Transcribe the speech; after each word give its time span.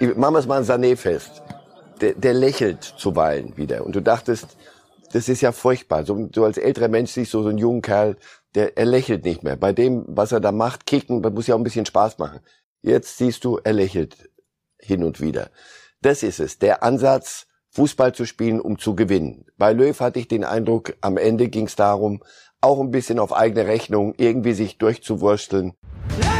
machen 0.00 0.34
wir 0.34 0.38
es 0.38 0.46
mal 0.46 0.58
an 0.58 0.64
Sané 0.64 0.96
fest. 0.96 1.42
Der, 2.00 2.14
der 2.14 2.34
lächelt 2.34 2.82
zuweilen 2.84 3.56
wieder. 3.56 3.84
Und 3.84 3.96
du 3.96 4.00
dachtest, 4.00 4.56
das 5.12 5.28
ist 5.28 5.40
ja 5.40 5.52
furchtbar. 5.52 6.04
So, 6.04 6.28
so 6.34 6.44
als 6.44 6.58
älterer 6.58 6.88
Mensch 6.88 7.12
siehst 7.12 7.32
du 7.34 7.42
so 7.42 7.48
einen 7.48 7.58
jungen 7.58 7.82
Kerl, 7.82 8.16
der, 8.54 8.76
er 8.76 8.84
lächelt 8.84 9.24
nicht 9.24 9.42
mehr. 9.42 9.56
Bei 9.56 9.72
dem, 9.72 10.04
was 10.06 10.32
er 10.32 10.40
da 10.40 10.52
macht, 10.52 10.86
kicken, 10.86 11.22
das 11.22 11.32
muss 11.32 11.46
ja 11.46 11.54
auch 11.54 11.58
ein 11.58 11.64
bisschen 11.64 11.86
Spaß 11.86 12.18
machen. 12.18 12.40
Jetzt 12.82 13.18
siehst 13.18 13.44
du, 13.44 13.58
er 13.62 13.72
lächelt 13.72 14.30
hin 14.78 15.02
und 15.04 15.20
wieder. 15.20 15.50
Das 16.02 16.22
ist 16.22 16.40
es. 16.40 16.58
Der 16.58 16.82
Ansatz, 16.82 17.46
Fußball 17.70 18.14
zu 18.14 18.24
spielen, 18.24 18.60
um 18.60 18.78
zu 18.78 18.94
gewinnen. 18.94 19.46
Bei 19.56 19.72
Löw 19.72 19.98
hatte 19.98 20.18
ich 20.18 20.28
den 20.28 20.44
Eindruck, 20.44 20.94
am 21.00 21.16
Ende 21.16 21.48
ging 21.48 21.66
es 21.66 21.76
darum, 21.76 22.22
auch 22.60 22.80
ein 22.80 22.90
bisschen 22.90 23.18
auf 23.18 23.32
eigene 23.32 23.66
Rechnung 23.66 24.14
irgendwie 24.16 24.54
sich 24.54 24.78
durchzuwursteln. 24.78 25.74
Ja, 26.22 26.35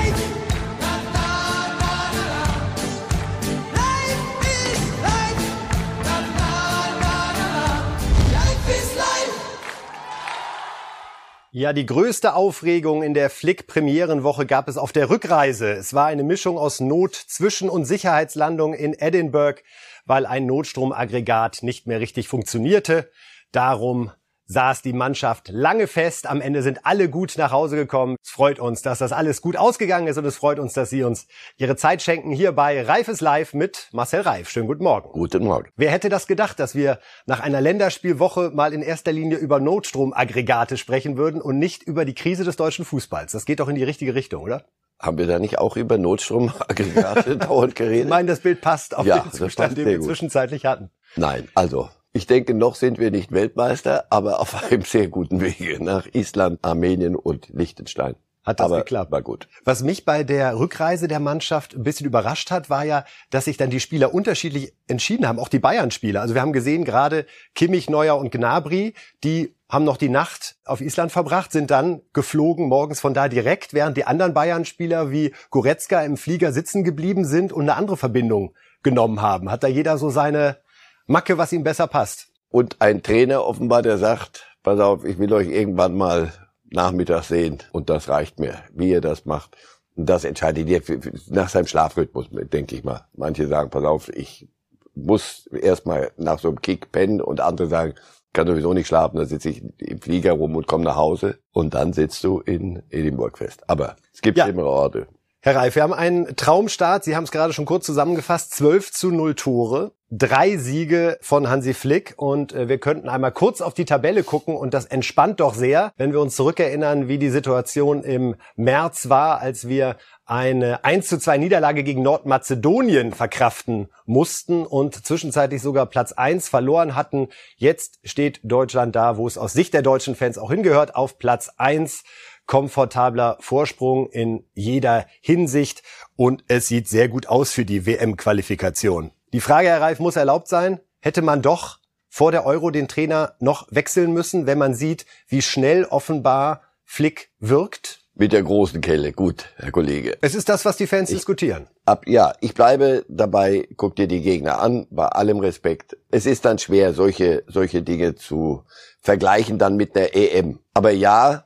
die 11.73 11.87
größte 11.87 12.35
Aufregung 12.35 13.03
in 13.03 13.15
der 13.15 13.31
Flick-Premierenwoche 13.31 14.45
gab 14.45 14.69
es 14.69 14.77
auf 14.77 14.93
der 14.93 15.09
Rückreise. 15.09 15.73
Es 15.73 15.95
war 15.95 16.05
eine 16.05 16.23
Mischung 16.23 16.59
aus 16.59 16.81
Not, 16.81 17.15
Zwischen- 17.15 17.71
und 17.71 17.87
Sicherheitslandung 17.87 18.75
in 18.75 18.93
Edinburgh, 18.93 19.63
weil 20.05 20.27
ein 20.27 20.45
Notstromaggregat 20.45 21.63
nicht 21.63 21.87
mehr 21.87 21.99
richtig 21.99 22.29
funktionierte. 22.29 23.11
Darum 23.53 24.11
saß 24.47 24.83
die 24.83 24.93
Mannschaft 24.93 25.49
lange 25.49 25.87
fest. 25.87 26.27
Am 26.29 26.41
Ende 26.41 26.63
sind 26.63 26.81
alle 26.85 27.09
gut 27.09 27.35
nach 27.37 27.51
Hause 27.51 27.77
gekommen. 27.77 28.17
Es 28.23 28.31
freut 28.31 28.59
uns, 28.59 28.83
dass 28.83 28.99
das 28.99 29.13
alles 29.13 29.43
gut 29.43 29.57
ausgegangen 29.57 30.07
ist 30.07 30.19
und 30.19 30.25
es 30.25 30.37
freut 30.37 30.59
uns, 30.59 30.73
dass 30.73 30.91
Sie 30.91 31.03
uns 31.03 31.27
Ihre 31.57 31.77
Zeit 31.77 32.03
schenken 32.03 32.31
hier 32.31 32.53
bei 32.53 32.83
Reifes 32.83 33.21
Live 33.21 33.55
mit 33.55 33.89
Marcel 33.93 34.21
Reif. 34.23 34.49
Schönen 34.49 34.69
guten 34.69 34.85
Morgen. 34.85 35.11
Guten 35.13 35.45
Morgen. 35.45 35.69
Wer 35.77 35.91
hätte 35.91 36.09
das 36.09 36.27
gedacht, 36.27 36.59
dass 36.61 36.75
wir 36.75 36.99
nach 37.27 37.41
einer 37.41 37.61
Länderspielwoche 37.61 38.51
mal 38.55 38.73
in 38.73 38.83
erster 38.83 39.13
Linie 39.13 39.39
über 39.39 39.61
Notstromaggregate 39.61 40.77
sprechen 40.77 41.17
würden 41.17 41.41
und 41.41 41.59
nicht 41.59 41.83
über 41.83 42.05
die 42.05 42.15
Krise 42.15 42.45
des 42.45 42.57
deutschen 42.57 42.85
Fußballs? 42.85 43.33
Das 43.33 43.45
geht 43.47 43.61
doch 43.61 43.69
in 43.69 43.75
die 43.75 43.85
richtige 43.85 44.15
Richtung, 44.15 44.43
oder? 44.43 44.65
Haben 44.99 45.19
wir 45.19 45.27
da 45.27 45.39
nicht 45.39 45.59
auch 45.59 45.77
über 45.77 45.99
Notstromaggregate 45.99 47.37
dauernd 47.37 47.75
geredet? 47.75 48.05
Ich 48.05 48.09
meine, 48.11 48.29
das 48.29 48.41
Bild 48.41 48.61
passt 48.61 48.97
auf 48.97 49.05
Ja, 49.07 49.19
den 49.19 49.33
Zustand, 49.33 49.77
den 49.77 49.87
wir 49.87 49.99
gut. 49.99 50.07
zwischenzeitlich 50.07 50.65
hatten. 50.65 50.91
Nein, 51.17 51.49
also 51.55 51.91
ich 52.17 52.27
denke, 52.27 52.55
noch 52.55 52.75
sind 52.75 52.99
wir 52.99 53.11
nicht 53.11 53.31
Weltmeister, 53.31 54.07
aber 54.11 54.41
auf 54.41 54.55
einem 54.71 54.83
sehr 54.83 55.09
guten 55.09 55.41
Wege 55.41 55.83
nach 55.83 56.07
Island, 56.13 56.59
Armenien 56.63 57.15
und 57.15 57.49
Liechtenstein. 57.51 58.17
Hat 58.43 58.61
das 58.61 58.67
aber 58.67 58.79
geklappt? 58.79 59.11
War 59.11 59.23
gut. 59.23 59.49
Was 59.65 59.83
mich 59.83 60.05
bei 60.05 60.23
der 60.23 60.57
Rückreise 60.57 61.09
der 61.09 61.19
Mannschaft 61.19 61.75
ein 61.75 61.83
bisschen 61.83 62.07
überrascht 62.07 62.53
hat, 62.53 62.71
war 62.71 62.85
ja, 62.85 63.05
dass 63.31 63.47
sich 63.47 63.57
dann 63.57 63.71
die 63.71 63.81
Spieler 63.81 64.15
unterschiedlich 64.15 64.73
entschieden 64.87 65.27
haben, 65.27 65.41
auch 65.41 65.49
die 65.49 65.59
Bayern-Spieler. 65.59 66.21
Also 66.21 66.35
wir 66.35 66.43
haben 66.43 66.53
gesehen, 66.53 66.85
gerade 66.85 67.27
Kimmich, 67.57 67.91
Neuer 67.91 68.17
und 68.17 68.31
Gnabry, 68.31 68.95
die 69.25 69.53
haben 69.69 69.85
noch 69.85 69.97
die 69.97 70.09
Nacht 70.09 70.57
auf 70.65 70.81
Island 70.81 71.11
verbracht, 71.11 71.51
sind 71.51 71.73
dann 71.73 72.03
geflogen 72.13 72.69
morgens 72.69 73.01
von 73.01 73.15
da 73.15 73.29
direkt, 73.29 73.75
während 73.75 73.97
die 73.97 74.05
anderen 74.05 74.33
Bayern-Spieler 74.33 75.11
wie 75.11 75.35
Goretzka 75.51 76.03
im 76.03 76.17
Flieger 76.17 76.53
sitzen 76.53 76.85
geblieben 76.85 77.25
sind 77.25 77.53
und 77.53 77.63
eine 77.63 77.75
andere 77.75 77.97
Verbindung 77.97 78.55
genommen 78.85 79.21
haben. 79.21 79.51
Hat 79.51 79.65
da 79.65 79.67
jeder 79.67 79.99
so 79.99 80.09
seine 80.09 80.59
Macke, 81.07 81.39
was 81.39 81.53
ihm 81.53 81.63
besser 81.63 81.87
passt? 81.87 82.29
Und 82.49 82.77
ein 82.81 83.03
Trainer 83.03 83.45
offenbar, 83.45 83.83
der 83.83 83.99
sagt, 83.99 84.47
pass 84.63 84.81
auf, 84.81 85.05
ich 85.05 85.19
will 85.19 85.33
euch 85.33 85.49
irgendwann 85.49 85.95
mal 85.97 86.33
nachmittags 86.71 87.29
sehen 87.29 87.59
und 87.73 87.91
das 87.91 88.09
reicht 88.09 88.41
mir, 88.41 88.59
wie 88.75 88.91
ihr 88.91 89.01
das 89.01 89.25
macht. 89.25 89.57
Und 89.95 90.07
das 90.07 90.25
entscheidet 90.25 90.69
ihr 90.69 90.83
nach 91.29 91.49
seinem 91.49 91.67
Schlafrhythmus, 91.67 92.27
denke 92.31 92.75
ich 92.77 92.85
mal. 92.85 93.07
Manche 93.15 93.47
sagen, 93.47 93.71
pass 93.71 93.85
auf, 93.85 94.09
ich 94.09 94.49
muss 94.95 95.47
erstmal 95.47 96.11
nach 96.17 96.39
so 96.39 96.49
einem 96.49 96.61
Kick 96.61 96.91
pennen 96.91 97.21
und 97.21 97.41
andere 97.41 97.69
sagen, 97.69 97.95
kann 98.33 98.47
sowieso 98.47 98.75
nicht 98.75 98.89
schlafen, 98.89 99.17
dann 99.17 99.27
sitze 99.27 99.49
ich 99.49 99.63
im 99.79 100.01
Flieger 100.01 100.33
rum 100.33 100.57
und 100.57 100.67
komme 100.67 100.85
nach 100.85 100.97
Hause 100.97 101.39
und 101.53 101.73
dann 101.73 101.93
sitzt 101.93 102.23
du 102.25 102.41
in 102.41 102.83
Edinburgh 102.91 103.37
fest. 103.37 103.63
Aber 103.69 103.97
es 104.13 104.21
gibt 104.21 104.37
Ja. 104.39 104.45
schlimmere 104.45 104.69
Orte. 104.69 105.07
Herr 105.47 105.55
Reif, 105.55 105.77
wir 105.77 105.85
haben 105.85 105.95
einen 105.95 106.35
Traumstart. 106.35 107.05
Sie 107.05 107.15
haben 107.15 107.23
es 107.23 107.31
gerade 107.31 107.53
schon 107.53 107.67
kurz 107.67 107.87
zusammengefasst. 107.87 108.53
12 108.57 108.91
zu 108.91 109.13
0 109.13 109.37
Tore. 109.37 109.93
Drei 110.11 110.57
Siege 110.57 111.19
von 111.21 111.49
Hansi 111.49 111.73
Flick. 111.73 112.15
Und 112.17 112.53
äh, 112.53 112.69
wir 112.69 112.79
könnten 112.79 113.09
einmal 113.09 113.31
kurz 113.31 113.61
auf 113.61 113.73
die 113.73 113.85
Tabelle 113.85 114.25
gucken. 114.25 114.57
Und 114.57 114.75
das 114.75 114.87
entspannt 114.87 115.39
doch 115.39 115.55
sehr, 115.55 115.93
wenn 115.99 116.13
wir 116.13 116.21
uns 116.21 116.35
zurückerinnern, 116.35 117.07
wie 117.07 117.19
die 117.19 117.31
Situation 117.31 118.03
im 118.03 118.35
März 118.57 119.09
war, 119.09 119.41
als 119.41 119.69
wir 119.69 119.99
eine 120.25 120.85
1 120.85 121.07
zu 121.07 121.17
2 121.17 121.39
Niederlage 121.39 121.85
gegen 121.85 122.03
Nordmazedonien 122.03 123.13
verkraften 123.13 123.87
mussten 124.05 124.67
und 124.67 125.07
zwischenzeitlich 125.07 125.63
sogar 125.63 125.87
Platz 125.87 126.11
1 126.11 126.49
verloren 126.49 126.97
hatten. 126.97 127.29
Jetzt 127.57 128.01
steht 128.03 128.41
Deutschland 128.43 128.97
da, 128.97 129.17
wo 129.17 129.29
es 129.29 129.39
aus 129.39 129.53
Sicht 129.53 129.75
der 129.75 129.83
deutschen 129.83 130.17
Fans 130.17 130.39
auch 130.39 130.51
hingehört, 130.51 130.97
auf 130.97 131.21
Platz 131.21 131.53
1 131.57 132.03
komfortabler 132.47 133.37
Vorsprung 133.41 134.09
in 134.11 134.45
jeder 134.55 135.07
Hinsicht 135.21 135.83
und 136.17 136.45
es 136.49 136.69
sieht 136.69 136.89
sehr 136.89 137.09
gut 137.09 137.27
aus 137.27 137.53
für 137.53 137.65
die 137.65 137.87
WM-Qualifikation. 137.87 139.11
Die 139.33 139.41
Frage, 139.41 139.69
Herr 139.69 139.81
Reif, 139.81 139.99
muss 139.99 140.17
erlaubt 140.17 140.49
sein. 140.49 140.81
Hätte 141.01 141.23
man 141.23 141.43
doch 141.43 141.79
vor 142.09 142.33
der 142.33 142.47
Euro 142.47 142.71
den 142.71 142.89
Trainer 142.89 143.35
noch 143.41 143.67
wechseln 143.71 144.13
müssen, 144.13 144.47
wenn 144.47 144.59
man 144.59 144.75
sieht, 144.75 145.05
wie 145.29 145.43
schnell 145.43 145.85
offenbar 145.85 146.63
Flick 146.85 147.31
wirkt? 147.41 148.01
Mit 148.15 148.33
der 148.33 148.43
großen 148.43 148.81
Kelle. 148.81 149.13
Gut, 149.13 149.45
Herr 149.57 149.71
Kollege. 149.71 150.17
Es 150.23 150.35
ist 150.35 150.49
das, 150.49 150.65
was 150.65 150.79
die 150.79 150.87
Fans 150.87 151.11
diskutieren. 151.11 151.67
Ab, 151.85 152.05
ja, 152.07 152.33
ich 152.41 152.55
bleibe 152.55 153.05
dabei, 153.09 153.69
guck 153.77 153.95
dir 153.95 154.07
die 154.07 154.23
Gegner 154.23 154.59
an, 154.59 154.87
bei 154.91 155.05
allem 155.05 155.41
Respekt. 155.41 155.99
Es 156.11 156.25
ist 156.25 156.47
dann 156.47 156.59
schwer, 156.59 156.95
solche, 156.95 157.45
solche 157.47 157.83
Dinge 157.83 158.15
zu 158.15 158.63
vergleichen 159.03 159.59
dann 159.59 159.77
mit 159.77 159.95
einer 159.95 160.15
EM. 160.15 160.61
Aber 160.73 160.93
ja, 160.93 161.45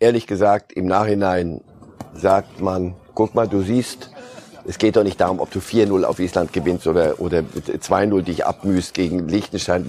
ehrlich 0.00 0.26
gesagt, 0.26 0.72
im 0.72 0.86
Nachhinein 0.86 1.60
sagt 2.14 2.60
man, 2.60 2.94
guck 3.14 3.34
mal, 3.34 3.48
du 3.48 3.62
siehst, 3.62 4.10
es 4.64 4.78
geht 4.78 4.96
doch 4.96 5.02
nicht 5.02 5.20
darum, 5.20 5.40
ob 5.40 5.50
du 5.50 5.60
4-0 5.60 6.04
auf 6.04 6.18
Island 6.18 6.52
gewinnst 6.52 6.86
oder, 6.86 7.20
oder 7.20 7.38
2-0 7.40 8.22
dich 8.22 8.44
abmühst 8.44 8.94
gegen 8.94 9.26
Liechtenstein. 9.28 9.88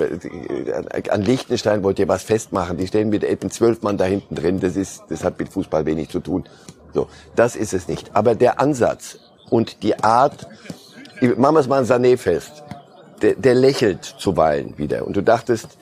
An 1.10 1.22
Liechtenstein 1.22 1.84
wollt 1.84 2.00
ihr 2.00 2.08
was 2.08 2.24
festmachen. 2.24 2.78
Die 2.78 2.88
stehen 2.88 3.10
mit 3.10 3.24
etwa 3.24 3.50
zwölf 3.50 3.82
Mann 3.82 3.98
da 3.98 4.06
hinten 4.06 4.36
drin. 4.36 4.60
Das 4.60 4.76
ist, 4.76 5.04
das 5.10 5.24
hat 5.24 5.38
mit 5.38 5.50
Fußball 5.50 5.86
wenig 5.86 6.10
zu 6.10 6.22
tun. 6.22 6.46
So, 6.94 7.08
das 7.36 7.56
ist 7.56 7.74
es 7.74 7.88
nicht. 7.88 8.16
Aber 8.16 8.36
der 8.36 8.60
Ansatz 8.60 9.20
und 9.50 9.84
die 9.84 10.02
Art, 10.02 10.48
machen 11.22 11.56
wir 11.56 11.60
es 11.60 11.68
mal 11.68 11.80
an 11.80 11.86
Sané 11.86 12.18
fest. 12.18 12.64
Der, 13.22 13.36
der 13.36 13.56
lächelt 13.56 14.06
zuweilen 14.06 14.78
wieder. 14.78 15.06
Und 15.06 15.18
du 15.18 15.22
dachtest, 15.22 15.78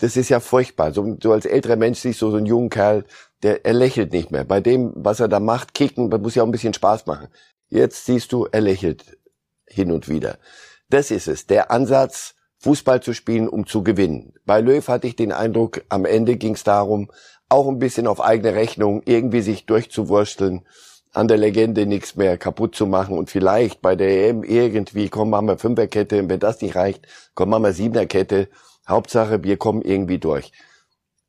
das 0.00 0.16
ist 0.16 0.28
ja 0.28 0.40
furchtbar. 0.40 0.92
So, 0.92 1.16
so 1.20 1.32
als 1.32 1.46
älterer 1.46 1.76
Mensch 1.76 1.98
siehst 1.98 2.22
du 2.22 2.30
so 2.30 2.36
einen 2.36 2.46
jungen 2.46 2.70
Kerl, 2.70 3.04
der, 3.42 3.64
er 3.64 3.74
lächelt 3.74 4.12
nicht 4.12 4.30
mehr. 4.30 4.44
Bei 4.44 4.60
dem, 4.60 4.92
was 4.94 5.20
er 5.20 5.28
da 5.28 5.40
macht, 5.40 5.74
kicken, 5.74 6.08
muss 6.08 6.34
ja 6.34 6.42
auch 6.42 6.46
ein 6.46 6.52
bisschen 6.52 6.74
Spaß 6.74 7.06
machen. 7.06 7.28
Jetzt 7.68 8.06
siehst 8.06 8.32
du, 8.32 8.46
er 8.50 8.60
lächelt 8.60 9.18
hin 9.66 9.92
und 9.92 10.08
wieder. 10.08 10.38
Das 10.88 11.10
ist 11.10 11.28
es. 11.28 11.46
Der 11.46 11.70
Ansatz, 11.70 12.34
Fußball 12.58 13.02
zu 13.02 13.12
spielen, 13.12 13.48
um 13.48 13.66
zu 13.66 13.82
gewinnen. 13.82 14.32
Bei 14.44 14.60
Löw 14.60 14.86
hatte 14.88 15.06
ich 15.06 15.16
den 15.16 15.32
Eindruck, 15.32 15.84
am 15.88 16.04
Ende 16.04 16.36
ging 16.36 16.54
es 16.54 16.64
darum, 16.64 17.10
auch 17.48 17.68
ein 17.68 17.78
bisschen 17.78 18.06
auf 18.06 18.20
eigene 18.20 18.54
Rechnung 18.54 19.02
irgendwie 19.04 19.42
sich 19.42 19.66
durchzuwursteln, 19.66 20.66
an 21.12 21.28
der 21.28 21.38
Legende 21.38 21.86
nichts 21.86 22.16
mehr 22.16 22.36
kaputt 22.36 22.74
zu 22.74 22.86
machen 22.86 23.16
und 23.16 23.30
vielleicht 23.30 23.80
bei 23.82 23.94
der 23.96 24.28
EM 24.28 24.42
irgendwie, 24.42 25.08
komm, 25.08 25.30
machen 25.30 25.48
wir 25.48 25.58
Fünferkette, 25.58 26.28
wenn 26.28 26.40
das 26.40 26.60
nicht 26.60 26.76
reicht, 26.76 27.06
komm, 27.34 27.50
machen 27.50 27.64
wir 27.64 27.72
Siebenerkette. 27.72 28.48
Hauptsache, 28.88 29.42
wir 29.42 29.56
kommen 29.56 29.82
irgendwie 29.82 30.18
durch. 30.18 30.52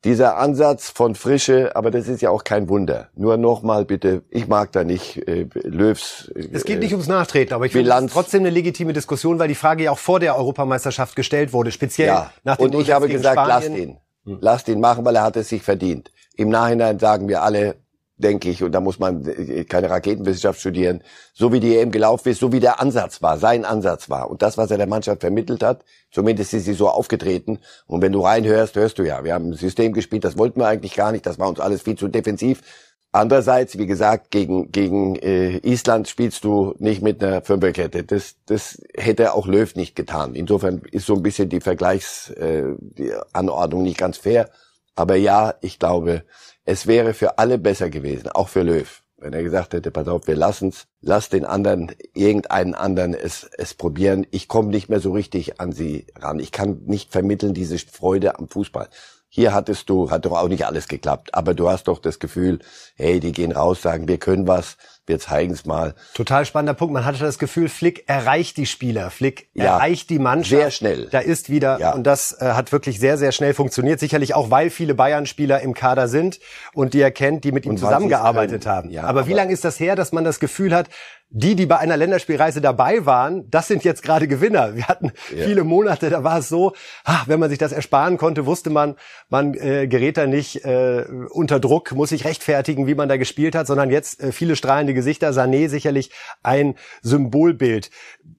Dieser 0.04 0.38
Ansatz 0.38 0.90
von 0.90 1.16
Frische, 1.16 1.76
aber 1.76 1.90
das 1.90 2.08
ist 2.08 2.22
ja 2.22 2.30
auch 2.30 2.44
kein 2.44 2.70
Wunder. 2.70 3.10
Nur 3.16 3.36
nochmal 3.38 3.84
bitte, 3.84 4.24
ich 4.30 4.48
mag 4.48 4.72
da 4.72 4.84
nicht 4.84 5.28
äh, 5.28 5.48
Löws. 5.64 6.32
Äh, 6.36 6.50
Es 6.54 6.66
geht 6.66 6.80
nicht 6.80 6.92
ums 6.92 7.08
Nachtreten, 7.08 7.54
aber 7.54 7.66
ich 7.66 7.72
finde, 7.72 7.92
es 7.92 8.14
trotzdem 8.14 8.42
eine 8.42 8.52
legitime 8.52 8.94
Diskussion, 8.94 9.40
weil 9.40 9.48
die 9.48 9.56
Frage 9.56 9.86
ja 9.86 9.92
auch 9.92 9.98
vor 9.98 10.20
der 10.20 10.38
Europameisterschaft 10.38 11.16
gestellt 11.16 11.52
wurde, 11.52 11.72
speziell 11.72 12.08
Ja, 12.10 12.32
nach 12.44 12.58
dem 12.58 12.66
und 12.68 12.76
ich 12.76 12.92
habe 12.92 13.08
gesagt, 13.08 13.40
Spanien. 13.40 13.76
ihn. 13.76 13.98
Lass 14.42 14.68
ihn 14.68 14.80
machen, 14.80 15.04
weil 15.06 15.16
er 15.16 15.24
hat 15.24 15.38
es 15.38 15.50
sich 15.50 15.64
verdient. 15.64 16.12
Im 16.36 16.50
Nachhinein 16.50 17.00
sagen 17.00 17.28
wir 17.28 17.42
alle, 17.42 17.76
denke 18.18 18.50
ich, 18.50 18.64
und 18.64 18.72
da 18.72 18.80
muss 18.80 19.00
man 19.00 19.26
äh, 19.26 19.64
keine 19.64 19.90
Raketenwissenschaft 19.90 20.60
studieren, 20.60 21.02
so 21.34 21.54
wie 21.54 21.60
die 21.60 21.78
EM 21.78 21.92
gelaufen 21.92 22.30
ist, 22.30 22.40
so 22.40 22.52
wie 22.52 22.60
der 22.60 22.82
Ansatz 22.82 23.22
war, 23.22 23.38
sein 23.38 23.66
Ansatz 23.66 24.10
war. 24.10 24.30
Und 24.30 24.42
das, 24.42 24.58
was 24.58 24.72
er 24.72 24.78
der 24.78 24.88
Mannschaft 24.88 25.22
vermittelt 25.22 25.64
hat, 25.64 25.84
zumindest 26.12 26.54
ist 26.54 26.66
sie 26.66 26.74
so 26.74 26.90
aufgetreten. 26.90 27.60
Und 27.86 28.02
wenn 28.02 28.12
du 28.12 28.22
reinhörst, 28.22 28.76
hörst 28.76 28.98
du 29.00 29.04
ja, 29.04 29.24
wir 29.24 29.34
haben 29.34 29.52
ein 29.52 29.54
System 29.54 29.94
gespielt, 29.94 30.24
das 30.24 30.38
wollten 30.38 30.60
wir 30.60 30.68
eigentlich 30.68 30.96
gar 30.96 31.12
nicht, 31.12 31.26
das 31.26 31.40
war 31.40 31.48
uns 31.48 31.60
alles 31.60 31.84
viel 31.84 31.96
zu 31.96 32.08
defensiv. 32.08 32.62
Andererseits, 33.14 33.78
wie 33.78 33.88
gesagt, 33.88 34.32
gegen, 34.32 34.72
gegen 34.72 35.16
äh, 35.16 35.58
Island 35.60 36.08
spielst 36.08 36.44
du 36.44 36.76
nicht 36.78 37.02
mit 37.02 37.24
einer 37.24 37.42
Fünferkette. 37.42 38.04
Das, 38.04 38.36
das 38.46 38.82
hätte 38.96 39.34
auch 39.34 39.48
Löw 39.48 39.74
nicht 39.76 39.96
getan. 39.96 40.36
Insofern 40.36 40.82
ist 40.92 41.06
so 41.06 41.16
ein 41.16 41.24
bisschen 41.24 41.50
die 41.50 41.62
Vergleichs, 41.62 42.30
äh, 42.32 42.76
die 42.80 43.14
Anordnung 43.34 43.84
nicht 43.84 43.98
ganz 43.98 44.18
fair. 44.18 44.50
Aber 44.98 45.16
ja, 45.16 45.54
ich 45.62 45.78
glaube, 45.78 46.24
es 46.66 46.88
wäre 46.88 47.14
für 47.14 47.38
alle 47.38 47.60
besser 47.60 47.90
gewesen, 47.90 48.30
auch 48.30 48.50
für 48.50 48.64
Löw, 48.64 49.04
Wenn 49.16 49.32
er 49.32 49.44
gesagt 49.44 49.74
hätte, 49.74 49.92
pass 49.92 50.08
auf, 50.08 50.28
wir 50.28 50.36
lassen's, 50.36 50.88
lass 51.02 51.30
den 51.30 51.46
anderen, 51.46 51.96
irgendeinen 52.14 52.74
anderen 52.74 53.14
es, 53.14 53.48
es 53.58 53.76
probieren. 53.76 54.26
Ich 54.32 54.48
komme 54.48 54.70
nicht 54.70 54.90
mehr 54.90 55.00
so 55.00 55.12
richtig 55.12 55.62
an 55.62 55.72
sie 55.72 56.08
ran. 56.16 56.40
Ich 56.40 56.52
kann 56.52 56.82
nicht 56.86 57.12
vermitteln 57.12 57.54
diese 57.54 57.78
Freude 57.78 58.38
am 58.40 58.48
Fußball. 58.48 58.90
Hier 59.30 59.54
hattest 59.54 59.90
du, 59.90 60.10
hat 60.10 60.26
doch 60.26 60.32
auch 60.32 60.48
nicht 60.48 60.66
alles 60.66 60.88
geklappt, 60.88 61.36
aber 61.36 61.54
du 61.54 61.70
hast 61.70 61.88
doch 61.88 62.00
das 62.00 62.18
Gefühl, 62.18 62.60
hey, 62.96 63.20
die 63.20 63.34
gehen 63.34 63.52
raus, 63.52 63.82
sagen, 63.82 64.08
wir 64.08 64.18
können 64.18 64.48
was, 64.48 64.78
wir 65.08 65.20
zeigen 65.20 65.54
es 65.54 65.66
mal. 65.66 65.96
Total 66.14 66.46
spannender 66.46 66.74
Punkt. 66.74 66.94
Man 66.94 67.06
hatte 67.06 67.20
das 67.20 67.40
Gefühl, 67.40 67.70
Flick 67.70 68.04
erreicht 68.08 68.58
die 68.58 68.66
Spieler, 68.66 69.10
Flick 69.10 69.50
ja, 69.54 69.66
erreicht 69.66 70.10
die 70.10 70.20
Mannschaft. 70.20 70.62
Sehr 70.62 70.72
schnell. 70.72 71.08
Da 71.10 71.20
ist 71.20 71.50
wieder, 71.50 71.80
ja. 71.80 71.94
und 71.94 72.04
das 72.04 72.40
äh, 72.42 72.52
hat 72.52 72.72
wirklich 72.72 73.00
sehr, 73.00 73.18
sehr 73.18 73.32
schnell 73.32 73.54
funktioniert. 73.54 74.00
Sicherlich 74.00 74.36
auch, 74.36 74.52
weil 74.52 74.70
viele 74.70 74.94
Bayern-Spieler 74.94 75.62
im 75.62 75.74
Kader 75.74 76.08
sind 76.10 76.40
und 76.74 76.94
die 76.94 77.00
er 77.00 77.12
kennt, 77.12 77.46
die 77.46 77.54
mit 77.54 77.66
ihm 77.66 77.78
zusammengearbeitet 77.78 78.66
haben. 78.68 78.90
Ja, 78.90 79.04
aber, 79.04 79.22
aber 79.22 79.28
wie 79.28 79.34
lange 79.34 79.54
ist 79.54 79.64
das 79.64 79.80
her, 79.80 79.96
dass 79.96 80.12
man 80.12 80.26
das 80.26 80.40
Gefühl 80.40 80.76
hat, 80.76 80.90
die, 81.30 81.56
die 81.56 81.66
bei 81.66 81.78
einer 81.78 81.98
Länderspielreise 81.98 82.62
dabei 82.62 83.06
waren, 83.06 83.50
das 83.50 83.68
sind 83.68 83.84
jetzt 83.84 84.02
gerade 84.02 84.28
Gewinner. 84.28 84.76
Wir 84.76 84.88
hatten 84.88 85.12
ja. 85.36 85.46
viele 85.46 85.64
Monate, 85.64 86.10
da 86.10 86.24
war 86.24 86.40
es 86.40 86.48
so, 86.48 86.74
ach, 87.04 87.28
wenn 87.28 87.40
man 87.40 87.50
sich 87.50 87.60
das 87.60 87.74
ersparen 87.74 88.18
konnte, 88.18 88.46
wusste 88.46 88.70
man, 88.70 88.96
man 89.30 89.54
äh, 89.54 89.88
gerät 89.88 90.18
da 90.18 90.26
nicht 90.26 90.64
äh, 90.64 91.06
unter 91.30 91.60
Druck, 91.60 91.92
muss 91.92 92.10
sich 92.10 92.24
rechtfertigen, 92.24 92.88
wie 92.88 92.96
man 92.96 93.10
da 93.10 93.18
gespielt 93.18 93.56
hat, 93.56 93.68
sondern 93.68 93.90
jetzt 93.90 94.22
äh, 94.22 94.32
viele 94.32 94.56
strahlende 94.56 94.94
Gesichter. 94.94 95.32
Sané 95.32 95.68
sicherlich 95.68 96.12
ein 96.44 96.76
Symbolbild. 97.02 97.92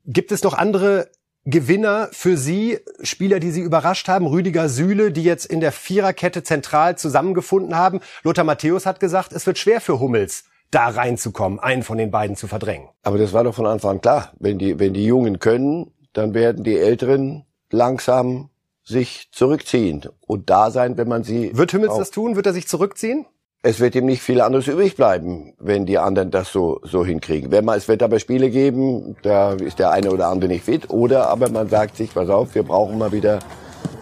Gibt 0.07 0.33
es 0.33 0.43
noch 0.43 0.55
andere 0.55 1.11
Gewinner 1.45 2.09
für 2.13 2.37
Sie, 2.37 2.79
Spieler, 3.03 3.39
die 3.39 3.51
Sie 3.51 3.61
überrascht 3.61 4.09
haben, 4.09 4.27
Rüdiger 4.27 4.69
Sühle, 4.69 5.13
die 5.13 5.25
jetzt 5.25 5.47
in 5.47 5.61
der 5.61 5.73
Viererkette 5.73 6.43
zentral 6.43 6.97
zusammengefunden 6.97 7.77
haben. 7.77 8.01
Lothar 8.23 8.45
Matthäus 8.45 8.87
hat 8.87 8.99
gesagt, 8.99 9.33
es 9.33 9.47
wird 9.47 9.59
schwer 9.59 9.81
für 9.81 10.01
Hummels 10.01 10.45
da 10.71 10.89
reinzukommen, 10.89 11.59
einen 11.59 11.83
von 11.83 11.99
den 11.99 12.11
beiden 12.11 12.37
zu 12.37 12.47
verdrängen. 12.47 12.89
Aber 13.03 13.19
das 13.19 13.33
war 13.33 13.45
doch 13.45 13.55
von 13.55 13.67
Anfang 13.67 13.93
an 13.93 14.01
klar. 14.01 14.33
Wenn 14.39 14.59
die, 14.59 14.79
wenn 14.79 14.93
die 14.93 15.05
Jungen 15.05 15.39
können, 15.39 15.93
dann 16.13 16.35
werden 16.35 16.65
die 16.65 16.77
Älteren 16.77 17.45
langsam 17.71 18.51
sich 18.85 19.29
zurückziehen 19.33 20.05
und 20.27 20.51
da 20.51 20.71
sein, 20.71 20.97
wenn 20.97 21.09
man 21.09 21.23
sie. 21.23 21.57
Wird 21.57 21.73
Himmels 21.73 21.97
das 21.97 22.11
tun? 22.11 22.37
Wird 22.37 22.47
er 22.47 22.53
sich 22.53 22.69
zurückziehen? 22.69 23.27
Es 23.61 23.81
wird 23.81 23.97
ihm 23.97 24.07
nicht 24.07 24.23
viel 24.23 24.41
anderes 24.41 24.69
übrig 24.69 24.95
bleiben, 24.95 25.53
wenn 25.59 25.85
die 25.85 25.99
anderen 25.99 26.31
das 26.31 26.53
so, 26.53 26.81
so 26.85 27.05
hinkriegen. 27.05 27.51
Wenn 27.51 27.65
man, 27.65 27.77
es 27.77 27.89
wird 27.89 28.05
aber 28.05 28.21
Spiele 28.21 28.51
geben, 28.51 29.17
da 29.23 29.55
ist 29.55 29.81
der 29.81 29.91
eine 29.91 30.13
oder 30.13 30.29
andere 30.29 30.49
nicht 30.49 30.65
fit, 30.65 30.91
oder 30.91 31.29
aber 31.29 31.51
man 31.51 31.69
sagt 31.69 31.97
sich, 31.97 32.15
pass 32.15 32.29
auf, 32.29 32.55
wir 32.55 32.63
brauchen 32.63 32.99
mal 32.99 33.11
wieder 33.11 33.41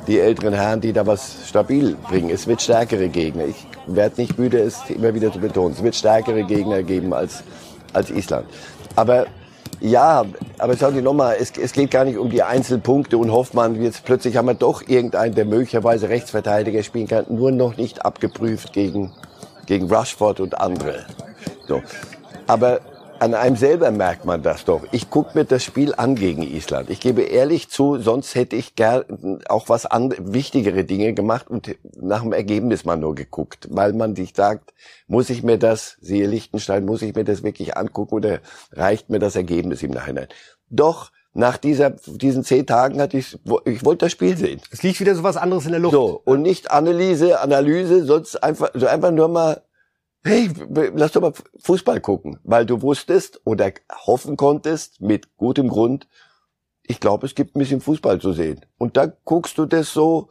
die 0.06 0.20
älteren 0.20 0.52
Herren, 0.52 0.82
die 0.82 0.92
da 0.92 1.06
was 1.06 1.48
stabil 1.48 1.96
bringen. 2.08 2.30
Es 2.30 2.46
wird 2.46 2.60
stärkere 2.60 3.08
Gegner. 3.08 3.46
Ich 3.46 3.66
werde 3.86 4.20
nicht 4.20 4.38
müde, 4.38 4.58
es 4.58 4.78
immer 4.88 5.14
wieder 5.14 5.32
zu 5.32 5.38
betonen. 5.38 5.74
Es 5.74 5.82
wird 5.82 5.94
stärkere 5.94 6.44
Gegner 6.44 6.82
geben 6.82 7.12
als, 7.12 7.42
als 7.92 8.10
Island. 8.10 8.46
Aber 8.94 9.26
ja, 9.80 10.24
aber 10.58 10.76
schauen 10.76 10.94
Sie 10.94 11.02
nochmal, 11.02 11.36
es, 11.38 11.52
es 11.58 11.72
geht 11.72 11.90
gar 11.90 12.04
nicht 12.04 12.16
um 12.16 12.30
die 12.30 12.42
Einzelpunkte 12.42 13.18
und 13.18 13.30
Hoffmann, 13.30 13.80
jetzt 13.82 14.04
plötzlich 14.04 14.36
haben 14.36 14.46
wir 14.46 14.54
doch 14.54 14.82
irgendeinen, 14.86 15.34
der 15.34 15.44
möglicherweise 15.44 16.08
Rechtsverteidiger 16.08 16.82
spielen 16.82 17.08
kann, 17.08 17.26
nur 17.28 17.52
noch 17.52 17.76
nicht 17.76 18.04
abgeprüft 18.04 18.72
gegen, 18.72 19.12
gegen 19.66 19.92
Rushford 19.92 20.40
und 20.40 20.58
andere. 20.58 21.04
So. 21.68 21.82
Aber 22.46 22.80
an 23.18 23.34
einem 23.34 23.56
selber 23.56 23.90
merkt 23.90 24.24
man 24.24 24.42
das 24.42 24.64
doch. 24.64 24.82
Ich 24.92 25.10
gucke 25.10 25.36
mir 25.38 25.44
das 25.44 25.64
Spiel 25.64 25.94
an 25.94 26.14
gegen 26.14 26.42
Island. 26.42 26.90
Ich 26.90 27.00
gebe 27.00 27.22
ehrlich 27.22 27.68
zu, 27.68 27.98
sonst 27.98 28.34
hätte 28.34 28.56
ich 28.56 28.74
gern 28.74 29.40
auch 29.48 29.68
was 29.68 29.86
an, 29.86 30.14
wichtigere 30.18 30.84
Dinge 30.84 31.14
gemacht 31.14 31.48
und 31.48 31.76
nach 32.00 32.22
dem 32.22 32.32
Ergebnis 32.32 32.84
mal 32.84 32.96
nur 32.96 33.14
geguckt, 33.14 33.68
weil 33.70 33.92
man 33.92 34.14
sich 34.16 34.34
sagt, 34.34 34.74
muss 35.06 35.30
ich 35.30 35.42
mir 35.42 35.58
das, 35.58 35.96
siehe 36.00 36.26
Lichtenstein, 36.26 36.84
muss 36.84 37.02
ich 37.02 37.14
mir 37.14 37.24
das 37.24 37.42
wirklich 37.42 37.76
angucken 37.76 38.14
oder 38.14 38.40
reicht 38.72 39.10
mir 39.10 39.18
das 39.18 39.36
Ergebnis 39.36 39.82
im 39.82 39.92
Nachhinein? 39.92 40.28
Doch, 40.68 41.10
nach 41.32 41.58
dieser, 41.58 41.90
diesen 41.90 42.44
zehn 42.44 42.66
Tagen 42.66 43.00
hatte 43.00 43.18
ich, 43.18 43.38
ich 43.66 43.84
wollte 43.84 44.06
das 44.06 44.12
Spiel 44.12 44.36
sehen. 44.36 44.60
Es 44.70 44.82
liegt 44.82 45.00
wieder 45.00 45.14
so 45.14 45.22
was 45.22 45.36
anderes 45.36 45.66
in 45.66 45.72
der 45.72 45.80
Luft. 45.80 45.92
So, 45.92 46.20
und 46.24 46.42
nicht 46.42 46.70
Analyse, 46.70 47.40
Analyse, 47.40 48.04
sonst 48.04 48.42
einfach, 48.42 48.70
so 48.74 48.86
einfach 48.86 49.10
nur 49.10 49.28
mal 49.28 49.62
hey, 50.26 50.50
lass 50.94 51.12
doch 51.12 51.20
mal 51.20 51.32
Fußball 51.58 52.00
gucken, 52.00 52.38
weil 52.44 52.66
du 52.66 52.82
wusstest 52.82 53.40
oder 53.44 53.72
hoffen 54.06 54.36
konntest 54.36 55.00
mit 55.00 55.36
gutem 55.36 55.68
Grund, 55.68 56.08
ich 56.82 57.00
glaube, 57.00 57.26
es 57.26 57.34
gibt 57.34 57.56
ein 57.56 57.58
bisschen 57.58 57.80
Fußball 57.80 58.20
zu 58.20 58.32
sehen. 58.32 58.64
Und 58.78 58.96
da 58.96 59.06
guckst 59.06 59.58
du 59.58 59.66
das 59.66 59.92
so 59.92 60.28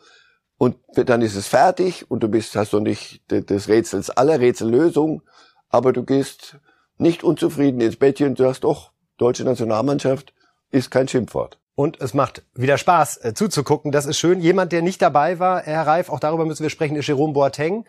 und 0.58 0.78
dann 0.96 1.22
ist 1.22 1.36
es 1.36 1.48
fertig 1.48 2.10
und 2.10 2.24
du 2.24 2.28
bist, 2.28 2.56
hast 2.56 2.74
du 2.74 2.80
nicht 2.80 3.30
des 3.30 3.68
Rätsels 3.68 4.10
aller 4.10 4.40
Rätsellösung, 4.40 5.22
aber 5.70 5.92
du 5.92 6.04
gehst 6.04 6.58
nicht 6.98 7.24
unzufrieden 7.24 7.82
ins 7.82 7.98
Bettchen 7.98 8.30
und 8.30 8.38
sagst, 8.38 8.64
doch, 8.64 8.92
deutsche 9.18 9.44
Nationalmannschaft 9.44 10.34
ist 10.72 10.92
kein 10.92 11.08
Schimpfwort. 11.08 11.60
Und 11.76 12.00
es 12.00 12.14
macht 12.14 12.44
wieder 12.54 12.78
Spaß 12.78 13.18
äh, 13.18 13.34
zuzugucken. 13.34 13.92
Das 13.92 14.06
ist 14.06 14.18
schön. 14.18 14.40
Jemand, 14.40 14.72
der 14.72 14.82
nicht 14.82 15.02
dabei 15.02 15.40
war, 15.40 15.62
Herr 15.62 15.86
Reif, 15.86 16.10
auch 16.10 16.22
darüber 16.22 16.46
müssen 16.46 16.64
wir 16.64 16.70
sprechen, 16.70 16.96
ist 16.96 17.08
Jerome 17.08 17.34
Boateng 17.34 17.86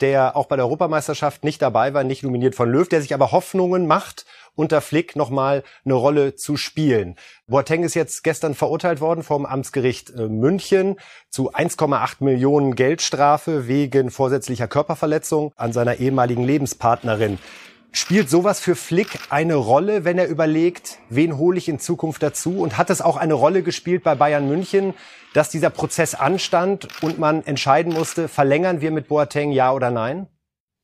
der 0.00 0.36
auch 0.36 0.46
bei 0.46 0.56
der 0.56 0.64
Europameisterschaft 0.64 1.44
nicht 1.44 1.60
dabei 1.62 1.94
war, 1.94 2.04
nicht 2.04 2.22
nominiert 2.22 2.54
von 2.54 2.70
Löw, 2.70 2.88
der 2.88 3.02
sich 3.02 3.14
aber 3.14 3.32
Hoffnungen 3.32 3.86
macht, 3.86 4.26
unter 4.54 4.80
Flick 4.80 5.14
nochmal 5.14 5.62
eine 5.84 5.94
Rolle 5.94 6.34
zu 6.34 6.56
spielen. 6.56 7.16
Boateng 7.46 7.84
ist 7.84 7.94
jetzt 7.94 8.24
gestern 8.24 8.54
verurteilt 8.54 9.00
worden 9.00 9.22
vom 9.22 9.46
Amtsgericht 9.46 10.10
äh, 10.10 10.28
München 10.28 10.96
zu 11.30 11.52
1,8 11.52 12.16
Millionen 12.24 12.74
Geldstrafe 12.74 13.68
wegen 13.68 14.10
vorsätzlicher 14.10 14.66
Körperverletzung 14.66 15.52
an 15.56 15.72
seiner 15.72 15.96
ehemaligen 15.96 16.44
Lebenspartnerin. 16.44 17.38
Spielt 17.90 18.28
sowas 18.28 18.60
für 18.60 18.76
Flick 18.76 19.18
eine 19.30 19.54
Rolle, 19.54 20.04
wenn 20.04 20.18
er 20.18 20.28
überlegt, 20.28 20.98
wen 21.08 21.38
hole 21.38 21.56
ich 21.56 21.68
in 21.68 21.78
Zukunft 21.78 22.22
dazu? 22.22 22.58
Und 22.60 22.76
hat 22.76 22.90
es 22.90 23.00
auch 23.00 23.16
eine 23.16 23.34
Rolle 23.34 23.62
gespielt 23.62 24.04
bei 24.04 24.14
Bayern 24.14 24.46
München, 24.48 24.94
dass 25.32 25.50
dieser 25.50 25.70
Prozess 25.70 26.14
anstand 26.14 26.88
und 27.02 27.18
man 27.18 27.44
entscheiden 27.44 27.92
musste, 27.92 28.28
verlängern 28.28 28.80
wir 28.80 28.90
mit 28.90 29.08
Boateng 29.08 29.52
ja 29.52 29.72
oder 29.72 29.90
nein? 29.90 30.26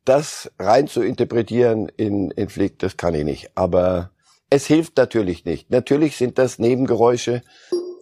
Das 0.05 0.51
rein 0.59 0.87
zu 0.89 1.03
interpretieren 1.03 1.91
in, 1.97 2.31
in 2.31 2.49
Flick, 2.49 2.79
das 2.79 2.97
kann 2.97 3.15
ich 3.15 3.25
nicht. 3.25 3.51
Aber 3.55 4.11
es 4.51 4.67
hilft 4.67 4.97
natürlich 4.97 5.45
nicht. 5.45 5.71
Natürlich 5.71 6.17
sind 6.17 6.39
das 6.39 6.59
Nebengeräusche, 6.59 7.43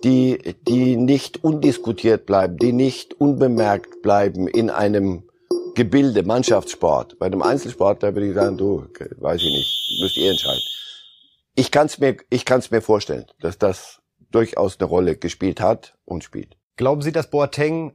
die, 0.04 0.56
die 0.66 0.96
nicht 0.96 1.42
undiskutiert 1.44 2.26
bleiben, 2.26 2.56
die 2.56 2.72
nicht 2.72 3.14
unbemerkt 3.14 4.02
bleiben 4.02 4.48
in 4.48 4.70
einem 4.70 5.24
Gebilde, 5.74 6.22
Mannschaftssport. 6.22 7.18
Bei 7.18 7.26
einem 7.26 7.42
Einzelsport, 7.42 8.02
da 8.02 8.14
würde 8.14 8.28
ich 8.28 8.34
sagen, 8.34 8.58
du, 8.58 8.86
weiß 9.16 9.40
ich 9.42 9.52
nicht, 9.52 10.00
müsst 10.00 10.16
ihr 10.16 10.30
entscheiden. 10.30 10.62
Ich 11.54 11.70
kann 11.70 11.86
es 11.86 11.98
mir, 11.98 12.16
ich 12.30 12.44
kann 12.44 12.60
es 12.60 12.70
mir 12.70 12.80
vorstellen, 12.80 13.26
dass 13.40 13.58
das 13.58 14.00
durchaus 14.30 14.78
eine 14.78 14.88
Rolle 14.88 15.16
gespielt 15.16 15.60
hat 15.60 15.94
und 16.04 16.24
spielt. 16.24 16.56
Glauben 16.76 17.02
Sie, 17.02 17.12
dass 17.12 17.30
Boateng 17.30 17.94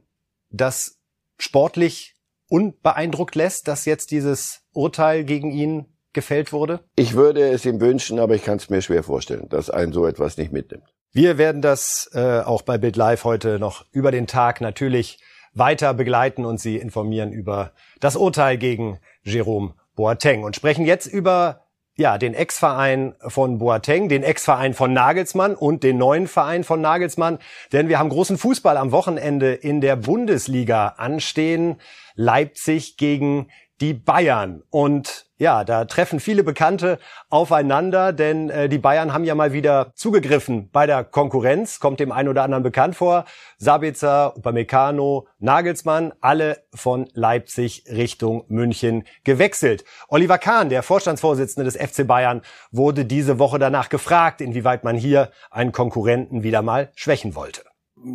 das 0.50 0.98
sportlich 1.38 2.14
unbeeindruckt 2.48 3.34
lässt, 3.34 3.68
dass 3.68 3.84
jetzt 3.84 4.10
dieses 4.10 4.60
Urteil 4.72 5.24
gegen 5.24 5.50
ihn 5.50 5.86
gefällt 6.12 6.52
wurde? 6.52 6.80
Ich 6.96 7.14
würde 7.14 7.48
es 7.48 7.64
ihm 7.64 7.80
wünschen, 7.80 8.18
aber 8.18 8.34
ich 8.34 8.44
kann 8.44 8.56
es 8.56 8.70
mir 8.70 8.82
schwer 8.82 9.02
vorstellen, 9.02 9.48
dass 9.48 9.70
ein 9.70 9.92
so 9.92 10.06
etwas 10.06 10.36
nicht 10.36 10.52
mitnimmt. 10.52 10.84
Wir 11.12 11.38
werden 11.38 11.62
das 11.62 12.10
äh, 12.12 12.40
auch 12.40 12.62
bei 12.62 12.78
Bild 12.78 12.96
Live 12.96 13.24
heute 13.24 13.58
noch 13.58 13.84
über 13.92 14.10
den 14.10 14.26
Tag 14.26 14.60
natürlich 14.60 15.18
weiter 15.54 15.94
begleiten 15.94 16.44
und 16.44 16.60
Sie 16.60 16.76
informieren 16.76 17.32
über 17.32 17.72
das 18.00 18.16
Urteil 18.16 18.58
gegen 18.58 18.98
Jerome 19.22 19.74
Boateng 19.94 20.44
und 20.44 20.56
sprechen 20.56 20.86
jetzt 20.86 21.06
über 21.06 21.62
ja, 21.98 22.16
den 22.16 22.32
Ex-Verein 22.32 23.16
von 23.26 23.58
Boateng, 23.58 24.08
den 24.08 24.22
Ex-Verein 24.22 24.72
von 24.72 24.92
Nagelsmann 24.92 25.56
und 25.56 25.82
den 25.82 25.98
neuen 25.98 26.28
Verein 26.28 26.62
von 26.62 26.80
Nagelsmann. 26.80 27.40
Denn 27.72 27.88
wir 27.88 27.98
haben 27.98 28.08
großen 28.08 28.38
Fußball 28.38 28.76
am 28.76 28.92
Wochenende 28.92 29.52
in 29.52 29.80
der 29.80 29.96
Bundesliga 29.96 30.94
anstehen. 30.96 31.80
Leipzig 32.14 32.98
gegen 32.98 33.48
die 33.80 33.94
Bayern. 33.94 34.62
Und 34.70 35.27
ja, 35.38 35.62
da 35.62 35.84
treffen 35.84 36.18
viele 36.18 36.42
Bekannte 36.42 36.98
aufeinander, 37.30 38.12
denn 38.12 38.50
äh, 38.50 38.68
die 38.68 38.78
Bayern 38.78 39.14
haben 39.14 39.24
ja 39.24 39.36
mal 39.36 39.52
wieder 39.52 39.92
zugegriffen 39.94 40.68
bei 40.70 40.84
der 40.86 41.04
Konkurrenz, 41.04 41.78
kommt 41.78 42.00
dem 42.00 42.10
einen 42.10 42.28
oder 42.28 42.42
anderen 42.42 42.64
bekannt 42.64 42.96
vor. 42.96 43.24
Sabitzer, 43.56 44.36
Upamecano, 44.36 45.28
Nagelsmann, 45.38 46.12
alle 46.20 46.64
von 46.74 47.08
Leipzig 47.12 47.84
Richtung 47.88 48.44
München 48.48 49.04
gewechselt. 49.22 49.84
Oliver 50.08 50.38
Kahn, 50.38 50.70
der 50.70 50.82
Vorstandsvorsitzende 50.82 51.70
des 51.70 51.76
FC 51.76 52.04
Bayern, 52.04 52.42
wurde 52.72 53.04
diese 53.04 53.38
Woche 53.38 53.60
danach 53.60 53.90
gefragt, 53.90 54.40
inwieweit 54.40 54.82
man 54.82 54.96
hier 54.96 55.30
einen 55.50 55.70
Konkurrenten 55.70 56.42
wieder 56.42 56.62
mal 56.62 56.90
schwächen 56.96 57.36
wollte. 57.36 57.67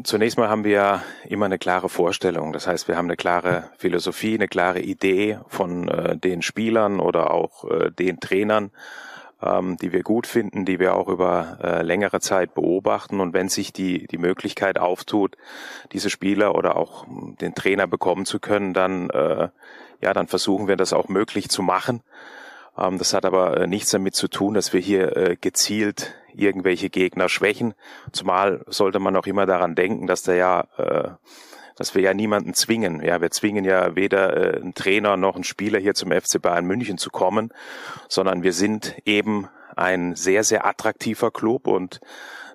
Zunächst 0.04 0.38
mal 0.38 0.50
haben 0.50 0.64
wir 0.64 1.02
immer 1.28 1.46
eine 1.46 1.58
klare 1.58 1.90
Vorstellung. 1.90 2.54
Das 2.54 2.68
heißt, 2.68 2.88
wir 2.88 2.96
haben 2.96 3.08
eine 3.08 3.18
klare 3.18 3.70
Philosophie, 3.78 4.36
eine 4.36 4.48
klare 4.48 4.80
Idee 4.80 5.40
von 5.48 5.90
äh, 5.90 6.18
den 6.18 6.42
Spielern 6.42 7.00
oder 7.00 7.32
auch 7.32 7.70
äh, 7.70 7.92
den 7.92 8.20
Trainern, 8.22 8.72
ähm, 9.42 9.76
die 9.78 9.92
wir 9.92 10.04
gut 10.04 10.26
finden, 10.26 10.64
die 10.64 10.80
wir 10.80 10.96
auch 10.96 11.10
über 11.10 11.58
äh, 11.62 11.82
längere 11.82 12.22
Zeit 12.22 12.54
beobachten. 12.54 13.20
Und 13.20 13.34
wenn 13.34 13.50
sich 13.50 13.74
die, 13.74 14.08
die 14.08 14.18
Möglichkeit 14.18 14.78
auftut, 14.78 15.36
diese 15.92 16.10
Spieler 16.10 16.56
oder 16.56 16.78
auch 16.78 17.06
den 17.42 17.54
Trainer 17.54 17.86
bekommen 17.86 18.26
zu 18.26 18.40
können, 18.40 18.74
dann, 18.74 19.10
äh, 19.10 19.50
ja, 20.02 20.14
dann 20.14 20.28
versuchen 20.28 20.68
wir 20.68 20.78
das 20.78 20.94
auch 20.94 21.10
möglich 21.10 21.50
zu 21.50 21.62
machen. 21.62 22.02
Ähm, 22.78 22.98
das 22.98 23.14
hat 23.14 23.26
aber 23.26 23.58
äh, 23.58 23.68
nichts 23.68 23.92
damit 23.92 24.16
zu 24.16 24.28
tun, 24.28 24.54
dass 24.54 24.74
wir 24.74 24.80
hier 24.80 25.16
äh, 25.16 25.38
gezielt 25.40 26.14
irgendwelche 26.34 26.90
Gegner 26.90 27.30
schwächen. 27.30 27.74
Zumal 28.12 28.64
sollte 28.68 29.00
man 29.00 29.16
auch 29.16 29.28
immer 29.28 29.46
daran 29.46 29.76
denken, 29.76 30.08
dass 30.08 30.24
da 30.24 30.34
ja 30.34 30.68
äh, 30.78 31.10
dass 31.76 31.96
wir 31.96 32.02
ja 32.02 32.14
niemanden 32.14 32.54
zwingen. 32.54 33.02
Ja, 33.04 33.22
wir 33.22 33.32
zwingen 33.32 33.66
ja 33.66 33.96
weder 33.96 34.38
äh, 34.38 34.62
einen 34.62 34.74
Trainer 34.74 35.18
noch 35.18 35.36
einen 35.36 35.44
Spieler 35.44 35.80
hier 35.80 35.96
zum 35.96 36.12
FC 36.12 36.42
Bayern 36.42 36.66
München 36.66 36.98
zu 36.98 37.10
kommen, 37.10 37.52
sondern 38.08 38.44
wir 38.44 38.54
sind 38.54 38.96
eben 39.06 39.48
ein 39.76 40.16
sehr, 40.16 40.44
sehr 40.44 40.66
attraktiver 40.66 41.32
Club 41.32 41.68
und 41.68 42.00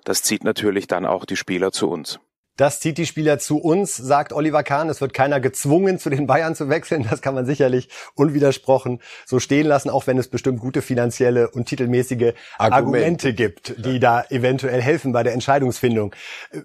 das 0.05 0.23
zieht 0.23 0.43
natürlich 0.43 0.87
dann 0.87 1.05
auch 1.05 1.25
die 1.25 1.35
Spieler 1.35 1.71
zu 1.71 1.89
uns. 1.89 2.19
Das 2.59 2.81
zieht 2.81 2.97
die 2.97 3.05
Spieler 3.05 3.39
zu 3.39 3.57
uns, 3.57 3.95
sagt 3.95 4.33
Oliver 4.33 4.63
Kahn. 4.63 4.89
Es 4.89 4.99
wird 4.99 5.13
keiner 5.13 5.39
gezwungen, 5.39 5.97
zu 5.97 6.09
den 6.09 6.27
Bayern 6.27 6.55
zu 6.55 6.67
wechseln. 6.67 7.07
Das 7.09 7.21
kann 7.21 7.33
man 7.33 7.45
sicherlich 7.45 7.87
unwidersprochen 8.15 8.99
so 9.25 9.39
stehen 9.39 9.65
lassen, 9.65 9.89
auch 9.89 10.07
wenn 10.07 10.17
es 10.17 10.27
bestimmt 10.27 10.59
gute 10.59 10.81
finanzielle 10.81 11.49
und 11.49 11.69
titelmäßige 11.69 12.33
Argument. 12.57 12.73
Argumente 12.73 13.33
gibt, 13.33 13.85
die 13.85 14.01
da 14.01 14.25
eventuell 14.29 14.81
helfen 14.81 15.13
bei 15.13 15.23
der 15.23 15.31
Entscheidungsfindung. 15.31 16.13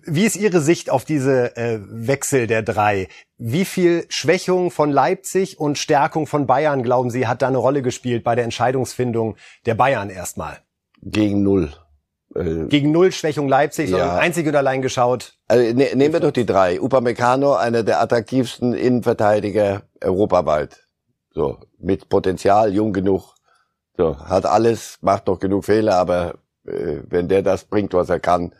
Wie 0.02 0.24
ist 0.24 0.34
Ihre 0.34 0.60
Sicht 0.60 0.90
auf 0.90 1.04
diese 1.04 1.56
äh, 1.56 1.78
Wechsel 1.88 2.48
der 2.48 2.62
drei? 2.62 3.06
Wie 3.38 3.64
viel 3.64 4.04
Schwächung 4.08 4.72
von 4.72 4.90
Leipzig 4.90 5.60
und 5.60 5.78
Stärkung 5.78 6.26
von 6.26 6.48
Bayern, 6.48 6.82
glauben 6.82 7.10
Sie, 7.10 7.28
hat 7.28 7.40
da 7.40 7.46
eine 7.46 7.58
Rolle 7.58 7.82
gespielt 7.82 8.24
bei 8.24 8.34
der 8.34 8.42
Entscheidungsfindung 8.42 9.36
der 9.64 9.76
Bayern 9.76 10.10
erstmal? 10.10 10.58
Gegen 11.02 11.44
null. 11.44 11.72
Äh, 12.34 12.66
Gegen 12.66 12.90
Null 12.90 13.12
Schwächung 13.12 13.48
Leipzig, 13.48 13.90
ja. 13.90 13.98
sondern 13.98 14.18
einzig 14.18 14.46
und 14.46 14.56
allein 14.56 14.82
geschaut. 14.82 15.34
Also, 15.48 15.74
ne, 15.74 15.90
nehmen 15.94 16.12
wir 16.12 16.20
doch 16.20 16.32
die 16.32 16.46
drei. 16.46 16.80
Upamecano, 16.80 17.54
einer 17.54 17.82
der 17.82 18.00
attraktivsten 18.00 18.74
Innenverteidiger 18.74 19.82
europaweit. 20.02 20.84
So, 21.30 21.58
mit 21.78 22.08
Potenzial, 22.08 22.72
jung 22.72 22.92
genug. 22.92 23.34
So, 23.96 24.18
hat 24.18 24.46
alles, 24.46 24.98
macht 25.00 25.26
noch 25.26 25.38
genug 25.38 25.64
Fehler, 25.64 25.96
aber 25.96 26.34
äh, 26.66 26.98
wenn 27.08 27.28
der 27.28 27.42
das 27.42 27.64
bringt, 27.64 27.94
was 27.94 28.08
er 28.08 28.20
kann, 28.20 28.54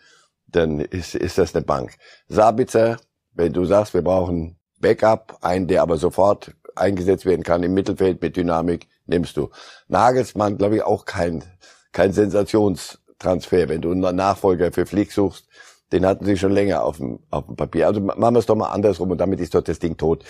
dann 0.47 0.81
ist, 0.81 1.15
ist 1.15 1.39
das 1.39 1.55
eine 1.55 1.65
Bank. 1.65 1.97
Sabitzer, 2.29 2.99
wenn 3.33 3.53
du 3.53 3.65
sagst, 3.65 3.95
wir 3.95 4.03
brauchen 4.03 4.57
Backup, 4.81 5.39
einen, 5.41 5.67
der 5.67 5.83
aber 5.83 5.97
sofort 5.97 6.53
eingesetzt 6.77 7.27
werden 7.27 7.43
kann 7.43 7.63
im 7.63 7.75
Mittelfeld 7.75 8.21
mit 8.21 8.37
Dynamik, 8.37 8.87
nimmst 9.07 9.37
du. 9.37 9.51
Nagelsmann, 9.89 10.59
glaube 10.59 10.77
ich, 10.77 10.83
auch 10.83 11.05
kein, 11.05 11.45
kein 11.93 12.13
Sensations 12.13 12.99
Transfer. 13.19 13.69
Wenn 13.69 13.81
du 13.81 13.93
einen 13.93 14.17
Nachfolger 14.17 14.73
für 14.73 14.87
Flick 14.87 15.13
suchst, 15.13 15.47
den 15.93 16.07
hatten 16.07 16.25
sie 16.25 16.37
schon 16.37 16.53
länger 16.53 16.85
auf 16.85 16.97
dem, 16.99 17.21
auf 17.31 17.47
dem 17.47 17.57
Papier. 17.57 17.87
Also 17.87 18.01
machen 18.01 18.35
wir 18.35 18.39
es 18.39 18.47
doch 18.47 18.57
mal 18.57 18.71
andersrum 18.71 19.11
und 19.11 19.19
damit 19.19 19.41
ist 19.41 19.55
doch 19.55 19.63
das 19.63 19.79
Ding 19.79 19.97
tot. 19.97 20.25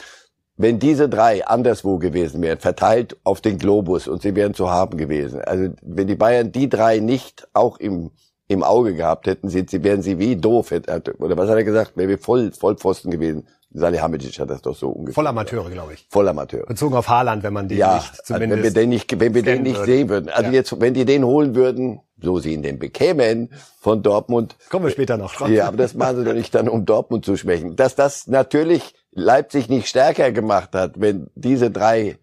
Wenn 0.57 0.79
diese 0.79 1.09
drei 1.09 1.45
anderswo 1.47 1.99
gewesen 1.99 2.41
wären, 2.41 2.61
verteilt 2.61 3.17
auf 3.25 3.41
den 3.41 3.59
Globus 3.59 4.07
und 4.07 4.23
sie 4.23 4.37
wären 4.37 4.55
zu 4.55 4.71
haben 4.71 4.97
gewesen, 4.97 5.41
also 5.41 5.71
wenn 5.83 6.07
die 6.07 6.14
Bayern 6.14 6.53
die 6.53 6.69
drei 6.69 7.00
nicht 7.00 7.49
auch 7.55 7.79
im, 7.79 8.12
im 8.47 8.62
Auge 8.62 8.95
gehabt 8.95 9.26
hätten, 9.26 9.49
sie, 9.49 9.67
wären 9.83 10.03
sie 10.03 10.21
wie 10.21 10.37
doof, 10.37 10.71
oder 10.71 11.37
was 11.37 11.49
hat 11.49 11.57
er 11.57 11.64
gesagt, 11.64 11.97
wäre 11.97 12.09
wir 12.09 12.19
voll, 12.19 12.53
Vollpfosten 12.53 13.11
gewesen. 13.11 13.49
Salihamidzic 13.75 14.38
hat 14.38 14.50
das 14.50 14.62
doch 14.62 14.76
so 14.76 14.88
ungefähr. 14.88 15.14
Vollamateure, 15.14 15.69
glaube 15.69 15.95
ich. 15.95 16.07
Vollamateure. 16.09 16.66
Bezogen 16.66 16.95
auf 16.95 17.09
Haaland, 17.09 17.43
wenn 17.43 17.52
man 17.52 17.69
den 17.69 17.76
ja, 17.76 17.97
nicht 17.97 18.25
zumindest. 18.25 18.31
Also 18.31 18.40
wenn 18.40 18.62
wir 18.62 18.71
den 18.71 18.88
nicht, 18.88 19.21
wenn 19.21 19.35
wir 19.35 19.43
den 19.43 19.62
nicht 19.62 19.76
würden. 19.76 19.87
sehen 19.87 20.09
würden. 20.09 20.28
Also 20.31 20.50
ja. 20.50 20.52
jetzt, 20.52 20.81
wenn 20.81 20.95
die 20.95 21.04
den 21.04 21.25
holen 21.25 21.54
würden, 21.57 22.00
so 22.23 22.38
sie 22.38 22.54
ihn 22.54 22.62
den 22.62 22.78
bekämen 22.78 23.52
von 23.81 24.02
Dortmund. 24.02 24.57
Kommen 24.71 24.87
wir 24.87 24.93
später 24.93 25.16
noch 25.16 25.35
drauf. 25.35 25.49
Ja, 25.49 25.66
aber 25.66 25.76
das 25.76 25.95
machen 25.95 26.19
sie 26.19 26.25
doch 26.25 26.35
nicht 26.35 26.54
dann, 26.54 26.69
um 26.69 26.87
Dortmund 26.87 27.25
zu 27.25 27.37
schwächen. 27.37 27.75
Dass 27.75 27.97
das 27.97 28.28
natürlich 28.28 28.95
Leipzig 29.11 29.69
nicht 29.69 29.88
stärker 29.88 30.31
gemacht 30.31 30.71
hat, 30.75 31.00
wenn 31.00 31.28
diese 31.35 31.71
drei 31.71 32.19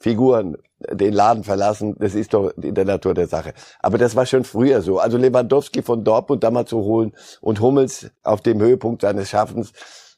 Figuren 0.00 0.56
den 0.78 1.14
Laden 1.14 1.42
verlassen, 1.42 1.96
das 1.98 2.14
ist 2.14 2.34
doch 2.34 2.50
in 2.60 2.74
der 2.74 2.84
Natur 2.84 3.14
der 3.14 3.28
Sache. 3.28 3.54
Aber 3.80 3.96
das 3.96 4.14
war 4.14 4.26
schon 4.26 4.44
früher 4.44 4.82
so. 4.82 4.98
Also 4.98 5.16
Lewandowski 5.16 5.82
von 5.82 6.04
Dortmund 6.04 6.44
da 6.44 6.50
mal 6.50 6.66
zu 6.66 6.78
holen 6.78 7.12
und 7.40 7.60
Hummels 7.60 8.10
auf 8.22 8.40
dem 8.42 8.60
Höhepunkt 8.60 9.02
seines 9.02 9.30
Schaffens, 9.30 9.72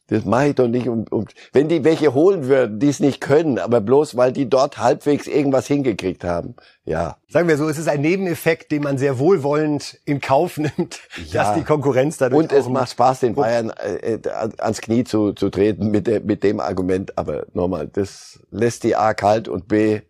das 0.09 0.25
mache 0.25 0.49
ich 0.49 0.55
doch 0.55 0.69
nicht. 0.69 0.89
Und, 0.89 1.13
und 1.13 1.35
wenn 1.53 1.69
die 1.69 1.85
welche 1.85 2.15
holen 2.15 2.49
würden, 2.49 2.81
die 2.81 2.89
es 2.89 2.99
nicht 2.99 3.21
können, 3.21 3.59
aber 3.59 3.81
bloß 3.81 4.17
weil 4.17 4.33
die 4.33 4.49
dort 4.49 4.79
halbwegs 4.79 5.27
irgendwas 5.27 5.67
hingekriegt 5.67 6.25
haben, 6.25 6.57
ja. 6.85 7.19
Sagen 7.29 7.47
wir 7.47 7.59
so, 7.59 7.69
es 7.69 7.79
ist 7.79 7.89
ein 7.89 8.01
Nebeneffekt, 8.01 8.73
den 8.73 8.83
man 8.83 8.97
sehr 8.97 9.19
wohlwollend 9.19 10.01
in 10.07 10.21
Kauf 10.21 10.57
nimmt, 10.57 11.01
ja. 11.31 11.45
dass 11.45 11.55
die 11.55 11.63
Konkurrenz 11.63 12.17
dadurch. 12.17 12.43
Und 12.43 12.53
es 12.53 12.69
macht 12.69 12.91
Spaß, 12.91 13.21
den 13.21 13.35
Bayern 13.35 13.71
äh, 13.71 14.15
äh, 14.15 14.21
ans 14.59 14.81
Knie 14.81 15.05
zu, 15.05 15.35
zu 15.35 15.51
treten 15.51 15.91
mit, 15.91 16.07
der, 16.07 16.21
mit 16.21 16.43
dem 16.43 16.61
Argument. 16.61 17.17
Aber 17.19 17.47
nochmal, 17.53 17.87
das 17.87 18.41
lässt 18.51 18.85
die 18.85 18.97
A 18.97 19.13
kalt 19.13 19.47
und 19.47 19.69
B 19.69 20.01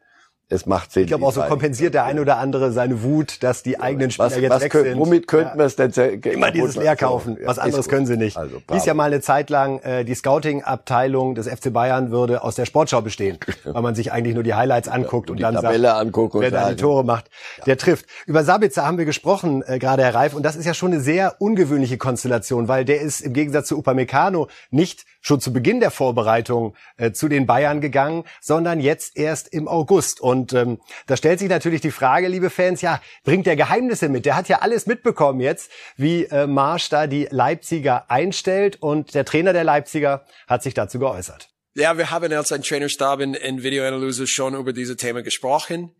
es 0.50 0.64
macht 0.64 0.92
Sinn. 0.92 1.02
Ich 1.02 1.08
glaube 1.08 1.26
auch 1.26 1.32
so 1.32 1.42
kompensiert 1.42 1.92
der 1.92 2.04
eine 2.04 2.22
oder 2.22 2.38
andere 2.38 2.72
seine 2.72 3.02
Wut, 3.02 3.42
dass 3.42 3.62
die 3.62 3.80
eigenen 3.80 4.10
Spieler 4.10 4.26
was, 4.26 4.36
jetzt 4.36 4.50
was 4.50 4.62
weg 4.62 4.72
können, 4.72 4.84
sind. 4.84 4.98
Womit 4.98 5.28
könnten 5.28 5.58
ja. 5.58 5.58
wir 5.58 5.66
es 5.66 5.76
denn 5.76 6.22
immer 6.22 6.50
dieses 6.50 6.76
Leerkaufen? 6.76 7.34
So, 7.34 7.42
ja, 7.42 7.48
was 7.48 7.58
anderes 7.58 7.88
können 7.88 8.06
sie 8.06 8.16
nicht. 8.16 8.36
Also, 8.36 8.62
Hieß 8.70 8.86
ja 8.86 8.94
mal 8.94 9.04
eine 9.04 9.20
Zeit 9.20 9.50
lang, 9.50 9.78
äh, 9.80 10.04
die 10.04 10.14
Scouting-Abteilung 10.14 11.34
des 11.34 11.48
FC 11.48 11.70
Bayern 11.70 12.10
würde 12.10 12.42
aus 12.42 12.54
der 12.54 12.64
Sportschau 12.64 13.02
bestehen, 13.02 13.38
weil 13.64 13.82
man 13.82 13.94
sich 13.94 14.10
eigentlich 14.10 14.34
nur 14.34 14.42
die 14.42 14.54
Highlights 14.54 14.88
anguckt 14.88 15.28
ja, 15.28 15.32
und, 15.32 15.38
und 15.38 15.42
dann 15.42 15.54
Tabelle 15.62 15.88
sagt, 15.88 16.34
wer 16.34 16.50
da 16.50 16.70
die 16.70 16.76
Tore 16.76 17.04
macht, 17.04 17.26
der 17.66 17.76
trifft. 17.76 18.06
Über 18.26 18.42
Sabitzer 18.42 18.86
haben 18.86 18.96
wir 18.96 19.04
gesprochen, 19.04 19.62
äh, 19.66 19.78
gerade 19.78 20.02
Herr 20.02 20.14
Reif, 20.14 20.34
und 20.34 20.44
das 20.44 20.56
ist 20.56 20.64
ja 20.64 20.72
schon 20.72 20.92
eine 20.92 21.00
sehr 21.00 21.36
ungewöhnliche 21.40 21.98
Konstellation, 21.98 22.68
weil 22.68 22.86
der 22.86 23.02
ist 23.02 23.20
im 23.20 23.34
Gegensatz 23.34 23.68
zu 23.68 23.76
Upamecano 23.76 24.48
nicht 24.70 25.04
schon 25.20 25.40
zu 25.40 25.52
Beginn 25.52 25.80
der 25.80 25.90
Vorbereitung 25.90 26.76
äh, 26.96 27.12
zu 27.12 27.28
den 27.28 27.46
Bayern 27.46 27.80
gegangen, 27.80 28.24
sondern 28.40 28.80
jetzt 28.80 29.16
erst 29.16 29.52
im 29.52 29.68
August. 29.68 30.20
Und 30.20 30.52
ähm, 30.52 30.78
da 31.06 31.16
stellt 31.16 31.38
sich 31.38 31.48
natürlich 31.48 31.80
die 31.80 31.90
Frage, 31.90 32.28
liebe 32.28 32.50
Fans, 32.50 32.80
ja, 32.80 33.00
bringt 33.24 33.46
der 33.46 33.56
Geheimnisse 33.56 34.08
mit? 34.08 34.26
Der 34.26 34.36
hat 34.36 34.48
ja 34.48 34.60
alles 34.60 34.86
mitbekommen 34.86 35.40
jetzt, 35.40 35.70
wie 35.96 36.24
äh, 36.24 36.46
Marsch 36.46 36.88
da 36.88 37.06
die 37.06 37.28
Leipziger 37.30 38.10
einstellt. 38.10 38.80
Und 38.80 39.14
der 39.14 39.24
Trainer 39.24 39.52
der 39.52 39.64
Leipziger 39.64 40.24
hat 40.46 40.62
sich 40.62 40.74
dazu 40.74 40.98
geäußert. 40.98 41.48
Ja, 41.74 41.96
wir 41.96 42.10
haben 42.10 42.32
als 42.32 42.50
ein 42.50 42.62
Trainerstab 42.62 43.20
in, 43.20 43.34
in 43.34 43.62
Videoanalyse 43.62 44.26
schon 44.26 44.54
über 44.54 44.72
diese 44.72 44.96
Themen 44.96 45.22
gesprochen 45.22 45.94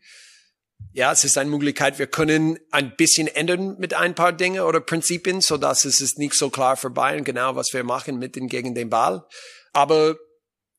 ja, 0.93 1.13
es 1.13 1.25
ist 1.25 1.39
eine 1.39 1.51
Möglichkeit, 1.51 1.99
wir 1.99 2.07
können 2.07 2.59
ein 2.71 2.95
bisschen 2.97 3.29
ändern 3.29 3.77
mit 3.79 3.95
ein 3.95 4.15
paar 4.15 4.33
Dingen 4.33 4.61
oder 4.61 4.81
Prinzipien, 4.81 5.41
so 5.41 5.57
dass 5.57 5.85
es 5.85 6.01
ist 6.01 6.19
nicht 6.19 6.35
so 6.35 6.51
klar 6.51 6.77
für 6.77 6.91
Bayern 6.91 7.25
genau, 7.25 7.57
was 7.57 7.73
wir 7.73 7.85
machen 7.85 8.19
mit 8.19 8.37
den 8.37 8.49
gegen 8.49 8.75
den 8.75 8.91
Ball. 8.91 9.25
Aber 9.73 10.17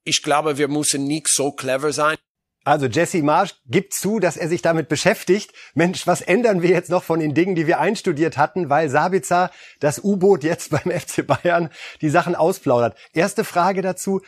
ich 0.04 0.24
glaube, 0.24 0.58
wir 0.58 0.68
müssen 0.68 1.06
nicht 1.06 1.28
so 1.30 1.52
clever 1.52 1.94
sein. 1.94 2.18
Also 2.66 2.88
Jesse 2.88 3.24
Marsch 3.24 3.56
gibt 3.66 3.94
zu, 3.94 4.20
dass 4.20 4.36
er 4.36 4.50
sich 4.50 4.62
damit 4.62 4.90
beschäftigt. 4.90 5.54
Mensch, 5.74 6.06
was 6.06 6.22
ändern 6.22 6.62
wir 6.62 6.70
jetzt 6.70 6.90
noch 6.90 7.04
von 7.04 7.20
den 7.20 7.34
Dingen, 7.34 7.56
die 7.56 7.68
wir 7.68 7.80
einstudiert 7.80 8.38
hatten, 8.38 8.70
weil 8.70 8.90
Sabitzer, 8.90 9.52
das 9.80 10.04
U-Boot 10.04 10.44
jetzt 10.44 10.70
beim 10.72 10.92
FC 10.92 11.26
Bayern, 11.26 11.70
die 12.02 12.10
Sachen 12.10 12.36
ausplaudert. 12.36 12.98
Erste 13.14 13.44
Frage 13.44 13.82
dazu. 13.82 14.22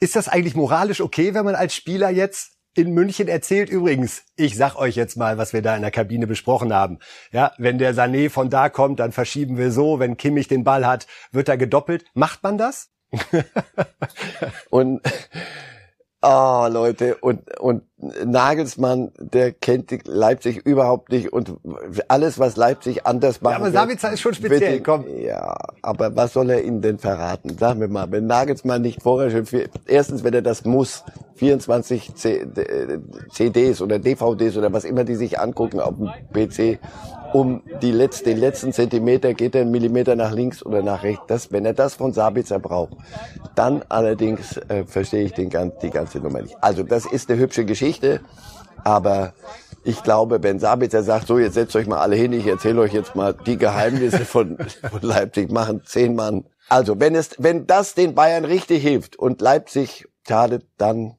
Ist 0.00 0.16
das 0.16 0.28
eigentlich 0.28 0.54
moralisch 0.54 1.00
okay, 1.00 1.34
wenn 1.34 1.44
man 1.44 1.54
als 1.54 1.74
Spieler 1.74 2.10
jetzt 2.10 2.59
in 2.74 2.92
München 2.92 3.28
erzählt 3.28 3.68
übrigens, 3.68 4.24
ich 4.36 4.56
sag 4.56 4.76
euch 4.76 4.94
jetzt 4.94 5.16
mal, 5.16 5.38
was 5.38 5.52
wir 5.52 5.62
da 5.62 5.74
in 5.74 5.82
der 5.82 5.90
Kabine 5.90 6.26
besprochen 6.26 6.72
haben. 6.72 6.98
Ja, 7.32 7.52
wenn 7.58 7.78
der 7.78 7.94
Sané 7.94 8.30
von 8.30 8.50
da 8.50 8.68
kommt, 8.68 9.00
dann 9.00 9.12
verschieben 9.12 9.56
wir 9.56 9.70
so, 9.72 9.98
wenn 9.98 10.16
Kimmich 10.16 10.48
den 10.48 10.64
Ball 10.64 10.86
hat, 10.86 11.06
wird 11.32 11.48
er 11.48 11.56
gedoppelt. 11.56 12.04
Macht 12.14 12.42
man 12.42 12.58
das? 12.58 12.90
und 14.70 15.00
Oh, 16.22 16.66
Leute, 16.70 17.16
und, 17.16 17.58
und 17.60 17.82
Nagelsmann, 18.26 19.10
der 19.18 19.52
kennt 19.52 20.06
Leipzig 20.06 20.58
überhaupt 20.66 21.10
nicht 21.10 21.32
und 21.32 21.56
alles, 22.08 22.38
was 22.38 22.56
Leipzig 22.56 23.06
anders 23.06 23.40
macht. 23.40 23.52
Ja, 23.52 23.58
aber 23.58 23.70
Sabitzer 23.70 24.12
ist 24.12 24.20
schon 24.20 24.34
speziell, 24.34 24.76
ihn, 24.76 24.82
komm. 24.82 25.06
Ja, 25.18 25.56
aber 25.80 26.14
was 26.16 26.34
soll 26.34 26.50
er 26.50 26.62
Ihnen 26.62 26.82
denn 26.82 26.98
verraten? 26.98 27.56
Sagen 27.56 27.80
wir 27.80 27.88
mal, 27.88 28.10
wenn 28.10 28.26
Nagelsmann 28.26 28.82
nicht 28.82 29.02
vorher 29.02 29.30
schon, 29.30 29.46
erstens, 29.86 30.22
wenn 30.22 30.34
er 30.34 30.42
das 30.42 30.66
muss, 30.66 31.04
24 31.36 32.14
CDs 32.14 33.80
oder 33.80 33.98
DVDs 33.98 34.58
oder 34.58 34.74
was 34.74 34.84
immer 34.84 35.04
die 35.04 35.14
sich 35.14 35.40
angucken 35.40 35.80
auf 35.80 35.94
dem 35.96 36.10
PC, 36.34 36.78
um 37.32 37.62
die 37.82 37.92
letzte, 37.92 38.24
den 38.24 38.38
letzten 38.38 38.72
Zentimeter 38.72 39.34
geht 39.34 39.54
er 39.54 39.62
einen 39.62 39.70
Millimeter 39.70 40.16
nach 40.16 40.32
links 40.32 40.64
oder 40.64 40.82
nach 40.82 41.02
rechts. 41.02 41.22
Das, 41.26 41.52
wenn 41.52 41.64
er 41.64 41.74
das 41.74 41.94
von 41.94 42.12
Sabitzer 42.12 42.58
braucht, 42.58 42.96
dann 43.54 43.82
allerdings 43.88 44.56
äh, 44.68 44.84
verstehe 44.84 45.24
ich 45.24 45.32
den, 45.32 45.50
die 45.82 45.90
ganze 45.90 46.18
Nummer 46.18 46.42
nicht. 46.42 46.56
Also 46.60 46.82
das 46.82 47.06
ist 47.06 47.30
eine 47.30 47.40
hübsche 47.40 47.64
Geschichte, 47.64 48.20
aber 48.84 49.34
ich 49.84 50.02
glaube, 50.02 50.42
wenn 50.42 50.58
Sabitzer 50.58 51.02
sagt, 51.02 51.26
so 51.26 51.38
jetzt 51.38 51.54
setzt 51.54 51.74
euch 51.76 51.86
mal 51.86 51.98
alle 51.98 52.16
hin, 52.16 52.32
ich 52.32 52.46
erzähle 52.46 52.80
euch 52.80 52.92
jetzt 52.92 53.14
mal 53.14 53.34
die 53.34 53.56
Geheimnisse 53.56 54.24
von, 54.24 54.58
von 54.90 55.00
Leipzig, 55.02 55.50
machen 55.50 55.82
zehn 55.84 56.14
Mann. 56.14 56.44
Also 56.68 57.00
wenn 57.00 57.14
es, 57.14 57.30
wenn 57.38 57.66
das 57.66 57.94
den 57.94 58.14
Bayern 58.14 58.44
richtig 58.44 58.82
hilft 58.82 59.16
und 59.16 59.40
Leipzig 59.40 60.08
schadet, 60.26 60.66
dann 60.76 61.16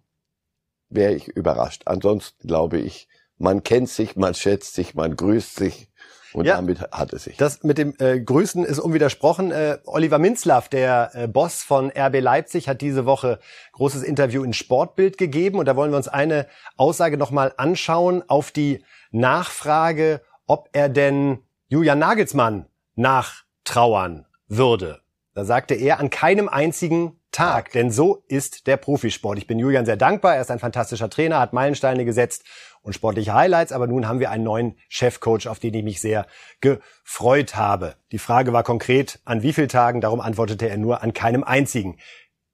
wäre 0.90 1.14
ich 1.14 1.28
überrascht. 1.28 1.84
Ansonsten 1.86 2.48
glaube 2.48 2.78
ich, 2.78 3.08
man 3.38 3.64
kennt 3.64 3.90
sich, 3.90 4.16
man 4.16 4.34
schätzt 4.34 4.76
sich, 4.76 4.94
man 4.94 5.16
grüßt 5.16 5.56
sich 5.56 5.91
Und 6.34 6.46
ja, 6.46 6.56
damit 6.56 6.82
hat 6.82 7.14
es 7.14 7.26
sich. 7.26 7.38
Das 7.38 7.64
mit 7.64 7.78
dem 7.78 7.94
äh, 8.00 8.20
Grüßen 8.20 8.64
ist 8.64 8.80
unwidersprochen. 8.80 9.52
Äh, 9.52 9.80
Oliver 9.86 10.20
Minzlaff, 10.20 10.70
der 10.70 11.12
äh, 11.14 11.28
Boss 11.28 11.64
von 11.64 11.92
RB 11.92 12.22
Leipzig, 12.22 12.68
hat 12.68 12.82
diese 12.82 13.06
Woche 13.06 13.40
großes 13.74 14.04
Interview 14.04 14.44
in 14.44 14.54
Sportbild 14.54 15.18
gegeben. 15.18 15.60
Und 15.60 15.66
da 15.66 15.76
wollen 15.76 15.92
wir 15.92 15.98
uns 15.98 16.08
eine 16.08 16.48
Aussage 16.78 17.18
nochmal 17.18 17.54
anschauen 17.58 18.24
auf 18.28 18.52
die 18.52 18.84
Nachfrage, 19.12 20.22
ob 20.48 20.70
er 20.74 20.90
denn 20.90 21.40
Julian 21.68 22.00
Nagelsmann 22.00 22.66
nachtrauern 22.96 24.26
würde. 24.48 25.02
Da 25.34 25.46
sagte 25.46 25.76
er, 25.76 26.00
an 26.00 26.10
keinem 26.10 26.50
einzigen 26.50 27.21
Tag, 27.32 27.72
denn 27.72 27.92
so 27.92 28.24
ist 28.28 28.68
der 28.68 28.78
Profisport. 28.78 29.38
Ich 29.38 29.48
bin 29.48 29.58
Julian 29.58 29.86
sehr 29.86 29.98
dankbar. 29.98 30.36
Er 30.36 30.42
ist 30.42 30.52
ein 30.52 30.60
fantastischer 30.60 31.10
Trainer, 31.10 31.40
hat 31.40 31.54
Meilensteine 31.54 32.04
gesetzt 32.04 32.44
und 32.82 32.94
sportliche 32.94 33.34
Highlights, 33.34 33.72
aber 33.72 33.88
nun 33.88 34.08
haben 34.08 34.20
wir 34.20 34.32
einen 34.32 34.44
neuen 34.44 34.78
Chefcoach, 34.90 35.48
auf 35.48 35.60
den 35.60 35.74
ich 35.74 35.84
mich 35.84 36.02
sehr 36.02 36.28
gefreut 36.60 37.56
habe. 37.56 37.96
Die 38.12 38.20
Frage 38.20 38.54
war 38.54 38.64
konkret, 38.64 39.20
an 39.24 39.44
wie 39.44 39.54
vielen 39.54 39.70
Tagen? 39.70 40.02
Darum 40.02 40.20
antwortete 40.20 40.70
er 40.70 40.78
nur 40.78 41.02
an 41.02 41.14
keinem 41.14 41.44
einzigen. 41.44 41.98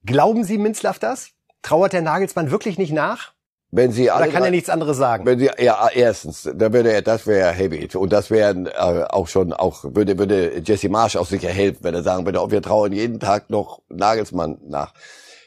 Glauben 0.06 0.44
Sie 0.44 0.58
Minzlaff 0.58 1.00
das? 1.00 1.32
Trauert 1.64 1.94
der 1.94 2.02
Nagelsmann 2.02 2.52
wirklich 2.52 2.78
nicht 2.78 2.94
nach? 2.94 3.34
Wenn 3.70 3.92
Sie 3.92 4.10
alle 4.10 4.26
Oder 4.26 4.32
kann 4.32 4.44
er 4.46 4.52
nichts 4.52 4.70
anderes 4.70 4.98
sagen? 4.98 5.26
Wenn 5.26 5.40
Sie 5.40 5.50
ja 5.60 5.90
erstens, 5.94 6.50
da 6.56 6.72
würde 6.72 6.92
er, 6.92 7.02
das 7.02 7.28
wäre 7.28 7.52
heavy 7.52 7.90
und 7.98 8.14
das 8.14 8.32
wäre 8.32 8.54
äh, 8.54 9.04
auch 9.10 9.28
schon 9.28 9.52
auch 9.52 9.84
würde 9.84 10.18
würde 10.18 10.62
Jesse 10.64 10.88
Marsch 10.88 11.18
auch 11.18 11.26
sicher 11.26 11.50
helfen, 11.50 11.80
wenn 11.84 11.94
er 11.94 12.04
sagen 12.04 12.26
würde, 12.26 12.42
ob 12.42 12.52
wir 12.52 12.62
trauen 12.62 12.94
jeden 12.94 13.20
Tag 13.20 13.50
noch 13.50 13.82
Nagelsmann 13.90 14.60
nach. 14.68 14.94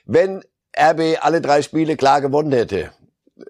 Wenn 0.04 0.42
RB 0.78 1.16
alle 1.20 1.40
drei 1.40 1.62
Spiele 1.62 1.96
klar 1.96 2.20
gewonnen 2.20 2.52
hätte 2.52 2.90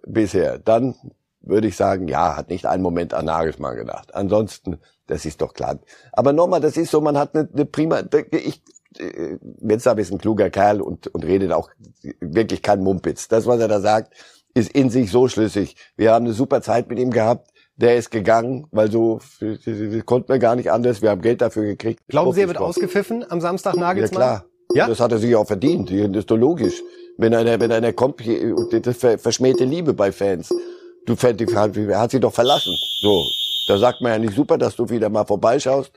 bisher, 0.07 0.59
dann 0.59 0.95
würde 1.41 1.67
ich 1.67 1.77
sagen, 1.77 2.07
ja, 2.07 2.37
hat 2.37 2.49
nicht 2.49 2.67
einen 2.67 2.83
Moment 2.83 3.13
an 3.13 3.25
Nagelsmann 3.25 3.77
gedacht. 3.77 4.15
Ansonsten, 4.15 4.79
das 5.07 5.25
ist 5.25 5.41
doch 5.41 5.53
klar. 5.53 5.81
Aber 6.13 6.33
nochmal, 6.33 6.61
das 6.61 6.77
ist 6.77 6.93
so, 6.93 7.01
man 7.01 7.19
hat 7.19 7.35
eine, 7.35 7.49
eine 7.53 7.65
prima, 7.65 8.03
ich, 8.31 8.63
Metzler 9.61 9.99
ist 9.99 10.13
ein 10.13 10.19
kluger 10.19 10.51
Kerl 10.51 10.81
und, 10.81 11.07
und 11.09 11.25
redet 11.25 11.53
auch 11.53 11.71
wirklich 12.21 12.63
kein 12.63 12.83
Mumpitz. 12.83 13.29
Das, 13.29 13.47
was 13.47 13.61
er 13.61 13.69
da 13.69 13.81
sagt, 13.81 14.15
ist 14.55 14.71
in 14.73 14.91
sich 14.91 15.11
so 15.11 15.29
schlüssig. 15.29 15.77
Wir 15.97 16.13
haben 16.13 16.25
eine 16.25 16.35
super 16.35 16.63
Zeit 16.63 16.89
mit 16.89 16.99
ihm 16.99 17.11
gehabt. 17.11 17.51
Der 17.77 17.97
ist 17.97 18.11
gegangen, 18.11 18.67
weil 18.73 18.91
so 18.91 19.21
konnten 20.05 20.29
wir 20.29 20.39
gar 20.39 20.55
nicht 20.57 20.71
anders. 20.71 21.01
Wir 21.01 21.11
haben 21.11 21.23
Geld 21.23 21.41
dafür 21.41 21.65
gekriegt. 21.65 22.03
Glauben 22.09 22.33
Sie, 22.33 22.43
er 22.43 22.49
wird 22.49 22.59
ausgepfiffen 22.59 23.25
am 23.31 23.41
Samstag 23.41 23.77
Nagelsmann? 23.77 24.21
Ja 24.21 24.27
klar. 24.27 24.45
Ja? 24.75 24.87
Das 24.87 25.01
hat 25.01 25.13
er 25.13 25.19
sich 25.19 25.35
auch 25.35 25.47
verdient. 25.47 25.91
Das 25.91 26.21
ist 26.21 26.31
doch 26.31 26.37
logisch. 26.37 26.83
Wenn 27.17 27.35
einer, 27.35 27.59
wenn 27.61 27.73
einer 27.73 27.93
kommt, 27.93 28.23
das 28.71 28.97
verschmähte 29.21 29.65
Liebe 29.65 29.95
bei 29.95 30.13
Fans. 30.13 30.51
Du, 31.07 31.15
er 31.15 32.01
hat 32.01 32.11
sie 32.11 32.21
doch 32.21 32.33
verlassen. 32.33 32.77
So. 33.01 33.25
Da 33.67 33.79
sagt 33.79 34.01
man 34.01 34.13
ja 34.13 34.19
nicht 34.19 34.35
super, 34.35 34.59
dass 34.59 34.77
du 34.77 34.89
wieder 34.91 35.09
mal 35.09 35.25
vorbeischaust, 35.25 35.93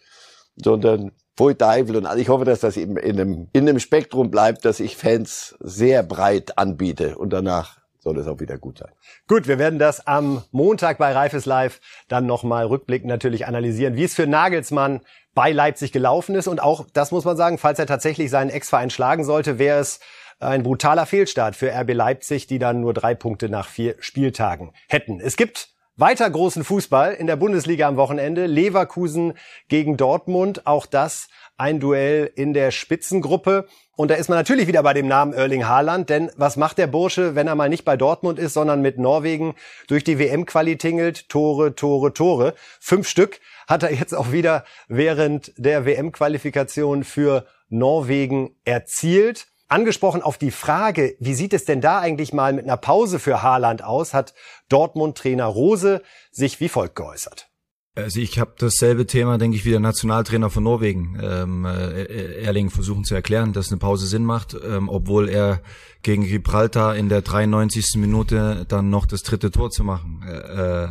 sondern 0.55 1.11
Pfui 1.35 1.55
Teufel 1.55 1.95
und 1.95 2.07
ich 2.17 2.29
hoffe, 2.29 2.45
dass 2.45 2.59
das 2.59 2.77
eben 2.77 2.97
in 2.97 3.19
einem, 3.19 3.47
in 3.53 3.67
einem 3.67 3.79
Spektrum 3.79 4.29
bleibt, 4.29 4.65
dass 4.65 4.79
ich 4.79 4.95
Fans 4.95 5.55
sehr 5.59 6.03
breit 6.03 6.57
anbiete 6.57 7.17
und 7.17 7.33
danach 7.33 7.82
soll 8.03 8.19
es 8.19 8.27
auch 8.27 8.39
wieder 8.39 8.57
gut 8.57 8.77
sein. 8.77 8.91
Gut, 9.27 9.47
wir 9.47 9.57
werden 9.57 9.79
das 9.79 10.05
am 10.05 10.43
Montag 10.51 10.97
bei 10.97 11.11
Reifes 11.13 11.45
Live 11.45 11.79
dann 12.09 12.25
nochmal 12.25 12.65
rückblickend 12.65 13.07
natürlich 13.07 13.47
analysieren, 13.47 13.95
wie 13.95 14.03
es 14.03 14.13
für 14.13 14.27
Nagelsmann 14.27 15.01
bei 15.33 15.51
Leipzig 15.51 15.91
gelaufen 15.91 16.35
ist. 16.35 16.47
Und 16.47 16.61
auch, 16.61 16.85
das 16.93 17.11
muss 17.11 17.25
man 17.25 17.37
sagen, 17.37 17.57
falls 17.57 17.79
er 17.79 17.87
tatsächlich 17.87 18.29
seinen 18.29 18.49
Ex-Verein 18.49 18.89
schlagen 18.89 19.23
sollte, 19.23 19.57
wäre 19.57 19.79
es 19.79 19.99
ein 20.39 20.63
brutaler 20.63 21.05
Fehlstart 21.05 21.55
für 21.55 21.71
RB 21.71 21.93
Leipzig, 21.93 22.47
die 22.47 22.59
dann 22.59 22.81
nur 22.81 22.93
drei 22.93 23.15
Punkte 23.15 23.47
nach 23.49 23.69
vier 23.69 23.95
Spieltagen 23.99 24.73
hätten. 24.89 25.19
Es 25.21 25.37
gibt 25.37 25.69
weiter 25.95 26.29
großen 26.29 26.63
Fußball 26.63 27.13
in 27.13 27.27
der 27.27 27.35
Bundesliga 27.35 27.87
am 27.87 27.97
Wochenende. 27.97 28.47
Leverkusen 28.47 29.33
gegen 29.69 29.95
Dortmund. 29.95 30.65
Auch 30.65 30.85
das 30.85 31.29
ein 31.57 31.79
Duell 31.79 32.31
in 32.35 32.53
der 32.53 32.71
Spitzengruppe. 32.71 33.67
Und 33.95 34.09
da 34.09 34.15
ist 34.15 34.27
man 34.27 34.37
natürlich 34.37 34.67
wieder 34.67 34.81
bei 34.81 34.93
dem 34.93 35.07
Namen 35.07 35.33
Erling 35.33 35.67
Haaland, 35.67 36.09
denn 36.09 36.31
was 36.35 36.57
macht 36.57 36.79
der 36.79 36.87
Bursche, 36.87 37.35
wenn 37.35 37.47
er 37.47 37.55
mal 37.55 37.69
nicht 37.69 37.85
bei 37.85 37.95
Dortmund 37.95 38.39
ist, 38.39 38.53
sondern 38.53 38.81
mit 38.81 38.97
Norwegen 38.97 39.53
durch 39.87 40.03
die 40.03 40.17
WM-Quali 40.17 40.77
tingelt? 40.77 41.29
Tore, 41.29 41.75
Tore, 41.75 42.13
Tore. 42.13 42.55
Fünf 42.79 43.07
Stück 43.07 43.39
hat 43.67 43.83
er 43.83 43.93
jetzt 43.93 44.15
auch 44.15 44.31
wieder 44.31 44.65
während 44.87 45.53
der 45.57 45.85
WM-Qualifikation 45.85 47.03
für 47.03 47.45
Norwegen 47.69 48.55
erzielt. 48.65 49.47
Angesprochen 49.67 50.21
auf 50.21 50.37
die 50.37 50.51
Frage, 50.51 51.15
wie 51.19 51.33
sieht 51.33 51.53
es 51.53 51.65
denn 51.65 51.81
da 51.81 51.99
eigentlich 51.99 52.33
mal 52.33 52.53
mit 52.53 52.65
einer 52.65 52.77
Pause 52.77 53.19
für 53.19 53.41
Haaland 53.41 53.83
aus, 53.83 54.13
hat 54.13 54.33
Dortmund-Trainer 54.69 55.45
Rose 55.45 56.01
sich 56.31 56.59
wie 56.59 56.69
folgt 56.69 56.95
geäußert. 56.95 57.52
Also 57.95 58.19
ich 58.19 58.39
habe 58.39 58.53
dasselbe 58.57 59.05
Thema, 59.05 59.37
denke 59.37 59.55
ich, 59.55 59.65
wie 59.65 59.69
der 59.69 59.79
Nationaltrainer 59.79 60.49
von 60.49 60.63
Norwegen. 60.63 61.15
Ähm, 61.21 61.63
äh, 61.65 62.41
Erling 62.41 62.71
versuchen 62.71 63.03
zu 63.03 63.13
erklären, 63.13 63.53
dass 63.53 63.69
eine 63.69 63.77
Pause 63.77 64.07
Sinn 64.07 64.25
macht, 64.25 64.57
ähm, 64.65 64.89
obwohl 64.89 65.29
er 65.29 65.61
gegen 66.01 66.25
Gibraltar 66.25 66.95
in 66.95 67.07
der 67.07 67.21
93. 67.21 67.97
Minute 67.97 68.65
dann 68.67 68.89
noch 68.89 69.05
das 69.05 69.21
dritte 69.21 69.51
Tor 69.51 69.69
zu 69.69 69.83
machen. 69.83 70.23
Äh, 70.23 70.87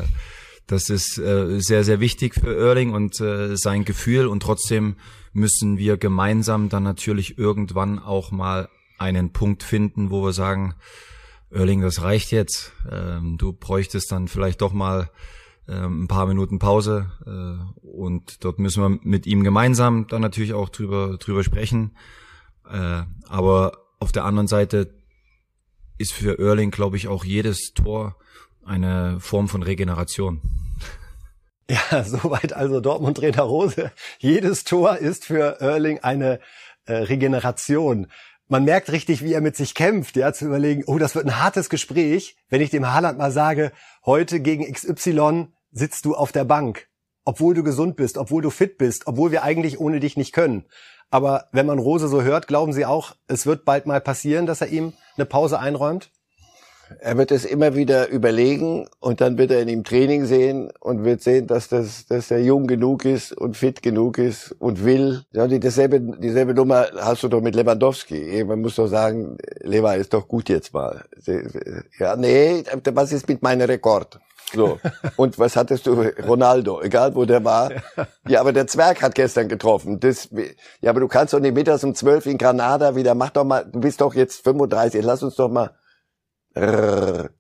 das 0.69 0.91
ist 0.91 1.19
äh, 1.19 1.59
sehr, 1.59 1.83
sehr 1.83 1.99
wichtig 1.99 2.37
für 2.37 2.57
Erling 2.57 2.93
und 2.95 3.21
äh, 3.21 3.57
sein 3.57 3.85
Gefühl 3.85 4.29
und 4.29 4.41
trotzdem 4.41 4.95
müssen 5.33 5.79
wir 5.79 5.97
gemeinsam 5.97 6.69
dann 6.69 6.85
natürlich 6.85 7.37
irgendwann 7.37 7.99
auch 7.99 8.31
mal 8.31 8.69
einen 8.97 9.33
Punkt 9.33 9.65
finden, 9.65 10.11
wo 10.11 10.23
wir 10.23 10.33
sagen, 10.33 10.75
Erling, 11.51 11.81
das 11.81 12.01
reicht 12.03 12.31
jetzt. 12.31 12.73
Ähm, 12.89 13.39
du 13.39 13.53
bräuchtest 13.53 14.13
dann 14.13 14.29
vielleicht 14.29 14.61
doch 14.61 14.73
mal 14.73 15.11
ein 15.71 16.09
paar 16.09 16.27
Minuten 16.27 16.59
Pause 16.59 17.13
äh, 17.27 17.87
und 17.87 18.45
dort 18.45 18.59
müssen 18.59 18.83
wir 18.83 18.99
mit 19.03 19.27
ihm 19.27 19.45
gemeinsam 19.45 20.07
dann 20.09 20.23
natürlich 20.23 20.55
auch 20.55 20.69
drüber 20.69 21.17
drüber 21.19 21.45
sprechen. 21.45 21.97
Äh, 22.69 23.03
aber 23.29 23.79
auf 24.01 24.13
der 24.13 24.25
anderen 24.25 24.49
Seite 24.49 24.95
ist 25.99 26.13
für 26.13 26.39
Erling, 26.39 26.71
glaube 26.71 26.97
ich, 26.97 27.07
auch 27.07 27.25
jedes 27.25 27.75
Tor 27.75 28.17
eine 28.65 29.21
Form 29.21 29.49
von 29.49 29.63
Regeneration. 29.63 30.41
Ja, 31.71 32.05
soweit 32.05 32.53
also 32.53 32.81
Dortmund-Trainer 32.81 33.45
Rose. 33.45 33.93
Jedes 34.19 34.65
Tor 34.65 34.99
ist 34.99 35.25
für 35.25 35.61
Erling 35.61 36.01
eine 36.01 36.41
äh, 36.85 36.95
Regeneration. 36.95 38.09
Man 38.53 38.65
merkt 38.65 38.93
richtig, 38.93 39.25
wie 39.25 39.33
er 39.33 39.41
mit 39.41 39.57
sich 39.57 39.75
kämpft, 39.75 40.15
ja, 40.15 40.31
zu 40.35 40.45
überlegen, 40.45 40.85
oh, 40.87 40.99
das 40.99 41.15
wird 41.15 41.25
ein 41.25 41.41
hartes 41.41 41.71
Gespräch, 41.71 42.37
wenn 42.51 42.61
ich 42.61 42.69
dem 42.69 42.93
Haaland 42.93 43.17
mal 43.17 43.33
sage, 43.33 43.73
heute 44.05 44.41
gegen 44.41 44.71
XY 44.71 45.47
sitzt 45.71 46.05
du 46.05 46.15
auf 46.15 46.33
der 46.33 46.45
Bank, 46.45 46.87
obwohl 47.25 47.55
du 47.55 47.63
gesund 47.63 47.97
bist, 47.97 48.19
obwohl 48.19 48.43
du 48.43 48.51
fit 48.51 48.77
bist, 48.77 49.07
obwohl 49.07 49.33
wir 49.33 49.43
eigentlich 49.43 49.81
ohne 49.81 50.01
dich 50.01 50.19
nicht 50.19 50.35
können. 50.35 50.67
Aber 51.09 51.49
wenn 51.53 51.65
man 51.65 51.79
Rose 51.79 52.09
so 52.09 52.21
hört, 52.21 52.47
glauben 52.47 52.75
Sie 52.75 52.85
auch, 52.85 53.17
es 53.27 53.47
wird 53.47 53.65
bald 53.65 53.87
mal 53.87 54.03
passieren, 54.03 54.45
dass 54.45 54.61
er 54.61 54.69
ihm 54.69 54.93
eine 55.17 55.25
Pause 55.25 55.59
einräumt? 55.59 56.11
Er 57.01 57.17
wird 57.19 57.31
es 57.31 57.45
immer 57.45 57.75
wieder 57.75 58.09
überlegen 58.09 58.89
und 59.01 59.21
dann 59.21 59.39
wird 59.39 59.51
er 59.51 59.61
in 59.61 59.69
ihm 59.69 59.85
Training 59.85 60.27
sehen 60.27 60.71
und 60.81 61.05
wird 61.05 61.23
sehen, 61.23 61.47
dass 61.47 61.69
das, 61.69 62.07
dass 62.07 62.31
er 62.31 62.41
jung 62.41 62.67
genug 62.67 63.05
ist 63.05 63.33
und 63.33 63.57
fit 63.57 63.83
genug 63.83 64.19
ist 64.19 64.55
und 64.59 64.85
will. 64.85 65.25
Ja, 65.33 65.47
die, 65.47 65.61
dasselbe, 65.61 66.01
dieselbe 66.01 66.55
Nummer 66.55 66.87
hast 66.99 67.23
du 67.23 67.29
doch 67.29 67.41
mit 67.41 67.55
Lewandowski. 67.55 68.45
Man 68.45 68.61
muss 68.61 68.77
doch 68.77 68.87
sagen, 68.87 69.39
Lewa 69.61 69.95
ist 69.95 70.13
doch 70.15 70.27
gut 70.29 70.49
jetzt 70.49 70.73
mal. 70.75 71.05
Ja, 71.99 72.17
nee, 72.17 72.65
was 72.93 73.13
ist 73.13 73.29
mit 73.29 73.43
meinem 73.43 73.67
Rekord? 73.67 74.19
So. 74.55 74.79
Und 75.17 75.39
was 75.39 75.57
hattest 75.57 75.87
du? 75.87 75.95
Ronaldo, 76.27 76.83
egal 76.83 77.15
wo 77.15 77.25
der 77.25 77.45
war. 77.45 77.71
Ja, 78.29 78.41
aber 78.41 78.53
der 78.53 78.67
Zwerg 78.67 79.03
hat 79.03 79.15
gestern 79.15 79.49
getroffen. 79.49 79.99
Das, 80.01 80.29
ja, 80.81 80.91
aber 80.91 81.01
du 81.01 81.09
kannst 81.09 81.33
doch 81.33 81.41
nicht 81.41 81.55
mittags 81.55 81.85
um 81.85 81.95
zwölf 81.95 82.27
in 82.27 82.39
Granada 82.39 82.95
wieder, 82.95 83.15
mach 83.15 83.31
doch 83.31 83.45
mal, 83.45 83.65
du 83.65 83.81
bist 83.81 84.01
doch 84.01 84.15
jetzt 84.15 84.45
35, 84.45 85.03
lass 85.05 85.23
uns 85.23 85.37
doch 85.37 85.49
mal 85.49 85.71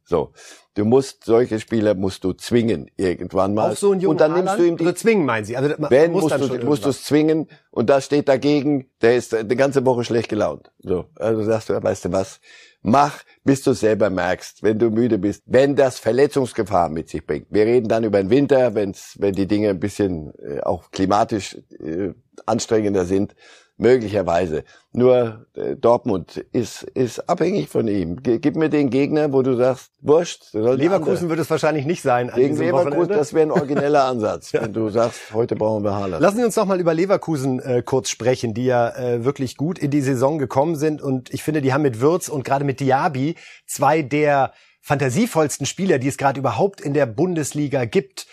so. 0.05 0.33
Du 0.75 0.87
musst 0.87 1.25
solche 1.25 1.61
Spieler 1.61 1.95
musst 1.95 2.25
du 2.25 2.33
zwingen 2.33 2.91
irgendwann 2.97 3.53
mal. 3.53 3.73
Auch 3.73 3.77
so 3.77 3.93
ein 3.93 4.01
junger 4.01 4.11
und 4.13 4.21
dann 4.21 4.33
nimmst 4.33 4.59
du 4.59 4.63
ihm 4.63 4.77
die, 4.79 4.95
zwingen, 4.95 5.27
meinen 5.27 5.45
Sie? 5.45 5.55
Also 5.55 5.75
wenn 5.91 6.13
musst 6.13 6.31
du 6.31 6.65
musst 6.65 6.87
du 6.87 6.89
es 6.89 7.05
zwingen 7.05 7.47
und 7.71 7.91
da 7.91 8.01
steht 8.01 8.27
dagegen, 8.29 8.87
der 9.03 9.17
ist 9.17 9.33
die 9.33 9.57
ganze 9.57 9.85
Woche 9.85 10.03
schlecht 10.05 10.31
gelaunt. 10.31 10.71
So, 10.79 11.07
also 11.17 11.43
sagst 11.43 11.69
du, 11.69 11.83
weißt 11.83 12.07
du 12.07 12.13
was? 12.13 12.41
Mach, 12.81 13.23
bis 13.45 13.63
du 13.63 13.75
selber 13.75 14.09
merkst, 14.09 14.63
wenn 14.63 14.79
du 14.79 14.91
müde 14.91 15.19
bist, 15.19 15.45
wenn 15.47 15.77
das 15.77 15.99
Verletzungsgefahr 15.99 16.89
mit 16.89 17.11
sich 17.11 17.25
bringt. 17.25 17.47
Wir 17.51 17.67
reden 17.67 17.89
dann 17.89 18.03
über 18.03 18.21
den 18.21 18.31
Winter, 18.31 18.75
wenn's, 18.75 19.17
wenn 19.19 19.35
die 19.35 19.47
Dinge 19.47 19.69
ein 19.71 19.79
bisschen 19.79 20.33
äh, 20.39 20.61
auch 20.63 20.91
klimatisch 20.91 21.59
äh, 21.79 22.15
anstrengender 22.47 23.05
sind 23.05 23.35
möglicherweise. 23.77 24.65
Nur 24.93 25.47
äh, 25.55 25.77
Dortmund 25.77 26.45
ist, 26.53 26.83
ist 26.83 27.29
abhängig 27.29 27.69
von 27.69 27.89
ihm. 27.89 28.23
G 28.23 28.39
gib 28.39 28.57
mir 28.57 28.69
den 28.69 28.91
Gegner, 28.91 29.33
wo 29.33 29.43
du 29.43 29.57
sagst, 29.57 29.91
wurscht. 30.01 30.53
Leverkusen 30.53 31.29
wird 31.29 31.41
es 31.41 31.51
wahrscheinlich 31.51 31.87
nicht 31.87 32.03
sein. 32.03 32.31
Gegen 32.35 32.57
Leverkusen, 32.57 32.93
Wochenende. 32.93 33.15
das 33.15 33.33
wäre 33.33 33.47
ein 33.47 33.51
origineller 33.51 34.05
Ansatz, 34.05 34.53
ja. 34.53 34.63
wenn 34.63 34.73
du 34.73 34.89
sagst, 34.91 35.33
heute 35.33 35.57
brauchen 35.57 35.85
wir 35.85 35.95
Haaland. 35.95 36.23
Lassen 36.23 36.39
Sie 36.39 36.45
uns 36.45 36.55
doch 36.55 36.67
mal 36.67 36.81
über 36.81 36.95
Leverkusen 36.95 37.61
äh, 37.61 37.83
kurz 37.85 38.11
sprechen, 38.11 38.55
die 38.55 38.67
ja 38.67 38.91
äh, 38.91 39.25
wirklich 39.25 39.57
gut 39.57 39.79
in 39.79 39.91
die 39.91 40.03
Saison 40.03 40.39
gekommen 40.39 40.77
sind. 40.77 41.01
Und 41.01 41.33
ich 41.33 41.43
finde, 41.43 41.63
die 41.63 41.73
haben 41.73 41.83
mit 41.83 42.01
Würz 42.01 42.29
und 42.29 42.45
gerade 42.45 42.65
mit 42.65 42.81
Diaby 42.81 43.37
zwei 43.67 44.03
der 44.03 44.53
fantasievollsten 44.83 45.65
Spieler, 45.65 45.99
die 45.99 46.09
es 46.09 46.19
gerade 46.19 46.39
überhaupt 46.41 46.81
in 46.81 46.93
der 46.93 47.07
Bundesliga 47.07 47.85
gibt 47.85 48.27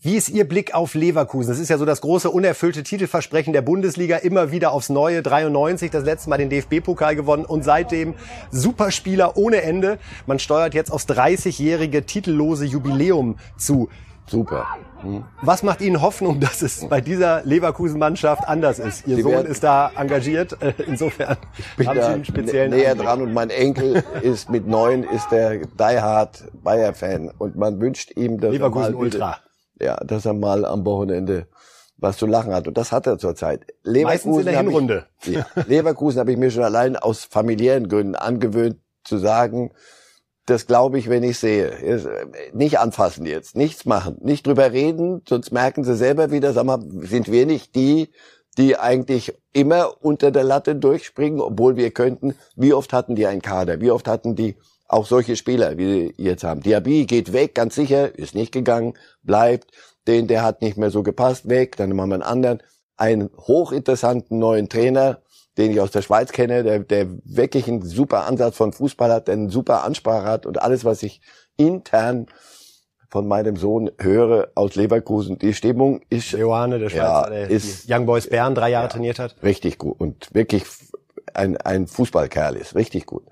Wie 0.00 0.14
ist 0.14 0.28
Ihr 0.28 0.46
Blick 0.46 0.74
auf 0.74 0.94
Leverkusen? 0.94 1.48
Das 1.50 1.58
ist 1.58 1.68
ja 1.68 1.78
so 1.78 1.84
das 1.84 2.00
große 2.00 2.30
unerfüllte 2.30 2.82
Titelversprechen 2.82 3.52
der 3.52 3.62
Bundesliga, 3.62 4.18
immer 4.18 4.52
wieder 4.52 4.72
aufs 4.72 4.88
Neue. 4.88 5.22
93, 5.22 5.90
das 5.90 6.04
letzte 6.04 6.30
Mal 6.30 6.38
den 6.38 6.50
DFB-Pokal 6.50 7.16
gewonnen 7.16 7.44
und 7.44 7.64
seitdem 7.64 8.14
Superspieler 8.50 9.36
ohne 9.36 9.62
Ende. 9.62 9.98
Man 10.26 10.38
steuert 10.38 10.74
jetzt 10.74 10.92
aufs 10.92 11.08
30-jährige 11.08 12.04
titellose 12.06 12.64
Jubiläum 12.66 13.36
zu. 13.56 13.88
Super. 14.26 14.66
Hm. 15.02 15.24
Was 15.42 15.62
macht 15.62 15.80
Ihnen 15.80 16.02
Hoffnung, 16.02 16.40
dass 16.40 16.62
es 16.62 16.88
bei 16.88 17.00
dieser 17.00 17.44
Leverkusen-Mannschaft 17.44 18.46
anders 18.48 18.78
ist? 18.78 19.06
Ihr 19.06 19.16
Sie 19.16 19.22
Sohn 19.22 19.46
ist 19.46 19.62
da 19.62 19.92
engagiert. 19.96 20.60
Äh, 20.60 20.72
Insofern 20.86 21.36
bin 21.76 21.86
haben 21.86 22.00
Sie 22.00 22.06
einen 22.06 22.24
speziellen 22.24 22.70
näher 22.70 22.90
Einblick. 22.90 23.06
dran 23.06 23.22
und 23.22 23.32
mein 23.32 23.50
Enkel 23.50 24.02
ist 24.22 24.50
mit 24.50 24.66
neun 24.66 25.04
ist 25.04 25.30
der 25.30 25.58
Die 25.58 26.00
Hard 26.00 26.44
Bayer 26.62 26.92
Fan 26.92 27.30
und 27.38 27.56
man 27.56 27.80
wünscht 27.80 28.16
ihm, 28.16 28.40
dass 28.40 28.48
er 28.48 28.52
Leverkusen 28.54 28.94
Ultra. 28.94 29.38
Ja, 29.80 29.96
dass 30.04 30.24
er 30.26 30.34
mal 30.34 30.64
am 30.64 30.84
Wochenende 30.84 31.46
was 31.98 32.18
zu 32.18 32.26
lachen 32.26 32.52
hat 32.52 32.68
und 32.68 32.76
das 32.76 32.92
hat 32.92 33.06
er 33.06 33.18
zurzeit. 33.18 33.66
Meistens 33.84 34.38
in 34.38 34.44
der 34.44 34.56
hab 34.56 34.62
ich- 34.64 34.68
Hinrunde. 34.68 35.06
Ja, 35.24 35.46
Leverkusen 35.66 36.20
habe 36.20 36.32
ich 36.32 36.38
mir 36.38 36.50
schon 36.50 36.62
allein 36.64 36.96
aus 36.96 37.24
familiären 37.24 37.88
Gründen 37.88 38.14
angewöhnt 38.14 38.76
zu 39.04 39.16
sagen, 39.18 39.72
das 40.44 40.66
glaube 40.66 40.98
ich, 40.98 41.08
wenn 41.08 41.22
ich 41.22 41.38
sehe. 41.38 41.68
Äh, 41.70 42.26
Nicht 42.52 42.78
anfassen 42.78 43.24
jetzt, 43.26 43.56
nichts 43.56 43.84
machen, 43.86 44.18
nicht 44.20 44.46
drüber 44.46 44.72
reden, 44.72 45.22
sonst 45.28 45.50
merken 45.52 45.84
sie 45.84 45.96
selber 45.96 46.30
wieder, 46.30 46.52
sag 46.52 46.64
mal, 46.66 46.80
sind 47.00 47.32
wir 47.32 47.46
nicht 47.46 47.74
die, 47.74 48.12
die 48.58 48.76
eigentlich 48.78 49.34
immer 49.52 49.94
unter 50.02 50.30
der 50.30 50.44
Latte 50.44 50.76
durchspringen, 50.76 51.40
obwohl 51.40 51.76
wir 51.76 51.90
könnten. 51.90 52.34
Wie 52.56 52.72
oft 52.74 52.92
hatten 52.92 53.14
die 53.16 53.26
einen 53.26 53.42
Kader? 53.42 53.80
Wie 53.80 53.90
oft 53.90 54.06
hatten 54.06 54.34
die 54.36 54.56
auch 54.88 55.06
solche 55.06 55.36
Spieler, 55.36 55.76
wie 55.78 56.12
die 56.16 56.22
jetzt 56.22 56.44
haben? 56.44 56.60
Diaby 56.62 57.06
geht 57.06 57.32
weg, 57.32 57.54
ganz 57.54 57.74
sicher, 57.74 58.16
ist 58.18 58.34
nicht 58.34 58.52
gegangen, 58.52 58.94
bleibt. 59.22 59.70
Den, 60.06 60.28
der 60.28 60.42
hat 60.42 60.62
nicht 60.62 60.76
mehr 60.76 60.90
so 60.90 61.02
gepasst, 61.02 61.48
weg. 61.48 61.76
Dann 61.76 61.90
machen 61.94 62.10
wir 62.10 62.14
einen 62.14 62.22
anderen. 62.22 62.62
Einen 62.96 63.30
hochinteressanten 63.36 64.38
neuen 64.38 64.68
Trainer, 64.68 65.18
den 65.58 65.70
ich 65.72 65.80
aus 65.80 65.90
der 65.90 66.02
Schweiz 66.02 66.32
kenne, 66.32 66.62
der, 66.62 66.78
der 66.80 67.08
wirklich 67.24 67.66
einen 67.68 67.82
super 67.82 68.26
Ansatz 68.26 68.56
von 68.56 68.72
Fußball 68.72 69.12
hat, 69.12 69.26
der 69.28 69.34
einen 69.34 69.50
super 69.50 69.84
Ansprache 69.84 70.26
hat 70.26 70.46
und 70.46 70.62
alles, 70.62 70.84
was 70.84 71.02
ich 71.02 71.20
intern 71.56 72.26
von 73.10 73.26
meinem 73.28 73.56
Sohn 73.56 73.90
höre 73.98 74.48
aus 74.54 74.74
Leverkusen, 74.76 75.38
die 75.38 75.54
Stimmung 75.54 76.00
ist 76.10 76.32
Johanne, 76.32 76.78
der 76.78 76.88
Schweizer, 76.90 77.02
Ja, 77.04 77.30
der 77.30 77.50
ist- 77.50 77.86
Young 77.90 78.06
Boys 78.06 78.28
Bern 78.28 78.54
drei 78.54 78.70
Jahre 78.70 78.88
trainiert 78.88 79.18
hat. 79.18 79.36
richtig 79.42 79.78
gut 79.78 79.98
und 80.00 80.34
wirklich 80.34 80.64
ein, 81.34 81.56
ein 81.58 81.86
Fußballkerl 81.86 82.56
ist, 82.56 82.74
richtig 82.74 83.06
gut. 83.06 83.24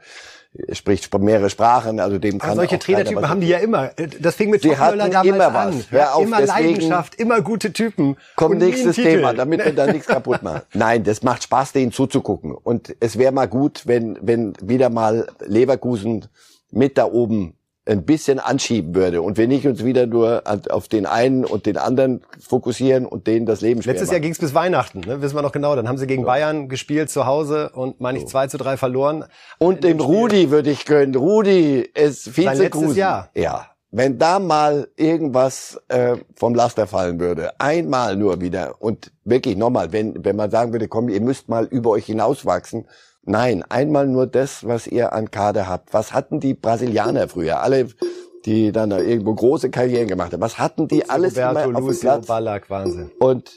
Er 0.57 0.77
spricht 0.77 1.05
sp- 1.11 1.19
mehrere 1.19 1.51
Sprachen, 1.51 1.99
also 1.99 2.19
dem 2.19 2.39
kann 2.39 2.51
Aber 2.51 2.57
solche 2.61 2.79
Trainertypen 2.79 3.29
haben 3.29 3.41
die 3.41 3.49
ja 3.49 3.59
immer. 3.59 3.91
Das 4.21 4.37
fing 4.37 4.51
mit 4.51 4.63
Sie 4.63 4.77
hatten 4.77 4.99
damals 4.99 5.27
immer 5.27 5.47
an. 5.49 5.75
was. 5.79 5.91
Hör 5.91 5.99
Ja, 5.99 6.13
auf, 6.13 6.23
immer 6.23 6.41
Leidenschaft, 6.43 7.17
immer 7.17 7.41
gute 7.41 7.73
Typen. 7.73 8.17
Komm, 8.37 8.59
nächstes. 8.59 8.95
Thema, 8.95 9.33
damit 9.35 9.65
wir 9.65 9.73
da 9.73 9.87
nichts 9.93 10.07
kaputt 10.07 10.43
machen. 10.45 10.63
Nein, 10.73 11.03
das 11.03 11.23
macht 11.25 11.43
Spaß, 11.43 11.73
denen 11.73 11.91
zuzugucken. 11.91 12.53
Und 12.55 12.95
es 13.01 13.19
wäre 13.19 13.33
mal 13.33 13.47
gut, 13.49 13.83
wenn, 13.87 14.17
wenn 14.23 14.53
wieder 14.63 14.91
mal 14.91 15.27
Leverkusen 15.41 16.27
mit 16.71 16.99
da 16.99 17.07
oben 17.07 17.55
ein 17.87 18.05
bisschen 18.05 18.39
anschieben 18.39 18.95
würde 18.95 19.21
und 19.21 19.37
wir 19.37 19.47
nicht 19.47 19.67
uns 19.67 19.85
wieder 19.85 20.07
nur 20.07 20.43
auf 20.71 20.89
den 20.89 21.05
einen 21.05 21.45
und 21.45 21.67
den 21.67 21.77
anderen 21.77 22.23
fokussieren 22.41 23.05
und 23.05 23.27
denen 23.27 23.45
das 23.45 23.61
Leben 23.61 23.83
schwer 23.83 23.93
Letztes 23.93 24.09
Jahr 24.09 24.17
machen. 24.17 24.23
ging 24.23 24.33
es 24.33 24.39
bis 24.39 24.55
Weihnachten, 24.55 25.01
ne? 25.01 25.21
wissen 25.21 25.37
wir 25.37 25.43
noch 25.43 25.53
genau. 25.53 25.77
Dann 25.77 25.87
haben 25.87 25.99
sie 25.99 26.07
gegen 26.07 26.25
Bayern 26.25 26.69
gespielt 26.69 27.11
zu 27.11 27.27
Hause 27.27 27.71
und 27.75 28.01
meine 28.01 28.19
ich 28.19 28.27
2 28.27 28.47
zu 28.47 28.57
3 28.57 28.77
verloren. 28.79 29.25
Und 29.59 29.85
dem 29.85 30.01
Rudi 30.01 30.51
würde 30.51 30.71
ich 30.71 30.87
gönnen. 30.87 31.15
Rudi 31.15 31.81
ist 31.81 32.27
letztes 32.27 32.37
Vizekusen. 32.37 32.97
Jahr. 32.97 33.31
Ja. 33.35 33.67
Wenn 33.91 34.19
da 34.19 34.41
mal 34.41 34.89
irgendwas 34.97 35.81
äh, 35.89 36.17
vom 36.35 36.55
Laster 36.55 36.87
fallen 36.87 37.21
würde, 37.21 37.61
einmal 37.61 38.17
nur 38.17 38.41
wieder 38.41 38.77
und 38.81 39.13
wirklich 39.25 39.57
nochmal, 39.57 39.93
wenn, 39.93 40.25
wenn 40.25 40.35
man 40.35 40.51
sagen 40.51 40.73
würde, 40.73 40.89
komm, 40.89 41.09
ihr 41.09 41.21
müsst 41.21 41.49
mal 41.49 41.67
über 41.67 41.91
euch 41.91 42.07
hinauswachsen. 42.07 42.87
Nein, 43.27 43.65
einmal 43.69 44.07
nur 44.07 44.27
das, 44.27 44.67
was 44.67 44.87
ihr 44.87 45.13
an 45.13 45.31
Kader 45.31 45.69
habt. 45.69 45.95
Was 45.95 46.13
hatten 46.13 46.41
die 46.41 46.55
Brasilianer 46.55 47.29
früher? 47.29 47.61
Alle, 47.61 47.89
die 48.45 48.71
dann 48.71 48.91
da 48.91 48.99
irgendwo 48.99 49.35
große 49.35 49.71
Karrieren 49.71 50.09
gemacht 50.09 50.33
haben. 50.33 50.43
Was 50.43 50.59
hatten 50.59 50.89
die 50.89 51.09
alles 51.09 51.37
Roberto, 51.37 51.71
immer 51.71 51.79
auf 51.79 51.87
dem 51.87 52.01
Platz? 52.01 52.27
Ballack, 52.27 52.69
Wahnsinn. 52.69 53.11
Und 53.19 53.51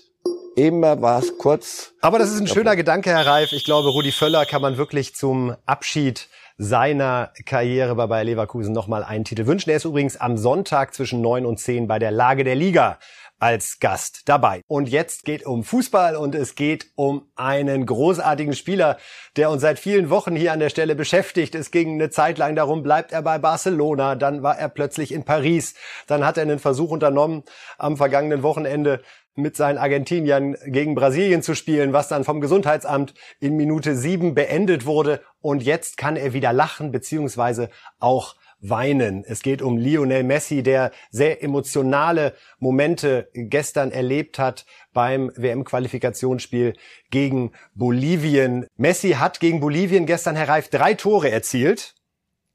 immer 0.56 1.02
war 1.02 1.20
es 1.20 1.38
kurz. 1.38 1.94
Aber 2.02 2.18
das 2.18 2.32
ist 2.32 2.40
ein 2.40 2.48
schöner 2.48 2.76
Gedanke, 2.76 3.10
Herr 3.10 3.26
Reif. 3.26 3.52
Ich 3.52 3.66
glaube, 3.66 3.90
Rudi 3.90 4.12
Völler 4.12 4.46
kann 4.46 4.62
man 4.62 4.78
wirklich 4.78 5.16
zum 5.16 5.56
Abschied 5.66 6.30
seiner 6.58 7.32
Karriere 7.46 7.94
bei 7.96 8.08
Bayer 8.08 8.24
Leverkusen 8.24 8.74
nochmal 8.74 9.04
einen 9.04 9.26
Titel 9.26 9.46
wünschen. 9.46 9.70
Er 9.70 9.76
ist 9.76 9.86
übrigens 9.86 10.18
am 10.18 10.38
Sonntag 10.38 10.94
zwischen 10.96 11.22
neun 11.22 11.46
und 11.46 11.60
zehn 11.60 11.88
bei 11.88 12.00
der 12.00 12.12
Lage 12.12 12.44
der 12.44 12.56
Liga 12.56 12.98
als 13.40 13.80
Gast 13.80 14.24
dabei. 14.26 14.62
Und 14.68 14.90
jetzt 14.90 15.24
geht 15.24 15.46
um 15.46 15.64
Fußball 15.64 16.16
und 16.16 16.36
es 16.36 16.56
geht 16.56 16.88
um 16.96 17.30
einen 17.36 17.86
großartigen 17.86 18.54
Spieler, 18.54 18.98
der 19.36 19.50
uns 19.52 19.62
seit 19.62 19.80
vielen 19.80 20.10
Wochen 20.10 20.36
hier 20.36 20.54
an 20.54 20.60
der 20.60 20.70
Stelle 20.70 20.96
beschäftigt. 20.96 21.56
Es 21.56 21.72
ging 21.72 21.94
eine 21.94 22.10
Zeit 22.10 22.38
lang 22.38 22.56
darum, 22.56 22.84
bleibt 22.84 23.12
er 23.12 23.22
bei 23.22 23.38
Barcelona, 23.38 24.16
dann 24.16 24.44
war 24.44 24.58
er 24.58 24.70
plötzlich 24.70 25.12
in 25.12 25.24
Paris, 25.24 25.76
dann 26.08 26.26
hat 26.26 26.38
er 26.38 26.44
einen 26.44 26.60
Versuch 26.60 26.92
unternommen, 26.92 27.44
am 27.78 27.98
vergangenen 27.98 28.44
Wochenende 28.44 29.02
mit 29.38 29.56
seinen 29.56 29.78
Argentiniern 29.78 30.58
gegen 30.66 30.96
Brasilien 30.96 31.44
zu 31.44 31.54
spielen, 31.54 31.94
was 31.94 32.08
dann 32.08 32.24
vom 32.24 32.42
Gesundheitsamt 32.42 33.14
in 33.40 33.56
Minute 33.56 33.96
sieben 33.96 34.34
beendet 34.34 34.86
wurde. 34.86 35.22
Und 35.42 35.62
jetzt 35.62 35.98
kann 35.98 36.16
er 36.16 36.34
wieder 36.34 36.54
lachen, 36.54 36.92
beziehungsweise 36.92 37.70
auch 38.00 38.36
weinen. 38.70 39.24
Es 39.28 39.42
geht 39.42 39.62
um 39.62 39.78
Lionel 39.78 40.24
Messi, 40.24 40.64
der 40.64 40.92
sehr 41.10 41.44
emotionale 41.44 42.34
Momente 42.60 43.30
gestern 43.34 43.92
erlebt 43.92 44.40
hat 44.40 44.66
beim 44.94 45.32
WM-Qualifikationsspiel 45.36 46.74
gegen 47.12 47.52
Bolivien. 47.76 48.66
Messi 48.78 49.12
hat 49.12 49.40
gegen 49.40 49.60
Bolivien 49.60 50.06
gestern, 50.06 50.36
Herr 50.36 50.50
Reif, 50.50 50.70
drei 50.70 50.94
Tore 50.94 51.30
erzielt. 51.30 51.96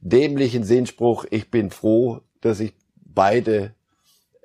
dämlichen 0.00 0.62
Sinnspruch, 0.62 1.26
ich 1.30 1.50
bin 1.50 1.70
froh, 1.70 2.20
dass 2.40 2.60
ich 2.60 2.74
beide 2.94 3.74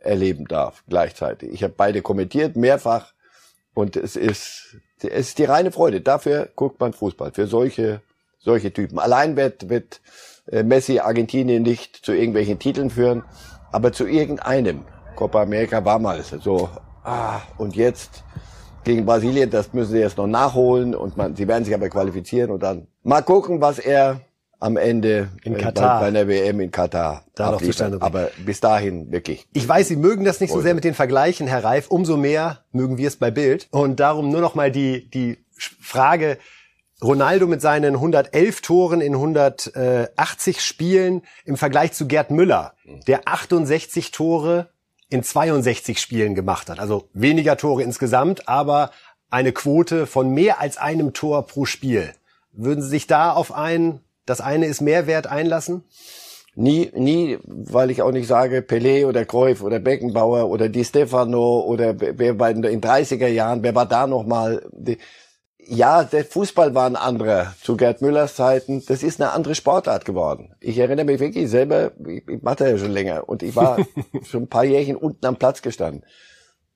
erleben 0.04 0.46
darf 0.46 0.84
gleichzeitig. 0.88 1.52
Ich 1.52 1.64
habe 1.64 1.74
beide 1.76 2.02
kommentiert, 2.02 2.56
mehrfach. 2.56 3.14
Und 3.74 3.96
es 3.96 4.16
ist, 4.16 4.78
es 5.02 5.30
ist 5.30 5.38
die 5.38 5.46
reine 5.46 5.72
Freude. 5.72 6.02
Dafür 6.02 6.50
guckt 6.56 6.80
man 6.80 6.94
Fußball. 6.94 7.32
Für 7.32 7.48
solche, 7.48 8.02
solche 8.40 8.74
Typen. 8.74 9.00
Allein 9.00 9.38
wird, 9.38 9.70
wird 9.70 10.02
äh, 10.52 10.64
Messi 10.64 11.00
Argentinien 11.00 11.64
nicht 11.64 11.96
zu 11.96 12.12
irgendwelchen 12.12 12.60
Titeln 12.60 12.90
führen, 12.90 13.24
aber 13.72 13.94
zu 13.94 14.06
irgendeinem. 14.06 14.86
Copa 15.16 15.42
America 15.42 15.84
war 15.86 16.00
mal 16.00 16.22
so, 16.22 16.70
ah, 17.04 17.42
und 17.58 17.76
jetzt 17.76 18.24
gegen 18.84 19.06
Brasilien, 19.06 19.50
das 19.50 19.74
müssen 19.74 19.92
sie 19.92 20.00
jetzt 20.00 20.18
noch 20.18 20.28
nachholen 20.28 20.96
und 20.96 21.16
man, 21.18 21.36
sie 21.36 21.48
werden 21.48 21.64
sich 21.64 21.74
aber 21.74 21.90
qualifizieren 21.90 22.52
und 22.52 22.64
dann 22.64 22.88
mal 23.04 23.22
gucken, 23.22 23.62
was 23.62 23.80
er 23.80 24.22
am 24.62 24.78
Ende 24.78 25.30
in 25.44 25.56
äh, 25.56 25.60
Katar. 25.60 26.00
Bei, 26.00 26.06
bei 26.06 26.12
der 26.12 26.28
WM 26.28 26.60
in 26.62 26.72
Katar 26.72 27.26
Da 27.36 27.52
noch 27.52 27.62
zustande. 27.62 27.98
Aber 28.02 28.30
bis 28.46 28.62
dahin 28.62 29.12
wirklich. 29.12 29.48
Ich 29.54 29.68
weiß, 29.68 29.90
Sie 29.90 29.96
mögen 29.98 30.24
das 30.24 30.40
nicht 30.40 30.54
so 30.54 30.62
sehr 30.62 30.76
mit 30.76 30.84
den 30.84 30.94
Vergleichen, 30.94 31.48
Herr 31.48 31.64
Reif. 31.64 31.88
Umso 31.90 32.16
mehr 32.16 32.64
mögen 32.72 32.98
wir 32.98 33.08
es 33.08 33.18
bei 33.18 33.32
Bild. 33.32 33.68
Und 33.72 34.00
darum 34.00 34.30
nur 34.30 34.42
noch 34.42 34.56
mal 34.56 34.72
die, 34.72 35.10
die 35.10 35.44
Frage, 35.58 36.38
Ronaldo 37.04 37.48
mit 37.48 37.62
seinen 37.62 37.96
111 37.96 38.62
Toren 38.62 39.02
in 39.02 39.16
180 39.16 40.62
Spielen 40.62 41.24
im 41.46 41.58
Vergleich 41.58 41.94
zu 41.94 42.08
Gerd 42.08 42.30
Müller, 42.30 42.74
der 43.08 43.28
68 43.28 44.12
Tore 44.12 44.70
in 45.10 45.24
62 45.24 46.00
Spielen 46.00 46.36
gemacht 46.36 46.70
hat. 46.70 46.80
Also 46.80 47.10
weniger 47.14 47.58
Tore 47.58 47.82
insgesamt, 47.82 48.48
aber 48.48 48.92
eine 49.32 49.52
Quote 49.52 50.06
von 50.06 50.30
mehr 50.30 50.62
als 50.62 50.78
einem 50.78 51.14
Tor 51.14 51.48
pro 51.48 51.66
Spiel. 51.66 52.14
Würden 52.52 52.84
Sie 52.84 52.90
sich 52.90 53.08
da 53.08 53.32
auf 53.32 53.52
ein, 53.52 54.02
das 54.26 54.42
eine 54.42 54.66
ist 54.68 54.82
mehr 54.82 55.08
wert 55.08 55.28
einlassen? 55.28 55.84
Nie, 56.56 56.92
nie, 56.94 57.38
weil 57.46 57.92
ich 57.92 58.02
auch 58.02 58.12
nicht 58.12 58.28
sage, 58.28 58.60
Pelé 58.60 59.06
oder 59.08 59.24
Cruyff 59.24 59.64
oder 59.64 59.80
Beckenbauer 59.80 60.50
oder 60.50 60.68
Di 60.68 60.84
Stefano 60.84 61.62
oder 61.62 61.96
wer 61.98 62.34
bei 62.34 62.52
in 62.52 62.62
den 62.62 62.82
30er 62.82 63.28
Jahren, 63.28 63.64
wer 63.64 63.74
war 63.74 63.86
da 63.86 64.06
noch 64.06 64.26
mal? 64.26 64.62
Die- 64.74 64.98
Ja, 65.58 66.04
der 66.04 66.26
Fußball 66.26 66.74
war 66.76 66.88
ein 66.88 66.98
anderer 66.98 67.54
zu 67.64 67.78
Gerd 67.78 68.02
Müllers 68.02 68.36
Zeiten. 68.36 68.84
Das 68.88 69.04
ist 69.04 69.22
eine 69.22 69.32
andere 69.32 69.56
Sportart 69.56 70.04
geworden. 70.04 70.54
Ich 70.60 70.78
erinnere 70.78 71.06
mich 71.06 71.20
wirklich 71.22 71.50
selber, 71.50 71.92
ich, 72.06 72.28
ich 72.28 72.42
mache 72.42 72.58
das 72.58 72.72
ja 72.72 72.78
schon 72.80 72.92
länger 72.92 73.30
und 73.30 73.44
ich 73.44 73.56
war 73.56 73.78
schon 74.24 74.44
ein 74.44 74.48
paar 74.50 74.66
Jährchen 74.66 74.98
unten 74.98 75.26
am 75.26 75.38
Platz 75.38 75.62
gestanden. 75.62 76.04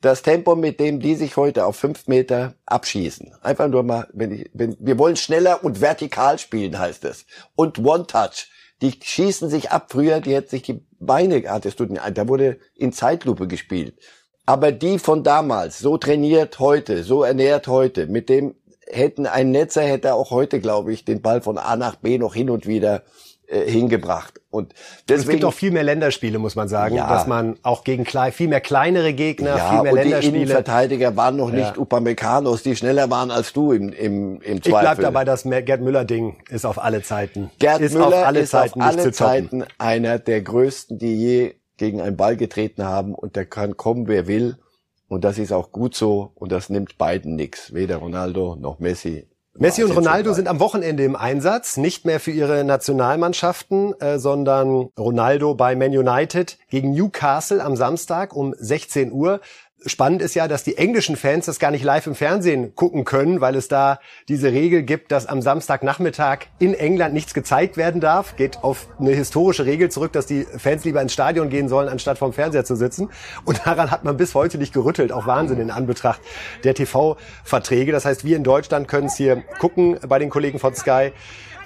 Das 0.06 0.22
Tempo, 0.22 0.56
mit 0.56 0.80
dem 0.80 1.00
die 1.00 1.16
sich 1.16 1.36
heute 1.36 1.66
auf 1.66 1.78
fünf 1.78 2.06
Meter 2.06 2.54
abschießen. 2.68 3.34
Einfach 3.42 3.68
nur 3.68 3.82
mal, 3.82 4.08
wenn 4.14 4.34
ich, 4.34 4.52
wenn, 4.54 4.78
wir 4.80 5.00
wollen 5.00 5.16
schneller 5.16 5.64
und 5.64 5.82
vertikal 5.82 6.38
spielen, 6.38 6.78
heißt 6.78 7.06
es. 7.06 7.26
Und 7.56 7.80
One-Touch. 7.80 8.52
Die 8.84 8.94
schießen 9.02 9.50
sich 9.50 9.72
ab. 9.72 9.88
Früher, 9.90 10.22
die 10.22 10.36
hätten 10.36 10.50
sich 10.50 10.62
die 10.62 10.86
Beine, 11.00 11.42
hattest 11.48 11.80
du, 11.80 11.88
da 11.88 12.28
wurde 12.28 12.60
in 12.76 12.94
Zeitlupe 12.94 13.48
gespielt. 13.48 13.96
Aber 14.46 14.72
die 14.72 15.00
von 15.00 15.24
damals, 15.24 15.80
so 15.80 15.98
trainiert 15.98 16.60
heute, 16.60 17.04
so 17.04 17.24
ernährt 17.24 17.68
heute, 17.68 18.06
mit 18.06 18.30
dem 18.30 18.54
hätten 18.86 19.26
ein 19.26 19.50
Netzer 19.50 19.82
hätte 19.82 20.14
auch 20.14 20.30
heute, 20.30 20.60
glaube 20.60 20.94
ich, 20.94 21.04
den 21.06 21.24
Ball 21.24 21.42
von 21.42 21.58
A 21.58 21.76
nach 21.78 21.96
B 21.96 22.20
noch 22.20 22.36
hin 22.36 22.52
und 22.52 22.68
wieder 22.68 23.02
äh, 23.48 23.70
hingebracht. 23.70 24.42
Und 24.50 24.74
es 24.74 24.80
deswegen, 25.08 25.32
gibt 25.32 25.46
auch 25.46 25.54
viel 25.54 25.72
mehr 25.72 25.84
Länderspiele, 25.84 26.40
muss 26.40 26.56
man 26.56 26.68
sagen, 26.68 26.96
Ja. 26.96 27.08
dass 27.10 27.28
man 27.28 27.58
auch 27.64 27.84
gegen 27.84 28.04
klei- 28.04 28.32
viel 28.32 28.48
mehr 28.48 28.62
kleinere 28.62 29.14
Gegner, 29.14 29.58
ja, 29.58 29.70
viel 29.70 29.82
mehr 29.82 29.92
und 29.94 29.98
die 30.00 30.04
Länderspiele. 30.10 30.38
Innenverteidiger 30.44 31.16
waren 31.16 31.36
noch 31.36 31.52
nicht 31.52 31.76
Ja. 31.76 31.78
Upameccanos, 31.78 32.64
die 32.64 32.76
schneller 32.76 33.10
waren 33.10 33.32
als 33.32 33.54
du 33.54 33.72
im, 33.72 33.90
im, 33.92 34.42
im 34.42 34.58
Ich 34.58 34.64
Zweifel. 34.64 34.80
bleib 34.82 35.00
dabei, 35.02 35.26
das 35.26 35.44
Gerd 35.44 35.82
Müller-Ding 35.82 36.38
ist 36.50 36.66
auf 36.66 36.80
alle 36.82 37.02
Zeiten. 37.04 37.52
Gerd 37.60 37.82
ist 37.82 37.94
Müller 37.94 38.08
auf 38.08 38.14
alle 38.26 38.40
ist 38.42 38.52
Zeiten 38.52 38.82
auf 38.82 38.88
alle. 38.88 39.12
Zeiten 39.12 39.64
einer 39.78 40.20
der 40.20 40.42
größten, 40.42 40.98
die 40.98 41.16
je 41.16 41.56
gegen 41.78 42.00
einen 42.02 42.16
Ball 42.16 42.38
getreten 42.38 42.86
haben 42.86 43.14
und 43.14 43.36
der 43.36 43.46
kann 43.46 43.76
kommen, 43.76 44.08
wer 44.08 44.28
will. 44.28 44.58
Und 45.08 45.24
das 45.24 45.38
ist 45.38 45.52
auch 45.52 45.72
gut 45.72 45.94
so 45.96 46.32
und 46.36 46.52
das 46.52 46.70
nimmt 46.70 46.98
beiden 46.98 47.36
nix, 47.36 47.74
weder 47.74 47.98
Ronaldo 47.98 48.56
noch 48.56 48.80
Messi. 48.80 49.28
Messi 49.58 49.86
und 49.86 49.92
Ronaldo 49.92 50.34
sind 50.34 50.50
am 50.50 50.60
Wochenende 50.60 51.06
im 51.06 51.16
Einsatz, 51.16 51.78
nicht 51.78 52.04
mehr 52.04 52.20
für 52.20 52.32
ihre 52.32 52.66
Nationalmannschaften, 52.66 53.98
äh, 54.02 54.20
sondern 54.20 54.90
Ronaldo 55.00 55.56
bei 55.56 55.78
Man 55.78 55.96
United 55.96 56.58
gegen 56.70 56.92
Newcastle 56.92 57.64
am 57.64 57.78
Samstag 57.78 58.36
um 58.36 58.54
16 58.58 59.14
Uhr. 59.14 59.40
Spannend 59.88 60.24
ist 60.24 60.34
ja, 60.34 60.48
dass 60.48 60.64
die 60.64 60.78
englischen 60.78 61.16
Fans 61.16 61.46
das 61.46 61.60
gar 61.60 61.70
nicht 61.70 61.84
live 61.84 62.08
im 62.08 62.16
Fernsehen 62.16 62.74
gucken 62.74 63.06
können, 63.06 63.40
weil 63.40 63.56
es 63.56 63.68
da 63.68 64.00
diese 64.28 64.52
Regel 64.52 64.82
gibt, 64.82 65.12
dass 65.12 65.28
am 65.28 65.44
Samstagnachmittag 65.44 66.48
in 66.58 66.74
England 66.74 67.14
nichts 67.14 67.36
gezeigt 67.36 67.78
werden 67.78 68.02
darf. 68.02 68.36
Geht 68.36 68.64
auf 68.64 68.88
eine 69.00 69.12
historische 69.12 69.66
Regel 69.66 69.92
zurück, 69.92 70.12
dass 70.12 70.26
die 70.26 70.48
Fans 70.58 70.86
lieber 70.86 71.04
ins 71.04 71.14
Stadion 71.14 71.50
gehen 71.50 71.70
sollen, 71.70 71.88
anstatt 71.88 72.18
vorm 72.18 72.34
Fernseher 72.34 72.66
zu 72.66 72.76
sitzen. 72.76 73.10
Und 73.46 73.62
daran 73.66 73.92
hat 73.92 74.04
man 74.04 74.18
bis 74.18 74.34
heute 74.34 74.58
nicht 74.58 74.74
gerüttelt. 74.74 75.12
Auch 75.12 75.28
Wahnsinn 75.28 75.60
in 75.60 75.70
Anbetracht 75.70 76.20
der 76.64 76.74
TV-Verträge. 76.74 77.92
Das 77.92 78.06
heißt, 78.06 78.26
wir 78.26 78.38
in 78.38 78.44
Deutschland 78.44 78.88
können 78.88 79.06
es 79.06 79.16
hier 79.16 79.44
gucken 79.60 80.00
bei 80.08 80.18
den 80.18 80.32
Kollegen 80.32 80.58
von 80.58 80.74
Sky. 80.74 81.12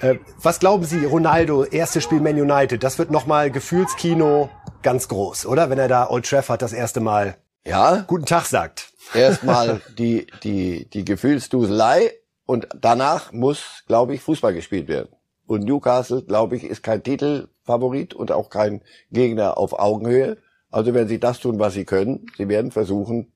Äh, 0.02 0.16
Was 0.42 0.60
glauben 0.60 0.84
Sie, 0.84 1.06
Ronaldo, 1.06 1.64
erstes 1.64 2.04
Spiel 2.04 2.20
Man 2.20 2.38
United, 2.38 2.82
das 2.82 2.98
wird 2.98 3.10
nochmal 3.10 3.50
Gefühlskino 3.50 4.50
ganz 4.82 5.08
groß, 5.08 5.46
oder? 5.46 5.70
Wenn 5.70 5.78
er 5.78 5.88
da 5.88 6.10
Old 6.10 6.28
Trafford 6.28 6.60
das 6.60 6.74
erste 6.74 7.00
Mal 7.00 7.36
Ja, 7.70 8.04
guten 8.04 8.26
Tag 8.26 8.46
sagt. 8.46 8.92
erstmal 9.14 9.80
die, 9.96 10.26
die, 10.42 10.90
die 10.90 11.04
Gefühlsduselei 11.04 12.10
und 12.44 12.66
danach 12.76 13.30
muss, 13.30 13.84
glaube 13.86 14.12
ich, 14.12 14.22
Fußball 14.22 14.52
gespielt 14.52 14.88
werden. 14.88 15.10
Und 15.46 15.62
Newcastle, 15.66 16.22
glaube 16.22 16.56
ich, 16.56 16.64
ist 16.64 16.82
kein 16.82 17.04
Titelfavorit 17.04 18.12
und 18.12 18.32
auch 18.32 18.50
kein 18.50 18.82
Gegner 19.12 19.56
auf 19.56 19.78
Augenhöhe. 19.78 20.38
Also 20.72 20.94
werden 20.94 21.06
sie 21.06 21.20
das 21.20 21.38
tun, 21.38 21.60
was 21.60 21.74
sie 21.74 21.84
können. 21.84 22.26
Sie 22.36 22.48
werden 22.48 22.72
versuchen, 22.72 23.32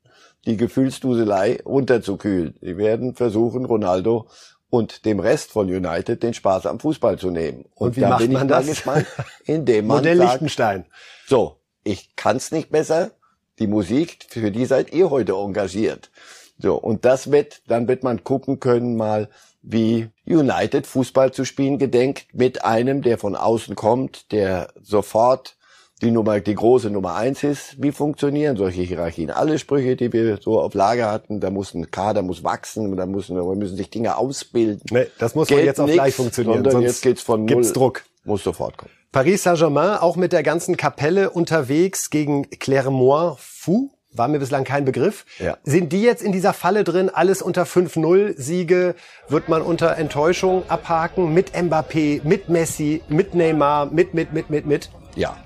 die 0.47 0.57
Gefühlsduselei 0.57 1.61
runterzukühlen. 1.65 2.59
Sie 2.61 2.77
werden 2.77 3.15
versuchen, 3.15 3.65
Ronaldo 3.65 4.27
und 4.69 5.05
dem 5.05 5.21
Rest 5.21 5.53
von 5.53 5.69
United 5.69 6.25
den 6.25 6.35
Spaß 6.35 6.67
am 6.67 6.81
Fußball 6.81 7.21
zu 7.21 7.31
nehmen. 7.31 7.67
Und 7.77 7.95
wie 7.95 8.01
da 8.01 8.09
macht 8.09 8.29
man 8.29 8.49
das? 8.49 8.67
gespannt, 8.67 9.07
indem 9.45 9.87
man 9.87 9.99
Modell 9.99 10.17
sagt, 10.17 10.31
Liechtenstein. 10.33 10.87
so, 11.29 11.61
ich 11.85 12.17
kann's 12.17 12.51
nicht 12.51 12.73
besser. 12.73 13.13
Die 13.59 13.67
Musik, 13.67 14.27
für 14.29 14.51
die 14.51 14.67
seid 14.67 14.93
ihr 14.93 15.11
heute 15.11 15.33
engagiert. 15.33 16.11
So, 16.59 16.77
und 16.77 17.05
das 17.05 17.31
wird, 17.31 17.63
dann 17.67 17.89
wird 17.89 18.03
man 18.03 18.25
gucken 18.25 18.61
können 18.61 18.97
mal, 18.97 19.29
wie 19.63 20.09
United 20.27 20.87
Fußball 20.87 21.33
zu 21.33 21.45
spielen 21.45 21.79
gedenkt 21.79 22.27
mit 22.33 22.65
einem, 22.65 23.03
der 23.03 23.19
von 23.19 23.35
außen 23.35 23.75
kommt, 23.75 24.31
der 24.31 24.73
sofort 24.81 25.57
die 26.03 26.11
Nummer, 26.11 26.41
die 26.41 26.55
große 26.55 26.91
Nummer 26.91 27.15
eins 27.15 27.43
ist. 27.43 27.83
Wie 27.83 27.93
funktionieren 27.93 28.57
solche 28.57 28.83
Hierarchien? 28.83 29.31
Alle 29.31 29.59
Sprüche, 29.59 29.97
die 29.97 30.13
wir 30.13 30.39
so 30.41 30.61
auf 30.61 30.75
Lager 30.75 31.11
hatten, 31.11 31.41
da 31.41 31.51
muss 31.51 31.73
ein 31.73 31.91
Kader 31.91 32.23
muss 32.23 32.45
wachsen, 32.45 32.95
da 32.97 33.07
müssen, 33.07 33.37
da 33.37 33.43
müssen 33.43 33.77
sich 33.77 33.91
Dinge 33.91 34.17
ausbilden. 34.17 34.83
Nee, 34.91 35.07
das 35.19 35.35
muss 35.35 35.49
Geht 35.49 35.65
jetzt 35.65 35.81
auf 35.81 35.87
nix, 35.87 35.97
gleich 35.97 36.15
funktionieren. 36.15 36.69
sonst 36.71 36.85
jetzt 36.85 37.03
geht's 37.03 37.23
von 37.23 37.47
gibt's. 37.47 37.73
Druck. 37.73 38.05
Muss 38.25 38.43
sofort 38.43 38.77
kommen. 38.77 38.93
Paris 39.15 39.45
Saint-Germain 39.45 39.99
auch 39.99 40.17
mit 40.17 40.33
der 40.33 40.43
ganzen 40.43 40.77
Kapelle 40.77 41.31
unterwegs 41.31 42.11
gegen 42.11 42.51
Clermont-Fou. 42.51 43.91
War 44.11 44.27
mir 44.27 44.41
bislang 44.41 44.65
kein 44.65 44.85
Begriff. 44.85 45.25
Ja. 45.39 45.57
Sind 45.63 45.93
die 45.93 46.03
jetzt 46.03 46.21
in 46.21 46.33
dieser 46.33 46.53
Falle 46.53 46.83
drin? 46.83 47.11
Alles 47.15 47.41
unter 47.41 47.63
5-0 47.63 48.35
Siege 48.37 48.97
wird 49.29 49.49
man 49.49 49.63
unter 49.63 49.97
Enttäuschung 49.99 50.65
abhaken 50.69 51.33
mit 51.33 51.55
Mbappé, 51.55 52.23
mit 52.25 52.49
Messi, 52.49 53.03
mit 53.07 53.37
Neymar, 53.37 53.87
mit, 53.87 54.15
mit, 54.15 54.33
mit, 54.33 54.51
mit, 54.51 54.67
mit. 54.67 54.91
Ja, 55.15 55.37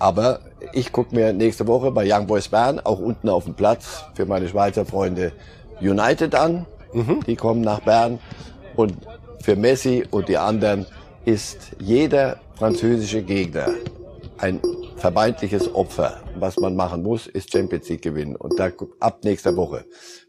aber 0.00 0.40
ich 0.72 0.90
gucke 0.90 1.14
mir 1.14 1.32
nächste 1.32 1.68
Woche 1.68 1.92
bei 1.92 2.04
Young 2.04 2.26
Boys 2.26 2.48
Bern 2.48 2.80
auch 2.80 2.98
unten 2.98 3.28
auf 3.28 3.44
dem 3.44 3.54
Platz 3.54 4.04
für 4.14 4.26
meine 4.26 4.48
Schweizer 4.48 4.84
Freunde 4.84 5.30
United 5.80 6.34
an. 6.34 6.66
Die 7.28 7.36
kommen 7.36 7.60
nach 7.60 7.82
Bern 7.82 8.18
und 8.74 8.96
für 9.40 9.54
Messi 9.54 10.04
und 10.10 10.28
die 10.28 10.38
anderen 10.38 10.86
ist 11.24 11.72
jeder 11.78 12.40
französische 12.56 13.22
Gegner 13.22 13.68
ein 14.38 14.60
vermeintliches 14.96 15.74
Opfer. 15.74 16.22
Was 16.36 16.56
man 16.58 16.74
machen 16.76 17.02
muss, 17.02 17.26
ist 17.26 17.52
Champions 17.52 17.88
League 17.88 18.02
gewinnen. 18.02 18.36
Und 18.36 18.58
da 18.58 18.70
ab 19.00 19.20
nächster 19.24 19.56
Woche 19.56 19.84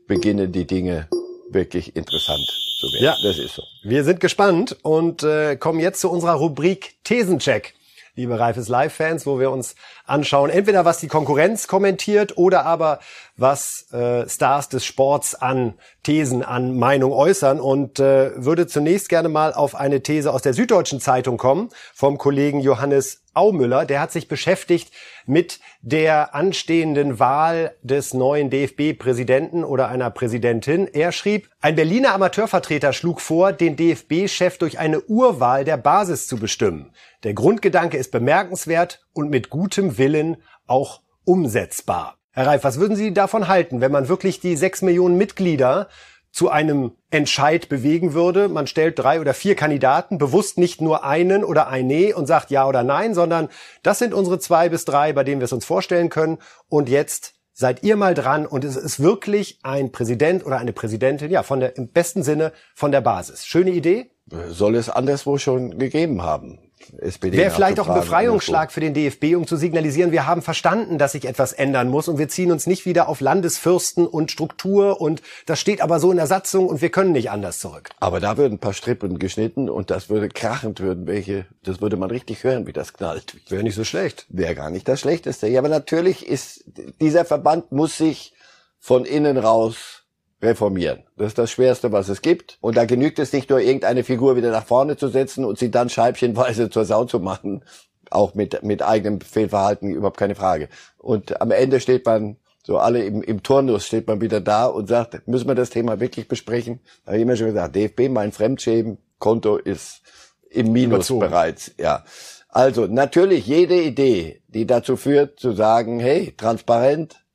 beginnen 0.07 0.51
die 0.51 0.65
Dinge 0.65 1.07
wirklich 1.49 1.95
interessant 1.95 2.45
zu 2.79 2.87
werden. 2.93 3.03
Ja. 3.03 3.15
Das 3.23 3.37
ist 3.37 3.55
so. 3.55 3.63
Wir 3.83 4.03
sind 4.03 4.19
gespannt 4.19 4.77
und 4.81 5.23
äh, 5.23 5.55
kommen 5.55 5.79
jetzt 5.79 6.01
zu 6.01 6.09
unserer 6.09 6.33
Rubrik 6.33 6.95
Thesencheck. 7.03 7.73
Liebe 8.15 8.39
Reifes 8.39 8.67
Live-Fans, 8.69 9.25
wo 9.25 9.39
wir 9.39 9.49
uns 9.49 9.73
anschauen, 10.05 10.51
entweder 10.51 10.85
was 10.85 10.99
die 10.99 11.07
Konkurrenz 11.07 11.67
kommentiert 11.67 12.37
oder 12.37 12.63
aber 12.63 12.99
was 13.37 13.91
äh, 13.91 14.29
Stars 14.29 14.69
des 14.69 14.85
Sports 14.85 15.33
an 15.33 15.73
Thesen, 16.03 16.43
an 16.43 16.77
Meinung 16.77 17.11
äußern. 17.11 17.59
Und 17.59 17.99
äh, 17.99 18.31
würde 18.35 18.67
zunächst 18.67 19.09
gerne 19.09 19.29
mal 19.29 19.51
auf 19.51 19.73
eine 19.73 20.03
These 20.03 20.31
aus 20.31 20.43
der 20.43 20.53
Süddeutschen 20.53 20.99
Zeitung 20.99 21.37
kommen 21.37 21.69
vom 21.95 22.19
Kollegen 22.19 22.59
Johannes 22.59 23.22
Aumüller. 23.33 23.85
Der 23.85 23.99
hat 23.99 24.11
sich 24.11 24.27
beschäftigt 24.27 24.91
mit 25.25 25.59
der 25.81 26.35
anstehenden 26.35 27.19
Wahl 27.19 27.75
des 27.81 28.13
neuen 28.13 28.49
DFB-Präsidenten 28.49 29.63
oder 29.63 29.89
einer 29.89 30.09
Präsidentin. 30.09 30.87
Er 30.87 31.11
schrieb, 31.11 31.49
ein 31.61 31.75
Berliner 31.75 32.13
Amateurvertreter 32.13 32.93
schlug 32.93 33.21
vor, 33.21 33.53
den 33.53 33.75
DFB-Chef 33.75 34.57
durch 34.57 34.79
eine 34.79 35.01
Urwahl 35.01 35.65
der 35.65 35.77
Basis 35.77 36.27
zu 36.27 36.37
bestimmen. 36.37 36.91
Der 37.23 37.33
Grundgedanke 37.33 37.97
ist 37.97 38.11
bemerkenswert 38.11 39.05
und 39.13 39.29
mit 39.29 39.49
gutem 39.49 39.97
Willen 39.97 40.37
auch 40.67 41.01
umsetzbar. 41.25 42.17
Herr 42.35 42.47
Reif, 42.47 42.63
was 42.63 42.79
würden 42.79 42.95
Sie 42.95 43.13
davon 43.13 43.47
halten, 43.47 43.79
wenn 43.79 43.91
man 43.91 44.07
wirklich 44.07 44.39
die 44.39 44.55
sechs 44.55 44.81
Millionen 44.81 45.17
Mitglieder 45.17 45.87
zu 46.33 46.49
einem 46.49 46.93
Entscheid 47.11 47.69
bewegen 47.69 48.13
würde. 48.13 48.49
Man 48.49 48.65
stellt 48.65 48.97
drei 48.97 49.21
oder 49.21 49.35
vier 49.35 49.55
Kandidaten, 49.55 50.17
bewusst 50.17 50.57
nicht 50.57 50.81
nur 50.81 51.05
einen 51.05 51.43
oder 51.43 51.67
eine 51.67 52.15
und 52.15 52.25
sagt 52.25 52.49
ja 52.49 52.67
oder 52.67 52.81
nein, 52.83 53.13
sondern 53.13 53.49
das 53.83 53.99
sind 53.99 54.15
unsere 54.15 54.39
zwei 54.39 54.67
bis 54.67 54.83
drei, 54.83 55.13
bei 55.13 55.23
denen 55.23 55.39
wir 55.39 55.45
es 55.45 55.53
uns 55.53 55.63
vorstellen 55.63 56.09
können. 56.09 56.39
Und 56.67 56.89
jetzt 56.89 57.35
seid 57.53 57.83
ihr 57.83 57.95
mal 57.97 58.15
dran 58.15 58.47
und 58.47 58.65
es 58.65 58.75
ist 58.75 58.99
wirklich 58.99 59.59
ein 59.61 59.91
Präsident 59.91 60.43
oder 60.43 60.57
eine 60.57 60.73
Präsidentin, 60.73 61.29
ja, 61.29 61.43
von 61.43 61.59
der, 61.59 61.77
im 61.77 61.89
besten 61.89 62.23
Sinne 62.23 62.51
von 62.73 62.91
der 62.91 63.01
Basis. 63.01 63.45
Schöne 63.45 63.69
Idee? 63.69 64.09
Soll 64.49 64.75
es 64.75 64.89
anderswo 64.89 65.37
schon 65.37 65.77
gegeben 65.77 66.23
haben. 66.23 66.57
SPD 66.99 67.37
Wäre 67.37 67.51
vielleicht 67.51 67.79
auch 67.79 67.87
ein 67.87 67.99
Befreiungsschlag 67.99 68.71
für 68.71 68.79
den 68.79 68.93
DFB, 68.93 69.35
um 69.35 69.47
zu 69.47 69.55
signalisieren, 69.55 70.11
wir 70.11 70.25
haben 70.25 70.41
verstanden, 70.41 70.97
dass 70.97 71.13
sich 71.13 71.25
etwas 71.25 71.53
ändern 71.53 71.89
muss 71.89 72.07
und 72.07 72.17
wir 72.17 72.27
ziehen 72.27 72.51
uns 72.51 72.67
nicht 72.67 72.85
wieder 72.85 73.07
auf 73.09 73.21
Landesfürsten 73.21 74.07
und 74.07 74.31
Struktur 74.31 75.01
und 75.01 75.21
das 75.45 75.59
steht 75.59 75.81
aber 75.81 75.99
so 75.99 76.11
in 76.11 76.17
der 76.17 76.27
Satzung 76.27 76.67
und 76.67 76.81
wir 76.81 76.89
können 76.89 77.11
nicht 77.11 77.31
anders 77.31 77.59
zurück. 77.59 77.89
Aber 77.99 78.19
da 78.19 78.37
würden 78.37 78.55
ein 78.55 78.59
paar 78.59 78.73
Strippen 78.73 79.19
geschnitten 79.19 79.69
und 79.69 79.89
das 79.89 80.09
würde 80.09 80.29
krachend 80.29 80.79
würden 80.79 81.07
welche, 81.07 81.45
das 81.63 81.81
würde 81.81 81.97
man 81.97 82.09
richtig 82.09 82.43
hören, 82.43 82.67
wie 82.67 82.73
das 82.73 82.93
knallt. 82.93 83.37
Wäre 83.49 83.63
nicht 83.63 83.75
so 83.75 83.83
schlecht. 83.83 84.25
Wäre 84.29 84.55
gar 84.55 84.69
nicht 84.69 84.87
das 84.87 84.99
Schlechteste. 84.99 85.47
Ja, 85.47 85.59
aber 85.59 85.69
natürlich 85.69 86.27
ist, 86.27 86.63
dieser 86.99 87.25
Verband 87.25 87.71
muss 87.71 87.97
sich 87.97 88.33
von 88.79 89.05
innen 89.05 89.37
raus 89.37 90.02
reformieren. 90.43 91.03
Das 91.17 91.27
ist 91.27 91.37
das 91.37 91.49
Schwerste, 91.49 91.91
was 91.91 92.09
es 92.09 92.21
gibt. 92.21 92.57
Und 92.61 92.77
da 92.77 92.85
genügt 92.85 93.17
es 93.17 93.33
nicht 93.33 93.49
nur, 93.49 93.59
irgendeine 93.59 94.03
Figur 94.03 94.35
wieder 94.35 94.51
nach 94.51 94.65
vorne 94.65 94.97
zu 94.97 95.07
setzen 95.07 95.45
und 95.45 95.57
sie 95.57 95.71
dann 95.71 95.89
scheibchenweise 95.89 96.69
zur 96.69 96.85
Sau 96.85 97.05
zu 97.05 97.19
machen. 97.19 97.63
Auch 98.11 98.35
mit, 98.35 98.61
mit 98.61 98.83
eigenem 98.83 99.21
Fehlverhalten, 99.21 99.95
überhaupt 99.95 100.17
keine 100.17 100.35
Frage. 100.35 100.69
Und 100.97 101.41
am 101.41 101.49
Ende 101.49 101.79
steht 101.79 102.05
man, 102.05 102.37
so 102.65 102.77
alle 102.77 103.03
im, 103.03 103.23
im 103.23 103.41
Turnus 103.41 103.87
steht 103.87 104.07
man 104.07 104.21
wieder 104.21 104.39
da 104.39 104.67
und 104.67 104.87
sagt, 104.87 105.27
müssen 105.27 105.47
wir 105.47 105.55
das 105.55 105.71
Thema 105.71 105.99
wirklich 105.99 106.27
besprechen? 106.27 106.79
Da 107.03 107.11
habe 107.11 107.17
ich 107.17 107.23
immer 107.23 107.35
schon 107.35 107.47
gesagt, 107.47 107.75
DFB, 107.75 108.09
mein 108.09 108.31
Fremdschämen-Konto 108.31 109.57
ist 109.57 110.01
im 110.49 110.71
Minus 110.71 111.09
Überzogen. 111.09 111.19
bereits, 111.21 111.71
ja. 111.77 112.03
Also, 112.49 112.85
natürlich 112.85 113.47
jede 113.47 113.81
Idee, 113.81 114.43
die 114.47 114.67
dazu 114.67 114.95
führt, 114.95 115.39
zu 115.39 115.53
sagen, 115.53 115.99
hey, 115.99 116.35
transparent, 116.37 117.25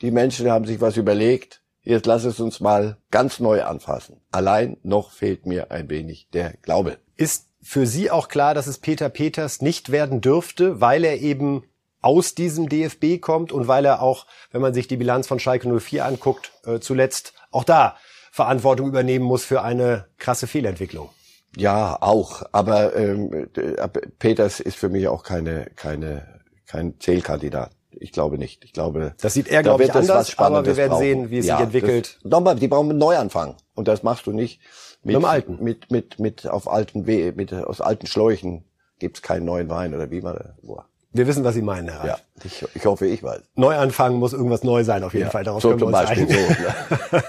die 0.00 0.12
Menschen 0.12 0.48
haben 0.48 0.64
sich 0.64 0.80
was 0.80 0.96
überlegt, 0.96 1.63
Jetzt 1.84 2.06
lass 2.06 2.24
es 2.24 2.40
uns 2.40 2.60
mal 2.60 2.96
ganz 3.10 3.40
neu 3.40 3.62
anfassen. 3.62 4.20
Allein 4.32 4.78
noch 4.82 5.12
fehlt 5.12 5.44
mir 5.44 5.70
ein 5.70 5.90
wenig 5.90 6.28
der 6.32 6.54
Glaube. 6.62 6.98
Ist 7.16 7.48
für 7.60 7.86
Sie 7.86 8.10
auch 8.10 8.28
klar, 8.28 8.54
dass 8.54 8.66
es 8.66 8.78
Peter 8.78 9.10
Peters 9.10 9.60
nicht 9.60 9.92
werden 9.92 10.22
dürfte, 10.22 10.80
weil 10.80 11.04
er 11.04 11.20
eben 11.20 11.64
aus 12.00 12.34
diesem 12.34 12.68
DFB 12.68 13.20
kommt 13.20 13.52
und 13.52 13.68
weil 13.68 13.84
er 13.84 14.02
auch, 14.02 14.26
wenn 14.50 14.60
man 14.60 14.74
sich 14.74 14.88
die 14.88 14.96
Bilanz 14.96 15.26
von 15.26 15.38
Schalke 15.38 15.68
04 15.80 16.04
anguckt, 16.04 16.52
äh, 16.64 16.80
zuletzt 16.80 17.34
auch 17.50 17.64
da 17.64 17.96
Verantwortung 18.30 18.88
übernehmen 18.88 19.24
muss 19.24 19.44
für 19.44 19.62
eine 19.62 20.06
krasse 20.18 20.46
Fehlentwicklung. 20.46 21.10
Ja, 21.56 21.96
auch. 22.00 22.42
Aber 22.52 22.96
ähm, 22.96 23.48
Peters 24.18 24.60
ist 24.60 24.76
für 24.76 24.88
mich 24.88 25.06
auch 25.08 25.22
keine, 25.22 25.70
keine, 25.76 26.40
kein 26.66 26.98
Zählkandidat. 26.98 27.70
Ich 28.00 28.12
glaube 28.12 28.38
nicht. 28.38 28.64
Ich 28.64 28.72
glaube, 28.72 29.14
das 29.20 29.34
sieht 29.34 29.48
er, 29.48 29.62
da 29.62 29.70
glaube 29.70 29.84
ich, 29.84 29.94
anders, 29.94 30.38
aber 30.38 30.64
wir 30.64 30.76
werden 30.76 30.90
brauchen. 30.90 31.02
sehen, 31.02 31.30
wie 31.30 31.38
es 31.38 31.46
ja, 31.46 31.56
sich 31.56 31.64
entwickelt. 31.64 32.18
Nochmal, 32.24 32.56
die 32.56 32.68
brauchen 32.68 32.90
einen 32.90 32.98
Neuanfang. 32.98 33.56
Und 33.74 33.88
das 33.88 34.02
machst 34.02 34.26
du 34.26 34.32
nicht 34.32 34.60
mit, 35.02 35.16
mit, 35.16 35.24
alten. 35.24 35.62
mit, 35.62 35.90
mit, 35.90 36.18
mit 36.18 36.46
auf 36.46 36.68
alten 36.68 37.06
We 37.06 37.32
mit, 37.34 37.52
aus 37.52 37.80
alten 37.80 38.06
Schläuchen 38.06 38.64
gibt's 38.98 39.22
keinen 39.22 39.44
neuen 39.44 39.68
Wein 39.68 39.94
oder 39.94 40.10
wie 40.10 40.20
man, 40.20 40.54
boah. 40.62 40.86
Wir 41.14 41.28
wissen, 41.28 41.44
was 41.44 41.54
Sie 41.54 41.62
meinen, 41.62 41.88
Herr 41.88 42.00
Reif. 42.00 42.06
Ja, 42.08 42.18
ich, 42.42 42.64
ich 42.74 42.86
hoffe, 42.86 43.06
ich 43.06 43.22
weiß. 43.22 43.40
Neuanfangen 43.54 44.18
muss 44.18 44.32
irgendwas 44.32 44.64
neu 44.64 44.82
sein, 44.82 45.04
auf 45.04 45.12
jeden 45.14 45.26
ja, 45.26 45.30
Fall. 45.30 45.44
Darauf 45.44 45.62
so 45.62 45.68
können 45.68 45.82
wir 45.82 45.86
uns 45.86 45.96
Beispiel 45.96 46.26
so, 46.26 46.34
ne? 46.34 47.24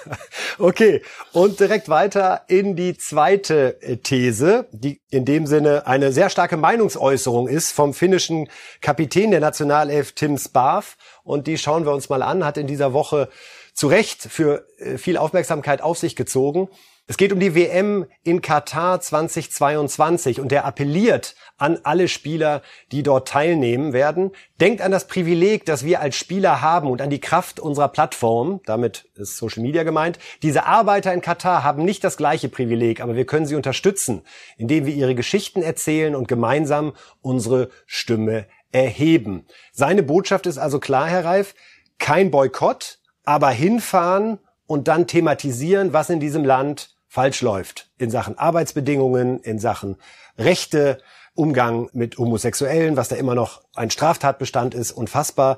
okay, 0.58 1.02
und 1.34 1.60
direkt 1.60 1.88
weiter 1.88 2.42
in 2.48 2.76
die 2.76 2.98
zweite 2.98 3.80
äh, 3.84 3.98
These, 3.98 4.68
die 4.72 5.02
in 5.12 5.24
dem 5.24 5.46
Sinne 5.46 5.86
eine 5.86 6.12
sehr 6.12 6.32
starke 6.32 6.58
Meinungsäußerung 6.58 7.48
ist 7.48 7.74
vom 7.74 7.94
finnischen 7.94 8.50
Kapitän 8.82 9.30
der 9.30 9.40
Nationalelf 9.40 10.14
Tim 10.14 10.40
Sparf. 10.40 10.98
Und 11.24 11.46
die 11.46 11.60
schauen 11.60 11.86
wir 11.86 11.94
uns 11.94 12.10
mal 12.10 12.24
an, 12.24 12.44
hat 12.44 12.58
in 12.58 12.66
dieser 12.66 12.92
Woche 12.92 13.30
zu 13.76 13.86
Recht 13.86 14.24
für 14.24 14.66
äh, 14.80 14.98
viel 14.98 15.16
Aufmerksamkeit 15.16 15.84
auf 15.84 16.00
sich 16.00 16.16
gezogen. 16.16 16.70
Es 17.08 17.18
geht 17.18 17.32
um 17.32 17.40
die 17.40 17.54
WM 17.54 18.08
in 18.24 18.42
Katar 18.42 19.00
2022 19.00 20.40
und 20.40 20.52
der 20.52 20.66
appelliert 20.66 21.36
an 21.60 21.80
alle 21.84 22.08
Spieler, 22.08 22.64
die 22.92 23.04
dort 23.04 23.28
teilnehmen 23.28 23.94
werden. 23.94 24.32
Denkt 24.60 24.82
an 24.82 24.92
das 24.92 25.06
Privileg, 25.06 25.66
das 25.66 25.86
wir 25.86 26.02
als 26.02 26.16
Spieler 26.16 26.64
haben 26.64 26.90
und 26.90 27.04
an 27.04 27.12
die 27.12 27.20
Kraft 27.20 27.60
unserer 27.60 27.90
Plattform. 27.90 28.60
Damit 28.66 29.08
ist 29.14 29.38
Social 29.38 29.62
Media 29.62 29.84
gemeint. 29.84 30.18
Diese 30.42 30.66
Arbeiter 30.66 31.14
in 31.14 31.22
Katar 31.22 31.64
haben 31.64 31.86
nicht 31.86 32.04
das 32.04 32.18
gleiche 32.18 32.50
Privileg, 32.50 33.02
aber 33.02 33.16
wir 33.16 33.28
können 33.28 33.46
sie 33.46 33.56
unterstützen, 33.56 34.24
indem 34.58 34.88
wir 34.88 34.96
ihre 34.96 35.14
Geschichten 35.14 35.62
erzählen 35.62 36.16
und 36.16 36.28
gemeinsam 36.28 36.94
unsere 37.22 37.70
Stimme 37.86 38.48
erheben. 38.72 39.46
Seine 39.74 40.02
Botschaft 40.02 40.48
ist 40.48 40.58
also 40.58 40.80
klar, 40.80 41.08
Herr 41.08 41.24
Reif, 41.24 41.54
kein 42.00 42.32
Boykott, 42.32 42.98
aber 43.26 43.52
hinfahren 43.52 44.40
und 44.66 44.88
dann 44.88 45.06
thematisieren, 45.06 45.94
was 45.94 46.10
in 46.10 46.20
diesem 46.20 46.44
Land 46.44 46.95
falsch 47.16 47.42
läuft 47.42 47.90
in 47.98 48.12
Sachen 48.12 48.38
Arbeitsbedingungen, 48.38 49.40
in 49.40 49.58
Sachen 49.58 49.96
Rechte, 50.38 50.98
Umgang 51.34 51.90
mit 51.94 52.18
Homosexuellen, 52.18 52.98
was 52.98 53.08
da 53.08 53.16
immer 53.16 53.36
noch 53.36 53.62
ein 53.74 53.90
Straftatbestand 53.90 54.76
ist, 54.76 54.92
unfassbar. 54.92 55.58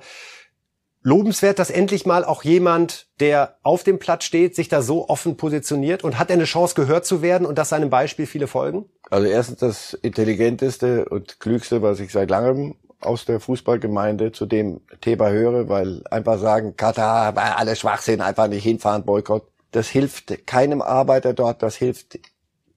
Lobenswert, 1.01 1.57
dass 1.57 1.71
endlich 1.71 2.05
mal 2.05 2.23
auch 2.23 2.43
jemand, 2.43 3.07
der 3.19 3.57
auf 3.63 3.83
dem 3.83 3.97
Platz 3.97 4.23
steht, 4.25 4.55
sich 4.55 4.69
da 4.69 4.83
so 4.83 5.09
offen 5.09 5.35
positioniert 5.35 6.03
und 6.03 6.19
hat 6.19 6.29
er 6.29 6.35
eine 6.35 6.43
Chance 6.43 6.75
gehört 6.75 7.07
zu 7.07 7.23
werden 7.23 7.47
und 7.47 7.57
dass 7.57 7.69
seinem 7.69 7.89
Beispiel 7.89 8.27
viele 8.27 8.45
folgen? 8.45 8.85
Also 9.09 9.27
erstens 9.27 9.57
das 9.57 9.93
intelligenteste 9.95 11.05
und 11.05 11.39
klügste, 11.39 11.81
was 11.81 11.99
ich 11.99 12.11
seit 12.11 12.29
langem 12.29 12.75
aus 12.99 13.25
der 13.25 13.39
Fußballgemeinde 13.39 14.31
zu 14.31 14.45
dem 14.45 14.81
Thema 15.01 15.29
höre, 15.29 15.69
weil 15.69 16.03
einfach 16.11 16.37
sagen, 16.37 16.75
Katar, 16.75 17.35
alles 17.35 17.79
Schwachsinn, 17.79 18.21
einfach 18.21 18.47
nicht 18.47 18.63
hinfahren, 18.63 19.05
Boykott. 19.05 19.47
Das 19.71 19.89
hilft 19.89 20.47
keinem 20.47 20.81
Arbeiter 20.81 21.33
dort, 21.33 21.61
das 21.61 21.75
hilft 21.75 22.19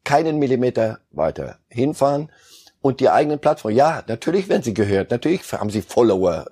keinen 0.05 0.39
Millimeter 0.39 1.01
weiter 1.11 1.59
hinfahren 1.69 2.31
und 2.83 3.01
die 3.01 3.11
eigenen 3.11 3.39
Plattformen. 3.39 3.77
Ja, 3.77 4.03
natürlich 4.07 4.49
werden 4.49 4.63
sie 4.63 4.75
gehört, 4.75 5.11
natürlich 5.11 5.43
haben 5.53 5.71
sie 5.71 5.83
Follower, 5.83 6.47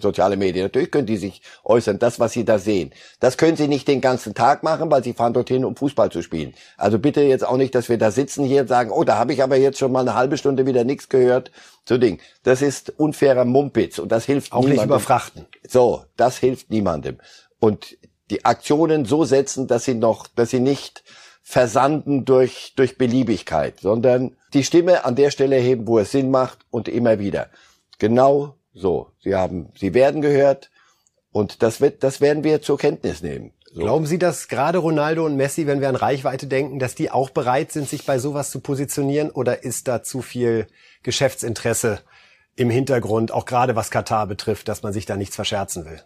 soziale 0.00 0.36
Medien, 0.36 0.64
natürlich 0.64 0.90
können 0.90 1.06
die 1.06 1.16
sich 1.16 1.40
äußern, 1.64 1.98
das, 1.98 2.20
was 2.20 2.32
sie 2.32 2.44
da 2.44 2.58
sehen. 2.58 2.92
Das 3.20 3.38
können 3.38 3.56
sie 3.56 3.68
nicht 3.68 3.88
den 3.88 4.00
ganzen 4.00 4.34
Tag 4.34 4.62
machen, 4.62 4.90
weil 4.90 5.02
sie 5.02 5.14
fahren 5.14 5.32
dorthin, 5.32 5.64
um 5.64 5.76
Fußball 5.76 6.10
zu 6.10 6.22
spielen. 6.22 6.54
Also 6.76 6.98
bitte 6.98 7.22
jetzt 7.22 7.46
auch 7.46 7.56
nicht, 7.56 7.74
dass 7.74 7.88
wir 7.88 7.98
da 7.98 8.10
sitzen 8.10 8.44
hier 8.44 8.62
und 8.62 8.68
sagen, 8.68 8.90
oh, 8.90 9.04
da 9.04 9.16
habe 9.16 9.32
ich 9.32 9.42
aber 9.42 9.56
jetzt 9.56 9.78
schon 9.78 9.92
mal 9.92 10.00
eine 10.00 10.14
halbe 10.14 10.36
Stunde 10.36 10.66
wieder 10.66 10.84
nichts 10.84 11.08
gehört 11.08 11.50
zu 11.84 11.98
Ding. 11.98 12.20
Das 12.42 12.62
ist 12.62 12.92
unfairer 12.98 13.44
Mumpitz 13.44 13.98
und 13.98 14.12
das 14.12 14.24
hilft 14.24 14.52
auch 14.52 14.60
niemandem. 14.60 14.76
nicht 14.76 14.84
überfrachten. 14.84 15.46
So, 15.66 16.04
das 16.16 16.38
hilft 16.38 16.70
niemandem. 16.70 17.18
Und 17.58 17.96
die 18.30 18.44
Aktionen 18.44 19.04
so 19.04 19.24
setzen, 19.24 19.66
dass 19.66 19.84
sie 19.84 19.94
noch, 19.94 20.26
dass 20.26 20.50
sie 20.50 20.60
nicht 20.60 21.04
versanden 21.42 22.24
durch, 22.24 22.72
durch 22.76 22.98
Beliebigkeit, 22.98 23.78
sondern 23.80 24.36
die 24.52 24.64
Stimme 24.64 25.04
an 25.04 25.14
der 25.14 25.30
Stelle 25.30 25.56
heben, 25.56 25.86
wo 25.86 25.98
es 25.98 26.10
Sinn 26.10 26.30
macht 26.30 26.58
und 26.70 26.88
immer 26.88 27.20
wieder. 27.20 27.50
Genau 27.98 28.56
so. 28.74 29.12
Sie 29.22 29.34
haben, 29.34 29.68
sie 29.78 29.94
werden 29.94 30.22
gehört 30.22 30.70
und 31.30 31.62
das 31.62 31.80
wird, 31.80 32.02
das 32.02 32.20
werden 32.20 32.42
wir 32.42 32.62
zur 32.62 32.78
Kenntnis 32.78 33.22
nehmen. 33.22 33.52
So. 33.72 33.82
Glauben 33.82 34.06
Sie, 34.06 34.18
dass 34.18 34.48
gerade 34.48 34.78
Ronaldo 34.78 35.24
und 35.26 35.36
Messi, 35.36 35.66
wenn 35.66 35.80
wir 35.80 35.88
an 35.88 35.96
Reichweite 35.96 36.46
denken, 36.46 36.78
dass 36.78 36.94
die 36.94 37.10
auch 37.10 37.30
bereit 37.30 37.72
sind, 37.72 37.88
sich 37.88 38.06
bei 38.06 38.18
sowas 38.18 38.50
zu 38.50 38.60
positionieren 38.60 39.30
oder 39.30 39.62
ist 39.64 39.86
da 39.86 40.02
zu 40.02 40.22
viel 40.22 40.66
Geschäftsinteresse 41.02 42.00
im 42.56 42.70
Hintergrund, 42.70 43.32
auch 43.32 43.44
gerade 43.44 43.76
was 43.76 43.90
Katar 43.90 44.26
betrifft, 44.26 44.68
dass 44.68 44.82
man 44.82 44.92
sich 44.92 45.04
da 45.04 45.16
nichts 45.16 45.36
verscherzen 45.36 45.84
will? 45.84 46.02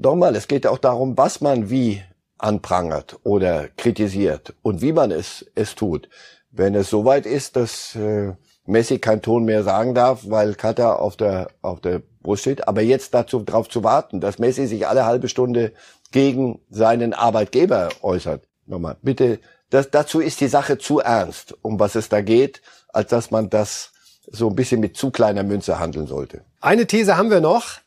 Nochmal, 0.00 0.36
es 0.36 0.46
geht 0.46 0.64
auch 0.64 0.78
darum, 0.78 1.18
was 1.18 1.40
man 1.40 1.70
wie 1.70 2.00
anprangert 2.38 3.18
oder 3.24 3.66
kritisiert 3.76 4.54
und 4.62 4.80
wie 4.80 4.92
man 4.92 5.10
es, 5.10 5.44
es 5.56 5.74
tut. 5.74 6.08
Wenn 6.52 6.76
es 6.76 6.88
soweit 6.88 7.26
ist, 7.26 7.56
dass 7.56 7.96
äh, 7.96 8.32
Messi 8.64 9.00
keinen 9.00 9.22
Ton 9.22 9.44
mehr 9.44 9.64
sagen 9.64 9.96
darf, 9.96 10.20
weil 10.26 10.54
Katar 10.54 11.00
auf 11.00 11.16
der, 11.16 11.48
auf 11.62 11.80
der 11.80 12.00
Brust 12.22 12.42
steht, 12.42 12.68
aber 12.68 12.80
jetzt 12.80 13.12
dazu 13.12 13.40
darauf 13.40 13.68
zu 13.68 13.82
warten, 13.82 14.20
dass 14.20 14.38
Messi 14.38 14.68
sich 14.68 14.86
alle 14.86 15.04
halbe 15.04 15.28
Stunde 15.28 15.72
gegen 16.12 16.60
seinen 16.70 17.12
Arbeitgeber 17.12 17.88
äußert. 18.00 18.44
Nochmal, 18.66 18.98
bitte, 19.02 19.40
das, 19.70 19.90
dazu 19.90 20.20
ist 20.20 20.40
die 20.40 20.46
Sache 20.46 20.78
zu 20.78 21.00
ernst, 21.00 21.56
um 21.62 21.80
was 21.80 21.96
es 21.96 22.08
da 22.08 22.20
geht, 22.20 22.62
als 22.90 23.10
dass 23.10 23.32
man 23.32 23.50
das 23.50 23.90
so 24.30 24.48
ein 24.48 24.54
bisschen 24.54 24.78
mit 24.78 24.96
zu 24.96 25.10
kleiner 25.10 25.42
Münze 25.42 25.80
handeln 25.80 26.06
sollte. 26.06 26.44
Eine 26.60 26.86
These 26.86 27.16
haben 27.16 27.30
wir 27.30 27.40
noch 27.40 27.80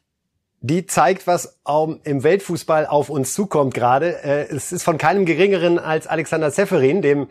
die 0.62 0.86
zeigt, 0.86 1.26
was 1.28 1.60
im 2.04 2.24
Weltfußball 2.24 2.86
auf 2.86 3.10
uns 3.10 3.34
zukommt 3.34 3.74
gerade. 3.74 4.24
Äh, 4.24 4.48
es 4.56 4.72
ist 4.72 4.84
von 4.84 4.98
keinem 4.98 5.26
geringeren 5.26 5.80
als 5.80 6.08
Alexander 6.08 6.52
Seferin, 6.52 7.02
dem 7.02 7.28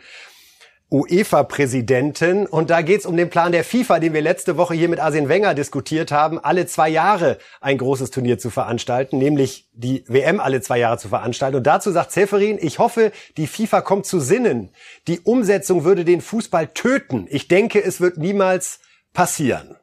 UEFA-Präsidenten. 0.90 2.46
Und 2.46 2.70
da 2.70 2.82
geht's 2.82 3.06
um 3.06 3.16
den 3.16 3.30
Plan 3.30 3.52
der 3.52 3.62
FIFA, 3.62 4.00
den 4.00 4.12
wir 4.12 4.20
letzte 4.20 4.56
Woche 4.56 4.74
hier 4.74 4.88
mit 4.88 4.98
Arsene 4.98 5.28
Wenger 5.28 5.54
diskutiert 5.54 6.10
haben, 6.10 6.40
alle 6.40 6.66
zwei 6.66 6.88
Jahre 6.88 7.38
ein 7.60 7.78
großes 7.78 8.10
Turnier 8.10 8.38
zu 8.38 8.50
veranstalten, 8.50 9.18
nämlich 9.18 9.68
die 9.72 10.04
WM 10.08 10.40
alle 10.40 10.60
zwei 10.60 10.78
Jahre 10.78 10.98
zu 10.98 11.08
veranstalten. 11.08 11.58
Und 11.58 11.66
dazu 11.68 11.92
sagt 11.92 12.10
Zeferin, 12.10 12.58
ich 12.60 12.80
hoffe, 12.80 13.12
die 13.36 13.46
FIFA 13.46 13.82
kommt 13.82 14.06
zu 14.06 14.18
Sinnen. 14.18 14.70
Die 15.06 15.20
Umsetzung 15.20 15.84
würde 15.84 16.04
den 16.04 16.20
Fußball 16.20 16.66
töten. 16.68 17.28
Ich 17.30 17.46
denke, 17.46 17.82
es 17.82 18.00
wird 18.00 18.18
niemals 18.18 18.80
passieren. 19.12 19.76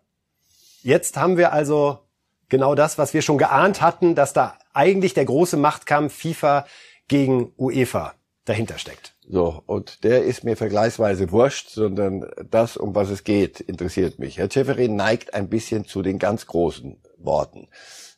Jetzt 0.81 1.15
haben 1.15 1.37
wir 1.37 1.53
also 1.53 2.06
genau 2.49 2.75
das, 2.75 2.97
was 2.97 3.13
wir 3.13 3.21
schon 3.21 3.37
geahnt 3.37 3.81
hatten, 3.81 4.15
dass 4.15 4.33
da 4.33 4.57
eigentlich 4.73 5.13
der 5.13 5.25
große 5.25 5.57
Machtkampf 5.57 6.13
FIFA 6.13 6.65
gegen 7.07 7.53
UEFA 7.57 8.13
dahinter 8.45 8.77
steckt. 8.77 9.13
So, 9.29 9.61
und 9.65 10.03
der 10.03 10.23
ist 10.23 10.45
mir 10.45 10.55
vergleichsweise 10.55 11.31
wurscht, 11.31 11.69
sondern 11.69 12.25
das, 12.49 12.77
um 12.77 12.95
was 12.95 13.09
es 13.09 13.25
geht, 13.25 13.59
interessiert 13.59 14.19
mich. 14.19 14.37
Herr 14.37 14.49
Schäferin 14.49 14.95
neigt 14.95 15.33
ein 15.33 15.49
bisschen 15.49 15.85
zu 15.85 16.01
den 16.01 16.17
ganz 16.17 16.47
großen 16.47 17.01
Worten. 17.17 17.67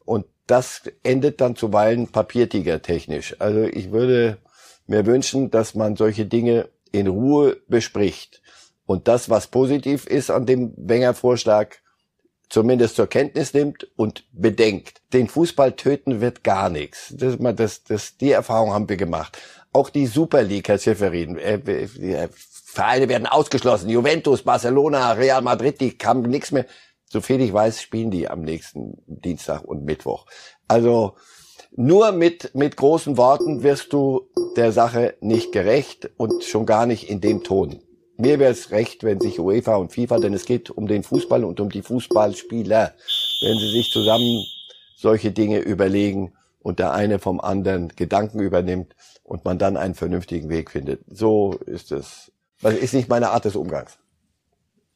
Und 0.06 0.26
das 0.46 0.84
endet 1.04 1.42
dann 1.42 1.56
zuweilen 1.56 2.08
papiertigertechnisch. 2.08 3.36
Also 3.40 3.64
ich 3.64 3.92
würde 3.92 4.38
mir 4.86 5.06
wünschen, 5.06 5.50
dass 5.52 5.76
man 5.76 5.96
solche 5.96 6.26
Dinge 6.26 6.70
in 6.92 7.08
Ruhe 7.08 7.58
bespricht. 7.68 8.42
Und 8.86 9.08
das, 9.08 9.30
was 9.30 9.48
positiv 9.48 10.08
ist 10.08 10.32
an 10.32 10.46
dem 10.46 10.74
Wenger-Vorschlag, 10.78 11.76
zumindest 12.50 12.96
zur 12.96 13.08
Kenntnis 13.08 13.54
nimmt 13.54 13.88
und 13.96 14.26
bedenkt. 14.32 15.02
Den 15.14 15.28
Fußball 15.28 15.74
töten 15.74 16.22
wird 16.22 16.44
gar 16.44 16.70
nichts. 16.70 17.14
Das, 17.16 17.38
das, 17.56 17.84
das, 17.84 18.18
die 18.18 18.32
Erfahrung 18.32 18.74
haben 18.74 18.90
wir 18.90 18.98
gemacht. 18.98 19.38
Auch 19.72 19.90
die 19.90 20.08
Super 20.08 20.42
League, 20.42 20.68
Herr 20.68 20.80
Schäferin, 20.80 21.38
äh, 21.38 21.56
äh, 21.56 22.30
Vereine 22.32 23.10
werden 23.10 23.28
ausgeschlossen. 23.28 23.90
Juventus, 23.90 24.44
Barcelona, 24.44 25.12
Real 25.14 25.42
Madrid, 25.42 25.80
die 25.80 25.96
haben 26.04 26.24
nichts 26.24 26.52
mehr. 26.52 26.66
Soviel 27.12 27.42
ich 27.42 27.54
weiß, 27.54 27.82
spielen 27.82 28.12
die 28.12 28.30
am 28.30 28.42
nächsten 28.42 29.02
Dienstag 29.08 29.64
und 29.64 29.84
Mittwoch. 29.84 30.26
Also 30.68 31.16
nur 31.72 32.12
mit, 32.12 32.54
mit 32.56 32.78
großen 32.78 33.18
Worten 33.18 33.64
wirst 33.64 33.94
du 33.94 34.30
der 34.56 34.72
Sache 34.72 35.16
nicht 35.20 35.52
gerecht 35.52 36.10
und 36.18 36.44
schon 36.44 36.66
gar 36.66 36.86
nicht 36.86 37.10
in 37.10 37.22
dem 37.22 37.44
Ton. 37.44 37.82
Mir 38.20 38.38
wäre 38.38 38.52
es 38.52 38.72
recht, 38.72 39.06
wenn 39.06 39.22
sich 39.22 39.40
UEFA 39.40 39.78
und 39.78 39.94
FIFA, 39.94 40.20
denn 40.20 40.34
es 40.34 40.44
geht 40.44 40.70
um 40.70 40.88
den 40.88 41.04
Fußball 41.04 41.46
und 41.46 41.62
um 41.62 41.70
die 41.70 41.82
Fußballspieler, 41.82 42.94
wenn 43.42 43.58
sie 43.58 43.72
sich 43.72 43.92
zusammen 43.92 44.44
solche 44.98 45.32
Dinge 45.32 45.60
überlegen 45.60 46.34
und 46.60 46.80
der 46.80 46.92
eine 46.92 47.20
vom 47.20 47.40
anderen 47.40 47.88
Gedanken 47.96 48.42
übernimmt 48.42 48.94
und 49.24 49.46
man 49.46 49.58
dann 49.58 49.78
einen 49.78 49.96
vernünftigen 49.96 50.50
Weg 50.50 50.70
findet. 50.70 51.00
So 51.10 51.54
ist 51.66 51.94
es. 51.94 52.34
Das 52.62 52.74
ist 52.74 52.94
nicht 52.94 53.08
meine 53.08 53.30
Art 53.30 53.46
des 53.46 53.56
Umgangs. 53.56 53.98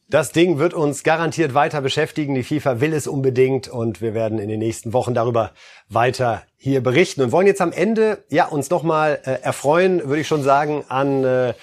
Das 0.10 0.34
Ding 0.34 0.60
wird 0.60 0.74
uns 0.74 1.04
garantiert 1.04 1.54
weiter 1.54 1.80
beschäftigen. 1.80 2.36
Die 2.36 2.44
FIFA 2.44 2.82
will 2.82 2.92
es 2.92 3.08
unbedingt 3.08 3.70
und 3.70 4.02
wir 4.02 4.14
werden 4.14 4.38
in 4.38 4.50
den 4.50 4.60
nächsten 4.60 4.92
Wochen 4.92 5.14
darüber 5.14 5.54
weiter 5.88 6.44
hier 6.58 6.84
berichten 6.84 7.22
und 7.22 7.32
wollen 7.32 7.48
jetzt 7.48 7.62
am 7.62 7.72
Ende 7.72 8.26
ja 8.30 8.48
uns 8.48 8.70
nochmal 8.70 9.22
äh, 9.24 9.42
erfreuen, 9.42 10.04
würde 10.04 10.20
ich 10.20 10.28
schon 10.28 10.44
sagen, 10.44 10.84
an 10.90 11.24
äh, 11.24 11.54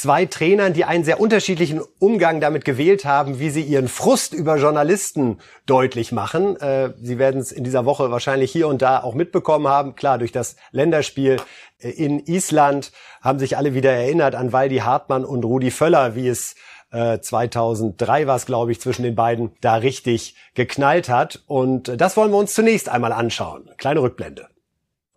zwei 0.00 0.24
Trainern, 0.24 0.72
die 0.72 0.86
einen 0.86 1.04
sehr 1.04 1.20
unterschiedlichen 1.20 1.82
Umgang 1.98 2.40
damit 2.40 2.64
gewählt 2.64 3.04
haben, 3.04 3.38
wie 3.38 3.50
sie 3.50 3.60
ihren 3.60 3.86
Frust 3.86 4.32
über 4.32 4.56
Journalisten 4.56 5.38
deutlich 5.66 6.10
machen. 6.10 6.56
Äh, 6.56 6.94
sie 7.02 7.18
werden 7.18 7.38
es 7.38 7.52
in 7.52 7.64
dieser 7.64 7.84
Woche 7.84 8.10
wahrscheinlich 8.10 8.50
hier 8.50 8.66
und 8.66 8.80
da 8.80 9.02
auch 9.02 9.14
mitbekommen 9.14 9.68
haben. 9.68 9.96
Klar, 9.96 10.16
durch 10.16 10.32
das 10.32 10.56
Länderspiel 10.72 11.36
äh, 11.80 11.90
in 11.90 12.18
Island 12.20 12.92
haben 13.20 13.38
sich 13.38 13.58
alle 13.58 13.74
wieder 13.74 13.92
erinnert 13.92 14.34
an 14.34 14.54
Waldi 14.54 14.78
Hartmann 14.78 15.26
und 15.26 15.44
Rudi 15.44 15.70
Völler, 15.70 16.14
wie 16.14 16.28
es 16.28 16.54
2003 16.92 18.26
war 18.26 18.34
es, 18.34 18.46
glaube 18.46 18.72
ich, 18.72 18.80
zwischen 18.80 19.04
den 19.04 19.14
beiden 19.14 19.52
da 19.60 19.76
richtig 19.76 20.34
geknallt 20.54 21.08
hat. 21.08 21.40
Und 21.46 21.88
äh, 21.88 21.96
das 21.96 22.16
wollen 22.16 22.32
wir 22.32 22.38
uns 22.38 22.52
zunächst 22.52 22.88
einmal 22.88 23.12
anschauen. 23.12 23.70
Kleine 23.76 24.02
Rückblende. 24.02 24.49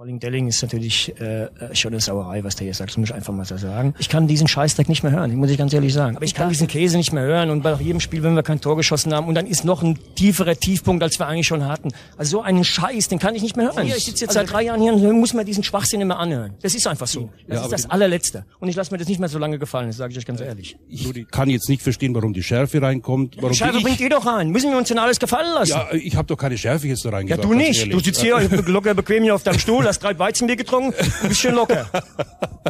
Colin 0.04 0.20
Delling 0.20 0.48
ist 0.50 0.62
natürlich 0.62 1.14
äh, 1.22 1.44
äh, 1.46 1.50
schon 1.72 1.94
eine 1.94 2.02
Sauerei, 2.02 2.44
was 2.44 2.58
der 2.58 2.66
hier 2.66 2.74
sagt. 2.74 2.90
Das 2.90 2.98
muss 2.98 3.08
ich 3.08 3.16
einfach 3.16 3.32
mal 3.32 3.46
so 3.46 3.56
sagen. 3.56 3.94
Ich 4.00 4.10
kann 4.10 4.28
diesen 4.28 4.50
Scheißdreck 4.50 4.90
nicht 4.90 5.02
mehr 5.02 5.14
hören, 5.14 5.34
muss 5.38 5.50
ich 5.50 5.58
ganz 5.58 5.72
ehrlich 5.72 5.94
sagen. 5.94 6.18
Aber 6.18 6.26
ich 6.26 6.34
kann 6.34 6.50
diesen 6.50 6.68
Käse 6.68 6.98
nicht 6.98 7.14
mehr 7.14 7.24
hören 7.24 7.50
und 7.50 7.62
bei 7.64 7.74
jedem 7.76 8.02
Spiel, 8.02 8.22
wenn 8.22 8.36
wir 8.36 8.44
kein 8.44 8.60
Tor 8.60 8.76
geschossen 8.76 9.14
haben 9.14 9.30
und 9.30 9.36
dann 9.36 9.48
ist 9.48 9.64
noch 9.64 9.82
ein 9.82 9.98
tieferer 10.16 10.58
Tiefpunkt, 10.58 11.02
als 11.04 11.20
wir 11.20 11.28
eigentlich 11.28 11.48
schon 11.48 11.66
hatten. 11.66 11.94
Also 12.18 12.32
so 12.32 12.42
einen 12.42 12.66
Scheiß, 12.66 13.08
den 13.08 13.18
kann 13.18 13.34
ich 13.34 13.44
nicht 13.44 13.56
mehr 13.56 13.68
hören. 13.68 13.86
Hier, 13.86 13.96
ich 13.96 14.04
sitze 14.04 14.26
jetzt 14.26 14.34
seit 14.34 14.52
drei 14.52 14.64
Jahren 14.64 14.82
hier 14.82 14.92
und 14.92 15.20
muss 15.22 15.34
mir 15.34 15.46
diesen 15.46 15.64
Schwachsinn 15.64 16.02
immer 16.02 16.20
anhören. 16.20 16.56
Das 16.62 16.76
ist 16.76 16.86
einfach 16.86 17.08
so. 17.08 17.30
Das 17.48 17.60
ja, 17.60 17.64
ist 17.64 17.72
das 17.72 17.90
allerletzte. 17.90 18.44
Und 18.60 18.68
ich 18.68 18.76
lasse 18.76 18.92
mir 18.92 18.98
das 18.98 19.08
nicht 19.08 19.22
mehr 19.22 19.30
so 19.30 19.40
lange 19.40 19.58
gefallen, 19.58 19.88
das 19.88 19.96
sage 19.96 20.12
ich 20.12 20.18
euch 20.18 20.26
ganz 20.26 20.42
ehrlich. 20.42 20.76
Ich 20.90 21.28
kann 21.32 21.50
jetzt 21.50 21.70
nicht 21.70 21.82
verstehen, 21.82 22.14
warum 22.14 22.34
die 22.34 22.44
Schärfe 22.44 22.82
reinkommt. 22.82 23.38
Warum 23.38 23.52
die 23.52 23.58
Schärfe 23.58 23.80
bringt 23.80 24.02
ihr 24.02 24.10
doch 24.10 24.26
rein. 24.26 24.50
Müssen 24.50 24.70
wir 24.70 24.78
uns 24.78 24.90
denn 24.90 25.00
alles 25.00 25.18
gefallen 25.18 25.54
lassen? 25.54 25.72
Ja, 25.72 25.88
ich 25.94 26.18
habe 26.18 26.28
doch 26.28 26.38
keine 26.38 26.58
Schärfe 26.58 26.90
jetzt 26.90 27.06
da 27.06 27.12
reingebracht. 27.12 27.42
Ja, 27.42 27.50
du 27.50 27.56
nicht. 27.56 27.94
Du 27.94 28.02
sitzt 28.02 28.20
hier 28.20 28.38
locker 28.66 28.94
bequem 28.94 29.24
hier 29.24 29.36
auf 29.36 29.44
deinem 29.44 29.60
Stuhl, 29.60 29.93
hast 29.94 30.04
drei 30.04 30.18
Weizenbier 30.18 30.56
getrunken 30.56 30.94
ein 31.22 31.30
bisschen 31.30 31.56
locker. 31.56 31.88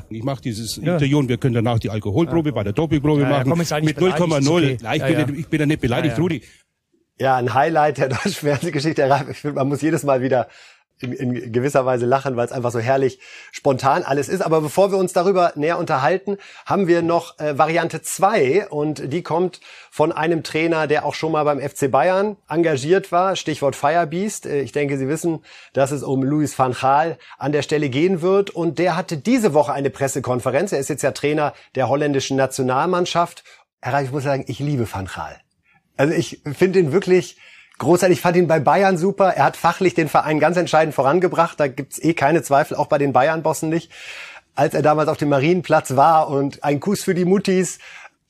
Ich 0.09 0.23
mache 0.23 0.41
dieses 0.41 0.75
ja. 0.77 0.93
Interview 0.93 1.19
und 1.19 1.29
wir 1.29 1.37
können 1.37 1.53
danach 1.53 1.79
die 1.79 1.89
Alkoholprobe 1.89 2.49
ja. 2.49 2.55
bei 2.55 2.63
der 2.63 2.73
Dopingprobe 2.73 3.21
ja, 3.21 3.29
machen. 3.29 3.49
mit 3.49 3.67
0,0. 3.67 4.83
Okay. 4.83 5.11
Ich, 5.11 5.25
bin, 5.25 5.39
ich 5.39 5.47
bin 5.47 5.59
ja 5.59 5.65
nicht 5.65 5.81
beleidigt, 5.81 6.17
Rudi. 6.17 6.41
Ja, 7.19 7.37
ein 7.37 7.53
Highlight 7.53 7.99
der 7.99 8.09
deutschen 8.09 8.31
Fernsehgeschichte. 8.31 9.09
Ich 9.29 9.37
finde, 9.37 9.55
man 9.55 9.69
muss 9.69 9.81
jedes 9.81 10.03
Mal 10.03 10.21
wieder 10.21 10.47
in, 11.03 11.51
gewisser 11.51 11.85
Weise 11.85 12.05
lachen, 12.05 12.35
weil 12.35 12.45
es 12.45 12.51
einfach 12.51 12.71
so 12.71 12.79
herrlich 12.79 13.19
spontan 13.51 14.03
alles 14.03 14.29
ist. 14.29 14.41
Aber 14.41 14.61
bevor 14.61 14.91
wir 14.91 14.97
uns 14.97 15.13
darüber 15.13 15.53
näher 15.55 15.77
unterhalten, 15.77 16.37
haben 16.65 16.87
wir 16.87 17.01
noch 17.01 17.39
äh, 17.39 17.57
Variante 17.57 18.01
2 18.01 18.69
und 18.69 19.11
die 19.11 19.23
kommt 19.23 19.59
von 19.91 20.11
einem 20.11 20.43
Trainer, 20.43 20.87
der 20.87 21.05
auch 21.05 21.13
schon 21.13 21.31
mal 21.31 21.43
beim 21.43 21.59
FC 21.59 21.91
Bayern 21.91 22.37
engagiert 22.49 23.11
war, 23.11 23.35
Stichwort 23.35 23.75
Firebeast. 23.75 24.45
Äh, 24.45 24.61
ich 24.61 24.71
denke, 24.71 24.97
Sie 24.97 25.07
wissen, 25.07 25.43
dass 25.73 25.91
es 25.91 26.03
um 26.03 26.23
Louis 26.23 26.57
van 26.57 26.73
Gaal 26.73 27.17
an 27.37 27.51
der 27.51 27.61
Stelle 27.61 27.89
gehen 27.89 28.21
wird 28.21 28.49
und 28.49 28.79
der 28.79 28.95
hatte 28.95 29.17
diese 29.17 29.53
Woche 29.53 29.73
eine 29.73 29.89
Pressekonferenz. 29.89 30.71
Er 30.71 30.79
ist 30.79 30.89
jetzt 30.89 31.03
ja 31.03 31.11
Trainer 31.11 31.53
der 31.75 31.89
holländischen 31.89 32.37
Nationalmannschaft. 32.37 33.43
Herr 33.81 33.93
Reif, 33.93 34.05
ich 34.05 34.11
muss 34.11 34.23
sagen, 34.23 34.45
ich 34.47 34.59
liebe 34.59 34.87
van 34.91 35.05
Gaal. 35.05 35.39
Also 35.97 36.13
ich 36.13 36.41
finde 36.55 36.79
ihn 36.79 36.91
wirklich 36.91 37.37
großartig. 37.83 38.17
Ich 38.17 38.21
fand 38.21 38.35
ihn 38.37 38.47
bei 38.47 38.59
Bayern 38.59 38.97
super. 38.97 39.33
Er 39.35 39.45
hat 39.45 39.57
fachlich 39.57 39.93
den 39.93 40.09
Verein 40.09 40.39
ganz 40.39 40.57
entscheidend 40.57 40.95
vorangebracht. 40.95 41.59
Da 41.59 41.67
gibt's 41.67 41.99
eh 41.99 42.13
keine 42.13 42.41
Zweifel, 42.41 42.75
auch 42.75 42.87
bei 42.87 42.97
den 42.97 43.13
Bayern-Bossen 43.13 43.69
nicht. 43.69 43.91
Als 44.55 44.73
er 44.73 44.81
damals 44.81 45.09
auf 45.09 45.17
dem 45.17 45.29
Marienplatz 45.29 45.95
war 45.95 46.29
und 46.29 46.63
ein 46.63 46.79
Kuss 46.79 47.03
für 47.03 47.15
die 47.15 47.25
Muttis 47.25 47.79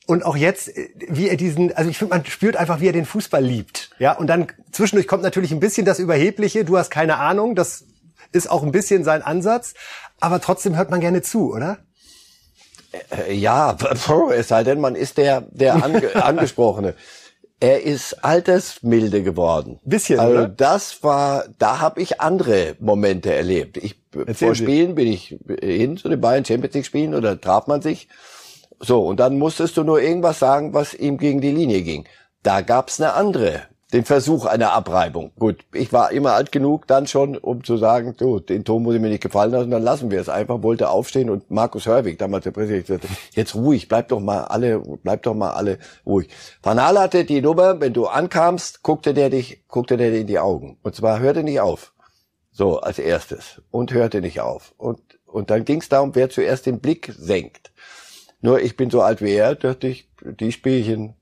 und 0.06 0.24
auch 0.24 0.36
jetzt, 0.36 0.70
wie 1.08 1.28
er 1.28 1.36
diesen, 1.36 1.74
also 1.74 1.90
ich 1.90 1.98
finde, 1.98 2.14
man 2.14 2.26
spürt 2.26 2.56
einfach, 2.56 2.80
wie 2.80 2.88
er 2.88 2.92
den 2.92 3.06
Fußball 3.06 3.42
liebt. 3.42 3.90
Ja, 3.98 4.12
und 4.12 4.26
dann 4.26 4.48
zwischendurch 4.70 5.08
kommt 5.08 5.22
natürlich 5.22 5.52
ein 5.52 5.60
bisschen 5.60 5.86
das 5.86 5.98
Überhebliche. 5.98 6.64
Du 6.64 6.76
hast 6.76 6.90
keine 6.90 7.18
Ahnung. 7.18 7.54
Das 7.54 7.84
ist 8.32 8.50
auch 8.50 8.62
ein 8.62 8.72
bisschen 8.72 9.04
sein 9.04 9.22
Ansatz. 9.22 9.74
Aber 10.20 10.40
trotzdem 10.40 10.76
hört 10.76 10.90
man 10.90 11.00
gerne 11.00 11.22
zu, 11.22 11.52
oder? 11.52 11.78
Äh, 13.26 13.34
ja, 13.34 13.76
es 14.34 14.48
sei 14.48 14.64
denn, 14.64 14.80
man 14.80 14.94
ist 14.94 15.18
der, 15.18 15.42
der 15.50 15.82
Ange 15.82 16.14
Angesprochene 16.22 16.94
er 17.60 17.82
ist 17.82 18.24
altersmilde 18.24 19.22
geworden. 19.22 19.80
Bisschen, 19.84 20.20
also 20.20 20.32
oder? 20.32 20.48
das 20.48 21.02
war, 21.02 21.44
da 21.58 21.80
habe 21.80 22.02
ich 22.02 22.20
andere 22.20 22.76
Momente 22.80 23.32
erlebt. 23.32 23.76
Ich 23.76 23.96
Erzähl 24.14 24.48
vor 24.48 24.54
Spielen 24.54 24.94
bin 24.94 25.08
ich 25.08 25.38
hin 25.60 25.96
zu 25.96 26.08
den 26.08 26.20
Bayern 26.20 26.44
Champions 26.44 26.74
League 26.74 26.86
Spielen 26.86 27.14
oder 27.14 27.40
traf 27.40 27.66
man 27.66 27.82
sich. 27.82 28.08
So 28.80 29.06
und 29.06 29.18
dann 29.20 29.38
musstest 29.38 29.76
du 29.76 29.84
nur 29.84 30.00
irgendwas 30.00 30.38
sagen, 30.38 30.74
was 30.74 30.94
ihm 30.94 31.18
gegen 31.18 31.40
die 31.40 31.52
Linie 31.52 31.82
ging. 31.82 32.04
Da 32.42 32.60
gab's 32.60 33.00
eine 33.00 33.14
andere 33.14 33.62
den 33.94 34.04
Versuch 34.04 34.44
einer 34.44 34.72
Abreibung. 34.72 35.30
Gut, 35.38 35.64
ich 35.72 35.92
war 35.92 36.10
immer 36.10 36.32
alt 36.32 36.50
genug 36.50 36.88
dann 36.88 37.06
schon, 37.06 37.36
um 37.36 37.62
zu 37.62 37.76
sagen, 37.76 38.16
du, 38.18 38.40
den 38.40 38.64
Ton 38.64 38.82
muss 38.82 38.96
ich 38.96 39.00
mir 39.00 39.08
nicht 39.08 39.22
gefallen 39.22 39.52
lassen, 39.52 39.70
dann 39.70 39.84
lassen 39.84 40.10
wir 40.10 40.20
es 40.20 40.28
einfach, 40.28 40.64
wollte 40.64 40.90
aufstehen 40.90 41.30
und 41.30 41.48
Markus 41.48 41.86
Hörwig, 41.86 42.18
damals 42.18 42.42
der 42.42 42.50
Präsident, 42.50 42.88
sagte, 42.88 43.06
jetzt 43.34 43.54
ruhig, 43.54 43.86
bleib 43.86 44.08
doch 44.08 44.18
mal 44.18 44.46
alle, 44.46 44.80
bleib 44.80 45.22
doch 45.22 45.34
mal 45.34 45.52
alle 45.52 45.78
ruhig. 46.04 46.28
Van 46.60 46.82
Hal 46.82 46.98
hatte 46.98 47.24
die 47.24 47.40
Nummer, 47.40 47.80
wenn 47.80 47.92
du 47.92 48.06
ankamst, 48.06 48.82
guckte 48.82 49.14
der 49.14 49.30
dich, 49.30 49.62
guckte 49.68 49.96
der 49.96 50.10
dir 50.10 50.22
in 50.22 50.26
die 50.26 50.40
Augen. 50.40 50.76
Und 50.82 50.96
zwar 50.96 51.20
hörte 51.20 51.44
nicht 51.44 51.60
auf. 51.60 51.92
So, 52.50 52.80
als 52.80 52.98
erstes. 52.98 53.62
Und 53.70 53.92
hörte 53.92 54.20
nicht 54.20 54.40
auf. 54.40 54.74
Und, 54.76 55.00
und 55.24 55.50
dann 55.50 55.64
ging 55.64 55.80
es 55.80 55.88
darum, 55.88 56.16
wer 56.16 56.30
zuerst 56.30 56.66
den 56.66 56.80
Blick 56.80 57.12
senkt. 57.16 57.70
Nur 58.40 58.60
ich 58.60 58.76
bin 58.76 58.90
so 58.90 59.02
alt 59.02 59.22
wie 59.22 59.34
er, 59.34 59.54
dachte 59.54 59.86
ich, 59.86 60.08
die 60.20 60.50
Spielchen, 60.50 61.14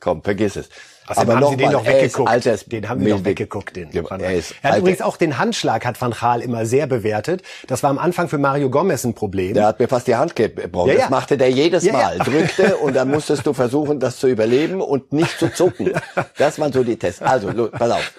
komm, 0.00 0.22
vergiss 0.22 0.56
es. 0.56 0.68
Was 1.06 1.18
aber 1.18 1.36
haben 1.36 1.50
Sie 1.50 1.56
den 1.56 1.72
noch 1.72 1.84
weggeguckt? 1.84 2.72
Den 2.72 2.88
haben 2.88 3.04
Sie 3.04 3.10
noch 3.10 3.24
weggeguckt, 3.24 3.76
den 3.76 3.90
ja, 3.92 4.02
er, 4.02 4.34
ist 4.34 4.54
er 4.62 4.70
hat 4.70 4.78
übrigens 4.78 5.02
auch 5.02 5.18
den 5.18 5.36
Handschlag, 5.36 5.84
hat 5.84 6.00
Van 6.00 6.12
Gaal 6.12 6.40
immer 6.40 6.64
sehr 6.64 6.86
bewertet. 6.86 7.42
Das 7.66 7.82
war 7.82 7.90
am 7.90 7.98
Anfang 7.98 8.28
für 8.28 8.38
Mario 8.38 8.70
Gomez 8.70 9.04
ein 9.04 9.14
Problem. 9.14 9.52
Der 9.54 9.66
hat 9.66 9.78
mir 9.78 9.88
fast 9.88 10.06
die 10.06 10.16
Hand 10.16 10.34
gebrochen. 10.34 10.88
Ja, 10.88 10.94
ja. 10.94 11.00
Das 11.02 11.10
machte 11.10 11.36
der 11.36 11.50
jedes 11.50 11.90
Mal. 11.90 12.18
Drückte 12.18 12.76
und 12.76 12.94
dann 12.96 13.10
musstest 13.10 13.46
du 13.46 13.52
versuchen, 13.52 14.00
das 14.00 14.18
zu 14.18 14.28
überleben 14.28 14.80
und 14.80 15.12
nicht 15.12 15.38
zu 15.38 15.52
zucken. 15.52 15.92
Das 16.38 16.58
waren 16.58 16.72
so 16.72 16.82
die 16.82 16.96
Tests. 16.96 17.22
Also, 17.22 17.68
pass 17.68 17.90
auf. 17.90 18.12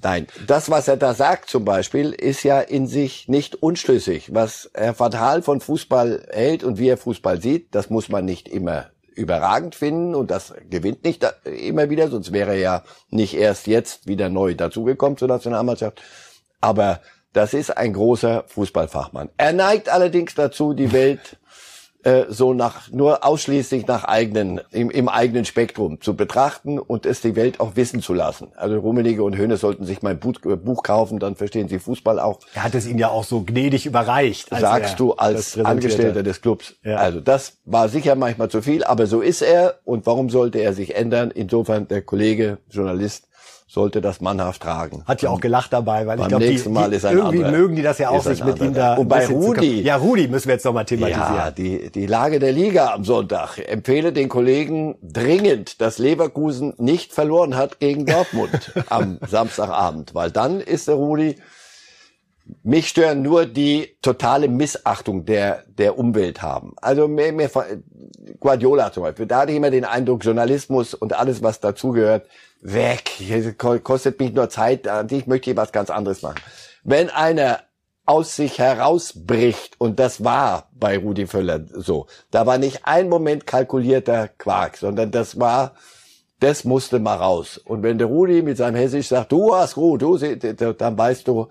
Nein, 0.00 0.26
das, 0.46 0.70
was 0.70 0.86
er 0.86 0.96
da 0.96 1.14
sagt 1.14 1.50
zum 1.50 1.64
Beispiel, 1.64 2.12
ist 2.12 2.42
ja 2.42 2.60
in 2.60 2.86
sich 2.86 3.28
nicht 3.28 3.56
unschlüssig. 3.56 4.34
Was 4.34 4.70
Herr 4.74 4.94
Fatal 4.94 5.42
von 5.42 5.60
Fußball 5.60 6.28
hält 6.30 6.62
und 6.62 6.78
wie 6.78 6.88
er 6.88 6.96
Fußball 6.96 7.40
sieht, 7.40 7.74
das 7.74 7.90
muss 7.90 8.08
man 8.08 8.24
nicht 8.24 8.48
immer 8.48 8.90
überragend 9.18 9.74
finden 9.74 10.14
und 10.14 10.30
das 10.30 10.54
gewinnt 10.70 11.04
nicht 11.04 11.26
immer 11.44 11.90
wieder, 11.90 12.08
sonst 12.08 12.32
wäre 12.32 12.52
er 12.52 12.58
ja 12.58 12.82
nicht 13.10 13.34
erst 13.34 13.66
jetzt 13.66 14.06
wieder 14.06 14.28
neu 14.28 14.54
dazugekommen 14.54 15.18
zur 15.18 15.28
Nationalmannschaft. 15.28 16.00
Aber 16.60 17.00
das 17.32 17.52
ist 17.52 17.76
ein 17.76 17.92
großer 17.92 18.44
Fußballfachmann. 18.46 19.28
Er 19.36 19.52
neigt 19.52 19.88
allerdings 19.88 20.34
dazu, 20.34 20.72
die 20.72 20.92
Welt 20.92 21.36
äh, 22.04 22.26
so 22.28 22.54
nach 22.54 22.90
nur 22.90 23.24
ausschließlich 23.24 23.86
nach 23.86 24.04
eigenen 24.04 24.60
im, 24.70 24.90
im 24.90 25.08
eigenen 25.08 25.44
Spektrum 25.44 26.00
zu 26.00 26.14
betrachten 26.14 26.78
und 26.78 27.06
es 27.06 27.20
die 27.20 27.34
Welt 27.34 27.58
auch 27.60 27.74
wissen 27.74 28.02
zu 28.02 28.14
lassen. 28.14 28.48
Also 28.56 28.78
Rummenigge 28.78 29.22
und 29.22 29.36
Höhne 29.36 29.56
sollten 29.56 29.84
sich 29.84 30.02
mein 30.02 30.18
Buch, 30.18 30.34
äh, 30.44 30.56
Buch 30.56 30.82
kaufen, 30.82 31.18
dann 31.18 31.34
verstehen 31.34 31.68
sie 31.68 31.78
Fußball 31.78 32.20
auch. 32.20 32.40
Er 32.54 32.64
hat 32.64 32.74
es 32.74 32.86
ihnen 32.86 32.98
ja 32.98 33.08
auch 33.08 33.24
so 33.24 33.42
gnädig 33.42 33.86
überreicht. 33.86 34.48
Sagst 34.50 35.00
du 35.00 35.14
als 35.14 35.58
Angestellter 35.58 36.22
des 36.22 36.40
Clubs. 36.40 36.76
Ja. 36.84 36.96
Also 36.96 37.20
das 37.20 37.54
war 37.64 37.88
sicher 37.88 38.14
manchmal 38.14 38.48
zu 38.48 38.62
viel, 38.62 38.84
aber 38.84 39.06
so 39.06 39.20
ist 39.20 39.42
er 39.42 39.80
und 39.84 40.06
warum 40.06 40.30
sollte 40.30 40.58
er 40.58 40.74
sich 40.74 40.94
ändern? 40.94 41.30
Insofern 41.32 41.88
der 41.88 42.02
Kollege 42.02 42.58
Journalist 42.70 43.28
sollte 43.68 44.00
das 44.00 44.20
mannhaft 44.20 44.62
tragen. 44.62 45.04
Hat 45.06 45.20
ja 45.20 45.28
auch 45.28 45.40
gelacht 45.40 45.72
dabei, 45.72 46.06
weil 46.06 46.16
Beim 46.16 46.24
ich 46.24 46.28
glaube, 46.28 46.44
irgendwie 46.46 47.44
anderer, 47.44 47.50
mögen 47.50 47.76
die 47.76 47.82
das 47.82 47.98
ja 47.98 48.08
auch, 48.08 48.22
sich 48.22 48.42
mit 48.42 48.58
ihm 48.60 48.72
da. 48.72 48.94
Und 48.94 49.08
bei 49.08 49.26
Rudi. 49.26 49.82
Ja, 49.82 49.96
Rudi 49.96 50.26
müssen 50.26 50.48
wir 50.48 50.54
jetzt 50.54 50.64
nochmal 50.64 50.86
thematisieren. 50.86 51.34
Ja, 51.34 51.50
die, 51.50 51.90
die 51.90 52.06
Lage 52.06 52.38
der 52.38 52.52
Liga 52.52 52.94
am 52.94 53.04
Sonntag. 53.04 53.58
Empfehle 53.58 54.12
den 54.12 54.30
Kollegen 54.30 54.96
dringend, 55.02 55.82
dass 55.82 55.98
Leverkusen 55.98 56.72
nicht 56.78 57.12
verloren 57.12 57.56
hat 57.56 57.78
gegen 57.78 58.06
Dortmund 58.06 58.72
am 58.88 59.18
Samstagabend, 59.28 60.14
weil 60.14 60.30
dann 60.30 60.60
ist 60.60 60.88
der 60.88 60.94
Rudi 60.94 61.36
mich 62.62 62.88
stören 62.88 63.22
nur 63.22 63.46
die 63.46 63.96
totale 64.02 64.48
Missachtung 64.48 65.24
der, 65.24 65.64
der 65.68 65.98
Umwelt 65.98 66.42
haben. 66.42 66.74
Also 66.76 67.08
mehr, 67.08 67.32
mehr, 67.32 67.50
Guardiola 68.40 68.92
zum 68.92 69.02
Beispiel, 69.02 69.26
da 69.26 69.40
hatte 69.40 69.52
ich 69.52 69.58
immer 69.58 69.70
den 69.70 69.84
Eindruck, 69.84 70.24
Journalismus 70.24 70.94
und 70.94 71.12
alles, 71.12 71.42
was 71.42 71.60
dazugehört, 71.60 72.26
weg. 72.60 73.10
Kostet 73.84 74.18
mich 74.18 74.32
nur 74.32 74.48
Zeit. 74.48 74.88
Ich 75.10 75.26
möchte 75.26 75.46
hier 75.46 75.56
was 75.56 75.72
ganz 75.72 75.90
anderes 75.90 76.22
machen. 76.22 76.40
Wenn 76.84 77.10
einer 77.10 77.60
aus 78.06 78.36
sich 78.36 78.58
herausbricht, 78.58 79.76
und 79.78 79.98
das 80.00 80.24
war 80.24 80.70
bei 80.72 80.96
Rudi 80.96 81.26
Völler 81.26 81.60
so, 81.70 82.06
da 82.30 82.46
war 82.46 82.56
nicht 82.56 82.80
ein 82.84 83.10
Moment 83.10 83.46
kalkulierter 83.46 84.28
Quark, 84.28 84.78
sondern 84.78 85.10
das 85.10 85.38
war, 85.38 85.74
das 86.40 86.64
musste 86.64 87.00
mal 87.00 87.16
raus. 87.16 87.58
Und 87.58 87.82
wenn 87.82 87.98
der 87.98 88.06
Rudi 88.06 88.40
mit 88.40 88.56
seinem 88.56 88.76
Hessisch 88.76 89.08
sagt, 89.08 89.32
du 89.32 89.54
hast 89.54 89.76
Ruhe, 89.76 89.98
du, 89.98 90.16
dann 90.16 90.96
weißt 90.96 91.28
du, 91.28 91.48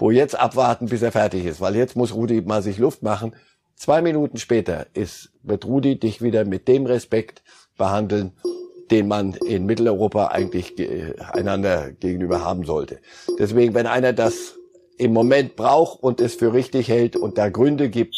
wo 0.00 0.10
jetzt 0.10 0.38
abwarten, 0.38 0.86
bis 0.86 1.02
er 1.02 1.12
fertig 1.12 1.44
ist, 1.44 1.60
weil 1.60 1.76
jetzt 1.76 1.94
muss 1.94 2.14
Rudi 2.14 2.40
mal 2.40 2.62
sich 2.62 2.78
Luft 2.78 3.02
machen. 3.02 3.34
Zwei 3.76 4.02
Minuten 4.02 4.38
später 4.38 4.86
ist, 4.94 5.30
wird 5.42 5.64
Rudi 5.66 5.98
dich 5.98 6.22
wieder 6.22 6.44
mit 6.44 6.68
dem 6.68 6.86
Respekt 6.86 7.42
behandeln, 7.76 8.32
den 8.90 9.08
man 9.08 9.34
in 9.34 9.66
Mitteleuropa 9.66 10.28
eigentlich 10.28 10.74
einander 11.32 11.92
gegenüber 11.92 12.44
haben 12.44 12.64
sollte. 12.64 13.00
Deswegen, 13.38 13.74
wenn 13.74 13.86
einer 13.86 14.12
das 14.12 14.56
im 14.98 15.12
Moment 15.12 15.54
braucht 15.56 16.02
und 16.02 16.20
es 16.20 16.34
für 16.34 16.52
richtig 16.52 16.88
hält 16.88 17.16
und 17.16 17.38
da 17.38 17.48
Gründe 17.48 17.88
gibt, 17.88 18.16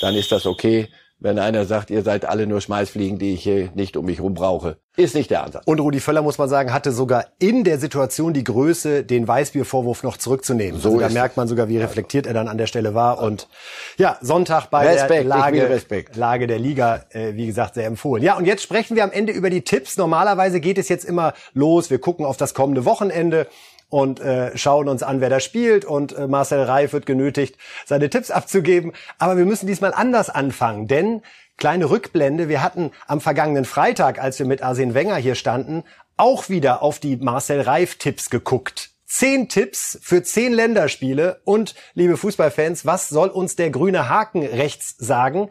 dann 0.00 0.14
ist 0.14 0.30
das 0.30 0.46
okay 0.46 0.88
wenn 1.20 1.38
einer 1.38 1.64
sagt, 1.64 1.90
ihr 1.90 2.02
seid 2.02 2.24
alle 2.24 2.46
nur 2.46 2.60
Schmeißfliegen, 2.60 3.18
die 3.18 3.34
ich 3.34 3.42
hier 3.42 3.70
nicht 3.74 3.96
um 3.96 4.04
mich 4.04 4.20
rum 4.20 4.34
brauche. 4.34 4.76
Ist 4.96 5.14
nicht 5.14 5.30
der 5.30 5.44
Ansatz. 5.44 5.64
Und 5.66 5.80
Rudi 5.80 6.00
Völler, 6.00 6.22
muss 6.22 6.38
man 6.38 6.48
sagen, 6.48 6.72
hatte 6.72 6.92
sogar 6.92 7.26
in 7.38 7.64
der 7.64 7.78
Situation 7.78 8.32
die 8.32 8.44
Größe, 8.44 9.04
den 9.04 9.26
Weißbiervorwurf 9.26 10.02
noch 10.02 10.16
zurückzunehmen. 10.16 10.80
So 10.80 10.90
also 10.90 11.00
da 11.00 11.08
merkt 11.08 11.36
man 11.36 11.48
sogar, 11.48 11.68
wie 11.68 11.78
reflektiert 11.78 12.26
er 12.26 12.34
dann 12.34 12.48
an 12.48 12.58
der 12.58 12.66
Stelle 12.66 12.94
war. 12.94 13.20
Und 13.20 13.48
ja, 13.96 14.16
Sonntag 14.20 14.70
bei 14.70 14.86
Respekt, 14.86 15.10
der 15.10 15.24
Lage, 15.24 15.80
Lage 16.14 16.46
der 16.46 16.58
Liga, 16.58 17.04
äh, 17.10 17.34
wie 17.34 17.46
gesagt, 17.46 17.74
sehr 17.74 17.86
empfohlen. 17.86 18.22
Ja, 18.22 18.36
und 18.36 18.44
jetzt 18.44 18.62
sprechen 18.62 18.96
wir 18.96 19.04
am 19.04 19.12
Ende 19.12 19.32
über 19.32 19.50
die 19.50 19.62
Tipps. 19.62 19.96
Normalerweise 19.96 20.60
geht 20.60 20.78
es 20.78 20.88
jetzt 20.88 21.04
immer 21.04 21.32
los. 21.52 21.90
Wir 21.90 21.98
gucken 21.98 22.24
auf 22.24 22.36
das 22.36 22.54
kommende 22.54 22.84
Wochenende 22.84 23.46
und 23.88 24.20
äh, 24.20 24.56
schauen 24.56 24.88
uns 24.88 25.02
an, 25.02 25.20
wer 25.20 25.30
da 25.30 25.40
spielt. 25.40 25.84
Und 25.84 26.16
äh, 26.16 26.26
Marcel 26.26 26.62
Reif 26.62 26.92
wird 26.92 27.06
genötigt, 27.06 27.56
seine 27.86 28.10
Tipps 28.10 28.30
abzugeben. 28.30 28.92
Aber 29.18 29.36
wir 29.36 29.44
müssen 29.44 29.66
diesmal 29.66 29.94
anders 29.94 30.30
anfangen, 30.30 30.86
denn 30.86 31.22
kleine 31.56 31.90
Rückblende, 31.90 32.48
wir 32.48 32.62
hatten 32.62 32.92
am 33.06 33.20
vergangenen 33.20 33.64
Freitag, 33.64 34.20
als 34.20 34.38
wir 34.38 34.46
mit 34.46 34.62
Arsene 34.62 34.94
Wenger 34.94 35.16
hier 35.16 35.34
standen, 35.34 35.84
auch 36.16 36.48
wieder 36.48 36.82
auf 36.82 36.98
die 36.98 37.16
Marcel 37.16 37.60
Reif-Tipps 37.60 38.30
geguckt. 38.30 38.90
Zehn 39.06 39.48
Tipps 39.48 39.98
für 40.02 40.22
zehn 40.22 40.52
Länderspiele 40.52 41.40
und, 41.44 41.74
liebe 41.94 42.18
Fußballfans, 42.18 42.84
was 42.84 43.08
soll 43.08 43.28
uns 43.28 43.56
der 43.56 43.70
grüne 43.70 44.10
Haken 44.10 44.42
rechts 44.42 44.94
sagen? 44.98 45.50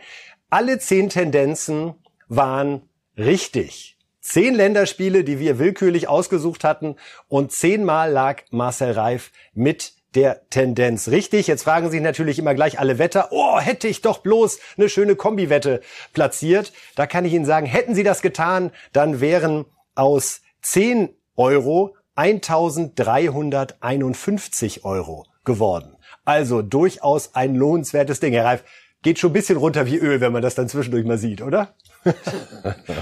Alle 0.49 0.77
zehn 0.77 1.09
Tendenzen 1.09 1.95
waren 2.27 2.87
richtig 3.17 3.96
zehn 4.27 4.55
Länderspiele, 4.55 5.23
die 5.23 5.39
wir 5.39 5.59
willkürlich 5.59 6.07
ausgesucht 6.07 6.63
hatten 6.63 6.95
und 7.27 7.51
zehnmal 7.51 8.11
lag 8.11 8.41
Marcel 8.51 8.91
Reif 8.91 9.31
mit 9.53 9.93
der 10.15 10.49
Tendenz 10.49 11.09
richtig. 11.09 11.45
Jetzt 11.47 11.63
fragen 11.63 11.91
sich 11.91 12.01
natürlich 12.01 12.39
immer 12.39 12.55
gleich 12.55 12.79
alle 12.79 12.97
Wetter, 12.97 13.27
oh, 13.31 13.59
hätte 13.59 13.87
ich 13.87 14.01
doch 14.01 14.17
bloß 14.19 14.59
eine 14.77 14.89
schöne 14.89 15.15
Kombiwette 15.15 15.81
platziert. 16.13 16.73
Da 16.95 17.05
kann 17.05 17.23
ich 17.25 17.33
Ihnen 17.33 17.45
sagen, 17.45 17.67
hätten 17.67 17.95
Sie 17.95 18.03
das 18.03 18.21
getan, 18.21 18.71
dann 18.93 19.19
wären 19.21 19.65
aus 19.95 20.41
10 20.61 21.09
Euro 21.35 21.95
1351 22.15 24.85
Euro 24.85 25.25
geworden. 25.43 25.97
Also 26.25 26.61
durchaus 26.61 27.33
ein 27.35 27.55
lohnenswertes 27.55 28.19
Ding. 28.19 28.33
Herr 28.33 28.45
Reif, 28.45 28.63
geht 29.01 29.19
schon 29.19 29.31
ein 29.31 29.33
bisschen 29.33 29.57
runter 29.57 29.85
wie 29.85 29.97
Öl, 29.97 30.21
wenn 30.21 30.31
man 30.31 30.41
das 30.41 30.55
dann 30.55 30.67
zwischendurch 30.67 31.05
mal 31.05 31.17
sieht, 31.17 31.41
oder? 31.41 31.73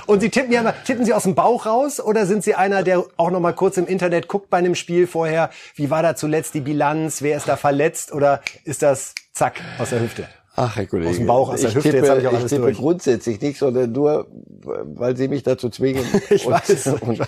und 0.08 0.20
Sie 0.22 0.30
tippen 0.30 0.52
ja 0.52 0.64
mal, 0.64 0.74
tippen 0.86 1.06
Sie 1.06 1.14
aus 1.14 1.24
dem 1.24 1.36
Bauch 1.36 1.66
raus 1.66 2.00
oder 2.00 2.26
sind 2.26 2.44
Sie 2.44 2.56
einer, 2.56 2.84
der 2.84 3.04
auch 3.18 3.32
noch 3.32 3.40
mal 3.40 3.54
kurz 3.54 3.78
im 3.78 3.88
Internet 3.88 4.28
guckt 4.28 4.50
bei 4.50 4.58
einem 4.58 4.76
Spiel 4.76 5.08
vorher, 5.08 5.50
wie 5.76 5.90
war 5.90 6.04
da 6.04 6.16
zuletzt 6.16 6.54
die 6.54 6.62
Bilanz, 6.62 7.22
wer 7.22 7.38
ist 7.38 7.48
da 7.48 7.56
verletzt 7.56 8.12
oder 8.12 8.42
ist 8.64 8.82
das 8.82 9.14
zack 9.34 9.62
aus 9.78 9.90
der 9.90 10.02
Hüfte? 10.02 10.28
Ach, 10.58 10.76
Herr 10.76 10.86
Kollege. 10.86 11.10
Aus 11.10 11.18
dem 11.18 11.28
Bauch, 11.28 11.50
aus 11.50 11.62
der 11.62 11.70
ich 11.70 11.76
Hüfte, 11.76 11.90
tippe, 11.90 12.02
jetzt 12.02 12.10
habe 12.10 12.22
ich 12.22 12.28
auch 12.28 12.34
alles 12.34 12.46
ich 12.46 12.50
tippe 12.50 12.62
durch. 12.64 12.78
grundsätzlich 12.78 13.42
nicht, 13.42 13.60
sondern 13.60 13.92
nur, 13.92 14.28
weil 14.64 15.18
Sie 15.18 15.28
mich 15.28 15.44
dazu 15.44 15.70
zwingen. 15.70 16.06
ich 16.30 16.46
und, 16.46 16.54
weiß. 16.54 16.88
Und 17.02 17.20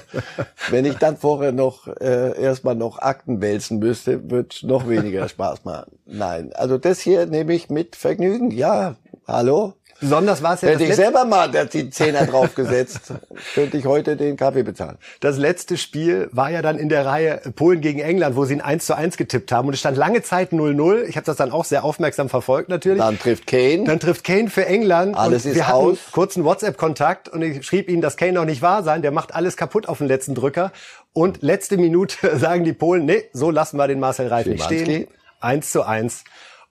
wenn 0.69 0.85
ich 0.85 0.95
dann 0.95 1.17
vorher 1.17 1.51
noch 1.51 1.87
äh, 1.87 2.41
erstmal 2.41 2.75
noch 2.75 2.99
Akten 2.99 3.41
wälzen 3.41 3.79
müsste, 3.79 4.29
wird 4.29 4.63
noch 4.63 4.87
weniger 4.87 5.27
Spaß 5.29 5.65
machen. 5.65 5.91
Nein, 6.05 6.51
also 6.53 6.77
das 6.77 6.99
hier 6.99 7.25
nehme 7.25 7.53
ich 7.53 7.69
mit 7.69 7.95
Vergnügen. 7.95 8.51
Ja, 8.51 8.95
hallo? 9.27 9.73
Besonders 9.99 10.43
war 10.43 10.53
es 10.53 10.61
ja 10.61 10.69
Hätte 10.69 10.83
ich 10.83 10.95
selber 10.95 11.25
mal 11.25 11.49
die 11.49 11.89
Zehner 11.89 12.25
draufgesetzt, 12.25 13.13
könnte 13.55 13.77
ich 13.77 13.85
heute 13.85 14.15
den 14.15 14.37
Kaffee 14.37 14.61
bezahlen. 14.61 14.97
Das 15.21 15.37
letzte 15.37 15.75
Spiel 15.77 16.29
war 16.31 16.51
ja 16.51 16.61
dann 16.61 16.77
in 16.77 16.87
der 16.89 17.05
Reihe 17.05 17.41
Polen 17.55 17.81
gegen 17.81 17.99
England, 17.99 18.35
wo 18.35 18.45
sie 18.45 18.55
ein 18.55 18.61
1 18.61 18.85
zu 18.85 18.95
1 18.95 19.17
getippt 19.17 19.51
haben. 19.51 19.67
Und 19.67 19.73
es 19.73 19.79
stand 19.79 19.97
lange 19.97 20.21
Zeit 20.21 20.51
0-0. 20.51 21.03
Ich 21.03 21.15
habe 21.15 21.25
das 21.25 21.37
dann 21.37 21.51
auch 21.51 21.65
sehr 21.65 21.83
aufmerksam 21.83 22.29
verfolgt 22.29 22.69
natürlich. 22.69 22.99
Dann 22.99 23.17
trifft 23.17 23.47
Kane. 23.47 23.85
Dann 23.85 23.99
trifft 23.99 24.23
Kane 24.23 24.49
für 24.49 24.65
England. 24.67 25.17
Alles 25.17 25.45
und 25.45 25.51
ist 25.51 25.57
wir 25.57 25.73
aus. 25.73 25.97
hatten 25.97 26.11
kurzen 26.11 26.43
WhatsApp-Kontakt 26.43 27.29
und 27.29 27.41
ich 27.41 27.65
schrieb 27.65 27.89
ihnen, 27.89 28.01
dass 28.01 28.17
Kane 28.17 28.33
noch 28.33 28.45
nicht 28.45 28.61
wahr 28.61 28.83
sein. 28.83 29.01
Der 29.01 29.11
macht 29.11 29.33
alles 29.33 29.57
kaputt 29.57 29.89
auf 29.89 29.97
den 29.97 30.07
letzten 30.07 30.35
Drücker. 30.35 30.71
Und 31.13 31.41
letzte 31.41 31.77
Minute 31.77 32.37
sagen 32.37 32.63
die 32.63 32.73
Polen, 32.73 33.05
nee, 33.05 33.23
so 33.33 33.49
lassen 33.49 33.77
wir 33.77 33.87
den 33.87 33.99
Marcel 33.99 34.27
Reif 34.27 34.45
nicht 34.45 34.63
stehen. 34.63 35.07
1 35.39 35.71
zu 35.71 35.83
1 35.83 36.23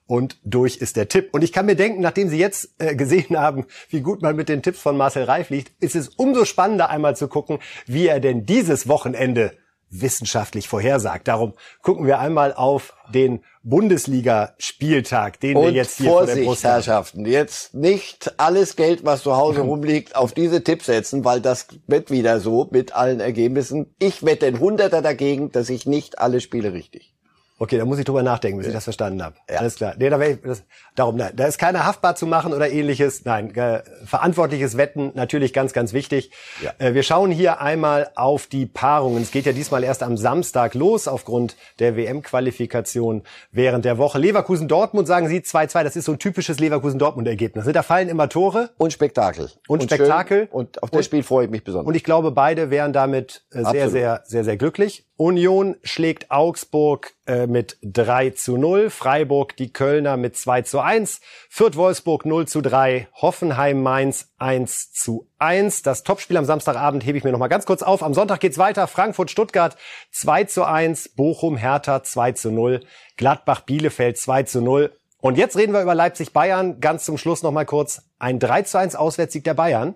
und 0.07 0.39
durch 0.43 0.77
ist 0.77 0.95
der 0.95 1.09
Tipp. 1.09 1.29
Und 1.33 1.43
ich 1.43 1.53
kann 1.53 1.65
mir 1.65 1.75
denken, 1.75 2.01
nachdem 2.01 2.29
Sie 2.29 2.39
jetzt 2.39 2.69
äh, 2.79 2.95
gesehen 2.95 3.37
haben, 3.37 3.65
wie 3.89 4.01
gut 4.01 4.21
man 4.21 4.35
mit 4.35 4.49
den 4.49 4.63
Tipps 4.63 4.79
von 4.79 4.97
Marcel 4.97 5.25
Reif 5.25 5.49
liegt, 5.49 5.71
ist 5.83 5.95
es 5.95 6.09
umso 6.09 6.45
spannender 6.45 6.89
einmal 6.89 7.15
zu 7.15 7.27
gucken, 7.27 7.59
wie 7.85 8.07
er 8.07 8.19
denn 8.19 8.45
dieses 8.45 8.87
Wochenende 8.87 9.51
wissenschaftlich 9.89 10.67
vorhersagt. 10.67 11.27
Darum 11.27 11.53
gucken 11.81 12.05
wir 12.05 12.19
einmal 12.19 12.53
auf 12.53 12.93
den 13.13 13.43
Bundesliga-Spieltag, 13.63 15.39
den 15.39 15.55
und 15.57 15.65
wir 15.65 15.71
jetzt 15.71 15.97
hier 15.97 16.09
Vorsicht, 16.09 16.33
vor 16.33 16.41
der 16.41 16.49
Brust 16.49 16.63
haben. 16.63 16.71
Herrschaften, 16.71 17.25
jetzt 17.25 17.73
nicht 17.73 18.33
alles 18.37 18.75
Geld, 18.75 19.05
was 19.05 19.23
zu 19.23 19.37
Hause 19.37 19.61
rumliegt, 19.61 20.15
auf 20.15 20.33
diese 20.33 20.63
Tipps 20.63 20.87
setzen, 20.87 21.23
weil 21.23 21.41
das 21.41 21.67
wird 21.87 22.11
wieder 22.11 22.39
so 22.39 22.67
mit 22.71 22.93
allen 22.93 23.19
Ergebnissen. 23.19 23.95
Ich 23.99 24.25
wette 24.25 24.45
ein 24.45 24.59
Hunderter 24.59 25.01
dagegen, 25.01 25.51
dass 25.51 25.69
ich 25.69 25.85
nicht 25.85 26.19
alle 26.19 26.41
Spiele 26.41 26.73
richtig. 26.73 27.16
Okay, 27.59 27.79
da 27.79 27.85
muss 27.85 27.97
ich 27.97 28.05
drüber 28.05 28.21
nachdenken, 28.21 28.59
bis 28.59 28.67
ich 28.67 28.73
das 28.73 28.83
verstanden 28.83 29.23
habe. 29.23 29.35
Ja. 29.49 29.57
Alles 29.57 29.75
klar. 29.75 29.95
Nee, 29.97 30.09
da 30.11 30.21
ich, 30.21 30.39
das, 30.41 30.63
darum, 30.95 31.15
nein, 31.15 31.31
da 31.35 31.45
ist 31.45 31.57
keiner 31.57 31.85
haftbar 31.85 32.15
zu 32.15 32.27
machen 32.27 32.53
oder 32.53 32.69
ähnliches. 32.69 33.25
Nein, 33.25 33.55
äh, 33.55 33.81
verantwortliches 34.05 34.77
Wetten 34.77 35.11
natürlich 35.15 35.53
ganz, 35.53 35.73
ganz 35.73 35.91
wichtig. 35.91 36.29
Ja. 36.61 36.73
Äh, 36.77 36.93
wir 36.93 37.01
schauen 37.01 37.31
hier 37.31 37.59
einmal 37.59 38.11
auf 38.13 38.45
die 38.45 38.67
Paarungen. 38.67 39.23
Es 39.23 39.31
geht 39.31 39.47
ja 39.47 39.53
diesmal 39.53 39.83
erst 39.83 40.03
am 40.03 40.17
Samstag 40.17 40.75
los 40.75 41.07
aufgrund 41.07 41.57
der 41.79 41.97
WM-Qualifikation 41.97 43.23
während 43.51 43.85
der 43.85 43.97
Woche. 43.97 44.19
Leverkusen-Dortmund 44.19 45.07
sagen 45.07 45.27
Sie 45.27 45.39
2-2. 45.39 45.83
Das 45.83 45.95
ist 45.95 46.05
so 46.05 46.11
ein 46.11 46.19
typisches 46.19 46.59
Leverkusen-Dortmund-Ergebnis. 46.59 47.65
Da 47.65 47.81
fallen 47.81 48.07
immer 48.07 48.29
Tore. 48.29 48.69
Und 48.77 48.93
Spektakel. 48.93 49.49
Und, 49.67 49.81
Spektakel. 49.81 50.41
Schön. 50.41 50.47
Und 50.49 50.83
auf 50.83 50.91
das 50.91 51.05
Spiel 51.05 51.23
freue 51.23 51.45
ich 51.45 51.51
mich 51.51 51.63
besonders. 51.63 51.87
Und 51.87 51.95
ich 51.95 52.03
glaube, 52.03 52.29
beide 52.29 52.69
wären 52.69 52.93
damit 52.93 53.45
äh, 53.49 53.55
sehr, 53.55 53.65
Absolut. 53.65 53.91
sehr, 53.91 54.21
sehr, 54.25 54.43
sehr 54.43 54.57
glücklich. 54.57 55.06
Union 55.17 55.75
schlägt 55.81 56.29
Augsburg 56.29 57.15
äh, 57.25 57.47
mit 57.47 57.77
3 57.81 58.29
zu 58.29 58.55
0, 58.55 58.91
Freiburg 58.91 59.57
die 59.57 59.73
Kölner 59.73 60.15
mit 60.15 60.37
2 60.37 60.61
zu 60.61 60.79
1, 60.79 61.21
Fürth 61.49 61.75
Wolfsburg 61.75 62.25
0 62.27 62.47
zu 62.47 62.61
3, 62.61 63.07
Hoffenheim 63.13 63.81
Mainz 63.81 64.29
1 64.37 64.93
zu 64.93 65.27
1. 65.39 65.81
Das 65.81 66.03
Topspiel 66.03 66.37
am 66.37 66.45
Samstagabend 66.45 67.03
hebe 67.03 67.17
ich 67.17 67.23
mir 67.23 67.31
noch 67.31 67.39
mal 67.39 67.47
ganz 67.47 67.65
kurz 67.65 67.81
auf. 67.81 68.03
Am 68.03 68.13
Sonntag 68.13 68.39
geht's 68.39 68.59
weiter. 68.59 68.87
Frankfurt 68.87 69.31
Stuttgart 69.31 69.75
2 70.11 70.43
zu 70.43 70.63
1, 70.63 71.09
Bochum 71.09 71.57
Hertha 71.57 72.03
2 72.03 72.33
zu 72.33 72.51
0, 72.51 72.81
Gladbach 73.17 73.61
Bielefeld 73.61 74.19
2 74.19 74.43
zu 74.43 74.61
0. 74.61 74.95
Und 75.19 75.39
jetzt 75.39 75.57
reden 75.57 75.73
wir 75.73 75.81
über 75.81 75.95
Leipzig 75.95 76.31
Bayern. 76.31 76.79
Ganz 76.79 77.05
zum 77.05 77.17
Schluss 77.17 77.41
noch 77.41 77.51
mal 77.51 77.65
kurz 77.65 78.03
ein 78.19 78.37
3 78.37 78.61
zu 78.61 78.77
1 78.77 78.95
Auswärtssieg 78.95 79.43
der 79.43 79.55
Bayern 79.55 79.95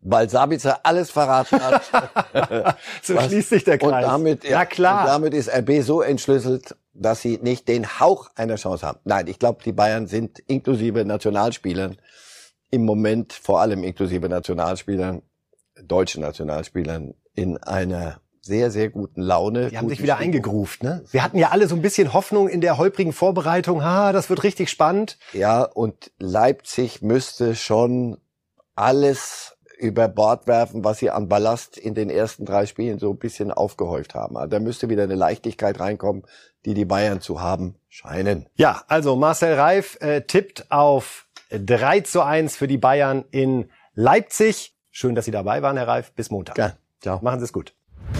weil 0.00 0.28
Sabitzer 0.28 0.80
alles 0.84 1.10
verraten 1.10 1.60
hat. 1.60 1.82
so 3.02 3.16
Was, 3.16 3.26
schließt 3.26 3.48
sich 3.48 3.64
der 3.64 3.78
Kreis. 3.78 4.04
Und 4.04 4.10
damit, 4.10 4.44
ja, 4.44 4.64
klar. 4.64 5.02
Und 5.02 5.06
damit 5.08 5.34
ist 5.34 5.48
RB 5.48 5.82
so 5.82 6.02
entschlüsselt, 6.02 6.76
dass 6.94 7.20
sie 7.20 7.38
nicht 7.42 7.68
den 7.68 8.00
Hauch 8.00 8.30
einer 8.36 8.56
Chance 8.56 8.86
haben. 8.86 8.98
Nein, 9.04 9.26
ich 9.26 9.38
glaube, 9.38 9.62
die 9.64 9.72
Bayern 9.72 10.06
sind 10.06 10.38
inklusive 10.40 11.04
Nationalspielern 11.04 11.96
im 12.70 12.84
Moment, 12.84 13.32
vor 13.32 13.60
allem 13.60 13.82
inklusive 13.82 14.28
Nationalspielern, 14.28 15.22
deutschen 15.82 16.22
Nationalspielern, 16.22 17.14
in 17.34 17.56
einer 17.58 18.20
sehr, 18.40 18.70
sehr 18.70 18.88
guten 18.88 19.20
Laune. 19.20 19.68
Die 19.68 19.78
haben 19.78 19.88
sich 19.88 20.02
wieder 20.02 20.14
Stimmung. 20.14 20.34
eingegruft, 20.34 20.82
ne? 20.82 21.04
Wir 21.10 21.22
hatten 21.22 21.38
ja 21.38 21.50
alle 21.50 21.68
so 21.68 21.74
ein 21.74 21.82
bisschen 21.82 22.12
Hoffnung 22.12 22.48
in 22.48 22.60
der 22.60 22.78
holprigen 22.78 23.12
Vorbereitung. 23.12 23.84
Ha, 23.84 24.12
das 24.12 24.30
wird 24.30 24.42
richtig 24.42 24.70
spannend. 24.70 25.18
Ja, 25.32 25.62
und 25.62 26.10
Leipzig 26.18 27.02
müsste 27.02 27.54
schon 27.54 28.18
alles 28.74 29.57
über 29.78 30.08
Bord 30.08 30.46
werfen, 30.46 30.84
was 30.84 30.98
sie 30.98 31.10
an 31.10 31.28
Ballast 31.28 31.78
in 31.78 31.94
den 31.94 32.10
ersten 32.10 32.44
drei 32.44 32.66
Spielen 32.66 32.98
so 32.98 33.10
ein 33.10 33.18
bisschen 33.18 33.52
aufgehäuft 33.52 34.14
haben. 34.14 34.36
Also 34.36 34.50
da 34.50 34.60
müsste 34.60 34.88
wieder 34.88 35.04
eine 35.04 35.14
Leichtigkeit 35.14 35.78
reinkommen, 35.80 36.24
die 36.64 36.74
die 36.74 36.84
Bayern 36.84 37.20
zu 37.20 37.40
haben 37.40 37.76
scheinen. 37.88 38.46
Ja, 38.56 38.82
also 38.88 39.16
Marcel 39.16 39.54
Reif 39.54 39.96
äh, 40.00 40.22
tippt 40.22 40.70
auf 40.70 41.26
3 41.50 42.00
zu 42.00 42.22
1 42.22 42.56
für 42.56 42.68
die 42.68 42.78
Bayern 42.78 43.24
in 43.30 43.70
Leipzig. 43.94 44.74
Schön, 44.90 45.14
dass 45.14 45.24
Sie 45.24 45.30
dabei 45.30 45.62
waren, 45.62 45.76
Herr 45.76 45.88
Reif. 45.88 46.12
Bis 46.12 46.30
Montag. 46.30 46.58
Ja, 46.58 46.72
ciao. 47.00 47.20
Machen 47.22 47.40
Sie 47.40 47.44
es 47.44 47.52
gut. 47.52 47.74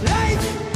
Hey! 0.04 0.67